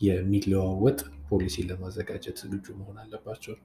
የሚለዋወጥ 0.00 0.98
ፖሊሲ 1.28 1.56
ለማዘጋጀት 1.68 2.36
ዝግጁ 2.42 2.66
መሆን 2.78 2.96
አለባቸው። 3.02 3.56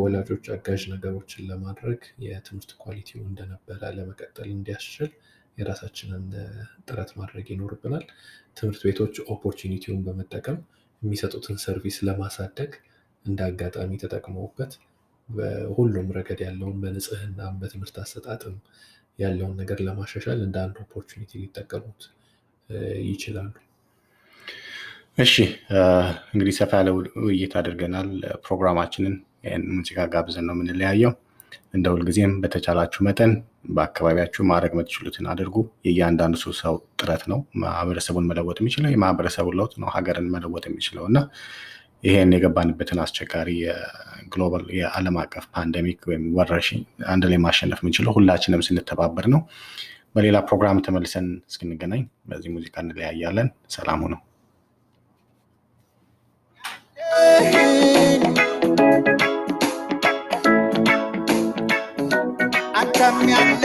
ወላጆች 0.00 0.44
አጋዥ 0.54 0.82
ነገሮችን 0.92 1.46
ለማድረግ 1.50 2.00
የትምህርት 2.24 2.70
quality 2.82 3.13
ው 3.13 3.22
እንደነበረ 3.28 3.90
ለመቀጠል 3.98 4.48
እንዲያስችል 4.54 5.10
የራሳችንን 5.58 6.24
ጥረት 6.88 7.10
ማድረግ 7.20 7.46
ይኖርብናል። 7.52 8.04
ትምህርት 8.56 8.82
ቤቶች 8.86 9.16
opportunity 9.34 9.85
ውን 9.85 10.04
በመጠቀም 10.06 10.58
የሚሰጡትን 11.02 11.58
service 11.64 11.98
ለማሳደግ 12.08 12.72
እንደ 13.24 13.40
አጋጣሚ 13.48 13.90
ተጠቅመውበት 14.02 14.72
በሁሉም 15.28 16.08
ረገድ 16.16 16.40
ያለውን 16.46 16.78
በንጽህናም 16.82 17.58
በትምህርት 17.60 17.96
አሰጣጥም 18.02 18.56
ያለውን 19.20 19.56
ነገር 19.60 19.78
ለማሻሻል 19.86 20.38
እንደ 20.44 20.56
አንድ 20.64 20.76
opportunity 20.84 21.30
ሊጠቀሙት 21.42 22.02
ይችላሉ። 23.08 23.52
እሺ 25.18 25.34
እንግዲህ 26.32 26.54
ሰፋ 26.58 26.72
ያለ 26.80 26.90
ውይይት 27.24 27.54
አድርገናል። 27.60 28.10
ፕሮግራማችንን 28.44 29.14
ሙዚቃ 29.72 29.98
ጋብዘን 30.12 30.46
ነው 30.48 30.54
የምንለያየው። 30.56 31.12
እንደ 31.74 31.86
ሁልጊዜም 31.92 32.32
በተቻላችሁ 32.42 33.00
መጠን 33.06 33.32
በአካባቢያችሁ 33.70 34.42
ማድረግ 34.50 34.72
የምትችሉትን 34.74 35.26
አድርጉ። 35.32 35.56
የእያንዳንዱ 35.86 36.36
ሰው 36.42 36.52
ሰው 36.60 36.76
ጥረት 37.00 37.22
ነው 37.32 37.40
ማህበረሰቡን 37.62 38.28
መለወጥ 38.30 38.56
የሚችለው 38.62 38.90
የማህበረሰቡን 38.92 39.56
ለውጥ 39.60 39.74
ነው 39.82 39.90
ሀገርን 39.94 40.28
መለወጥ 40.34 40.64
የሚችለው 40.68 41.04
እና 41.10 41.18
ይሄን 42.02 42.30
የገባንበትን 42.34 43.00
አስቸጋሪ 43.02 43.48
የግሎባል 43.60 44.64
የዓለም 44.76 45.16
አቀፍ 45.22 45.44
ፓንደሚክ 45.54 46.00
ወይም 46.10 46.24
ወረርሽኝ 46.36 46.80
አንድ 47.08 47.24
ላይ 47.30 47.38
ማሸነፍ 47.44 47.80
የምንችለው 47.82 48.14
ሁላችንም 48.16 48.64
ስንተባበር 48.68 49.28
ነው። 49.34 49.42
በሌላ 50.14 50.38
ፕሮግራም 50.48 50.82
ተመልሰን 50.86 51.28
እስክንገናኝ 51.50 52.02
በዚህ 52.30 52.50
ሙዚቃ 52.54 52.76
እንለያያለን። 52.84 53.48
ሰላሙ 53.76 54.02
ነው። 54.08 54.20
አዳም 62.80 63.20
ያለ 63.32 63.64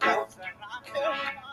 Carolina. 0.00 1.49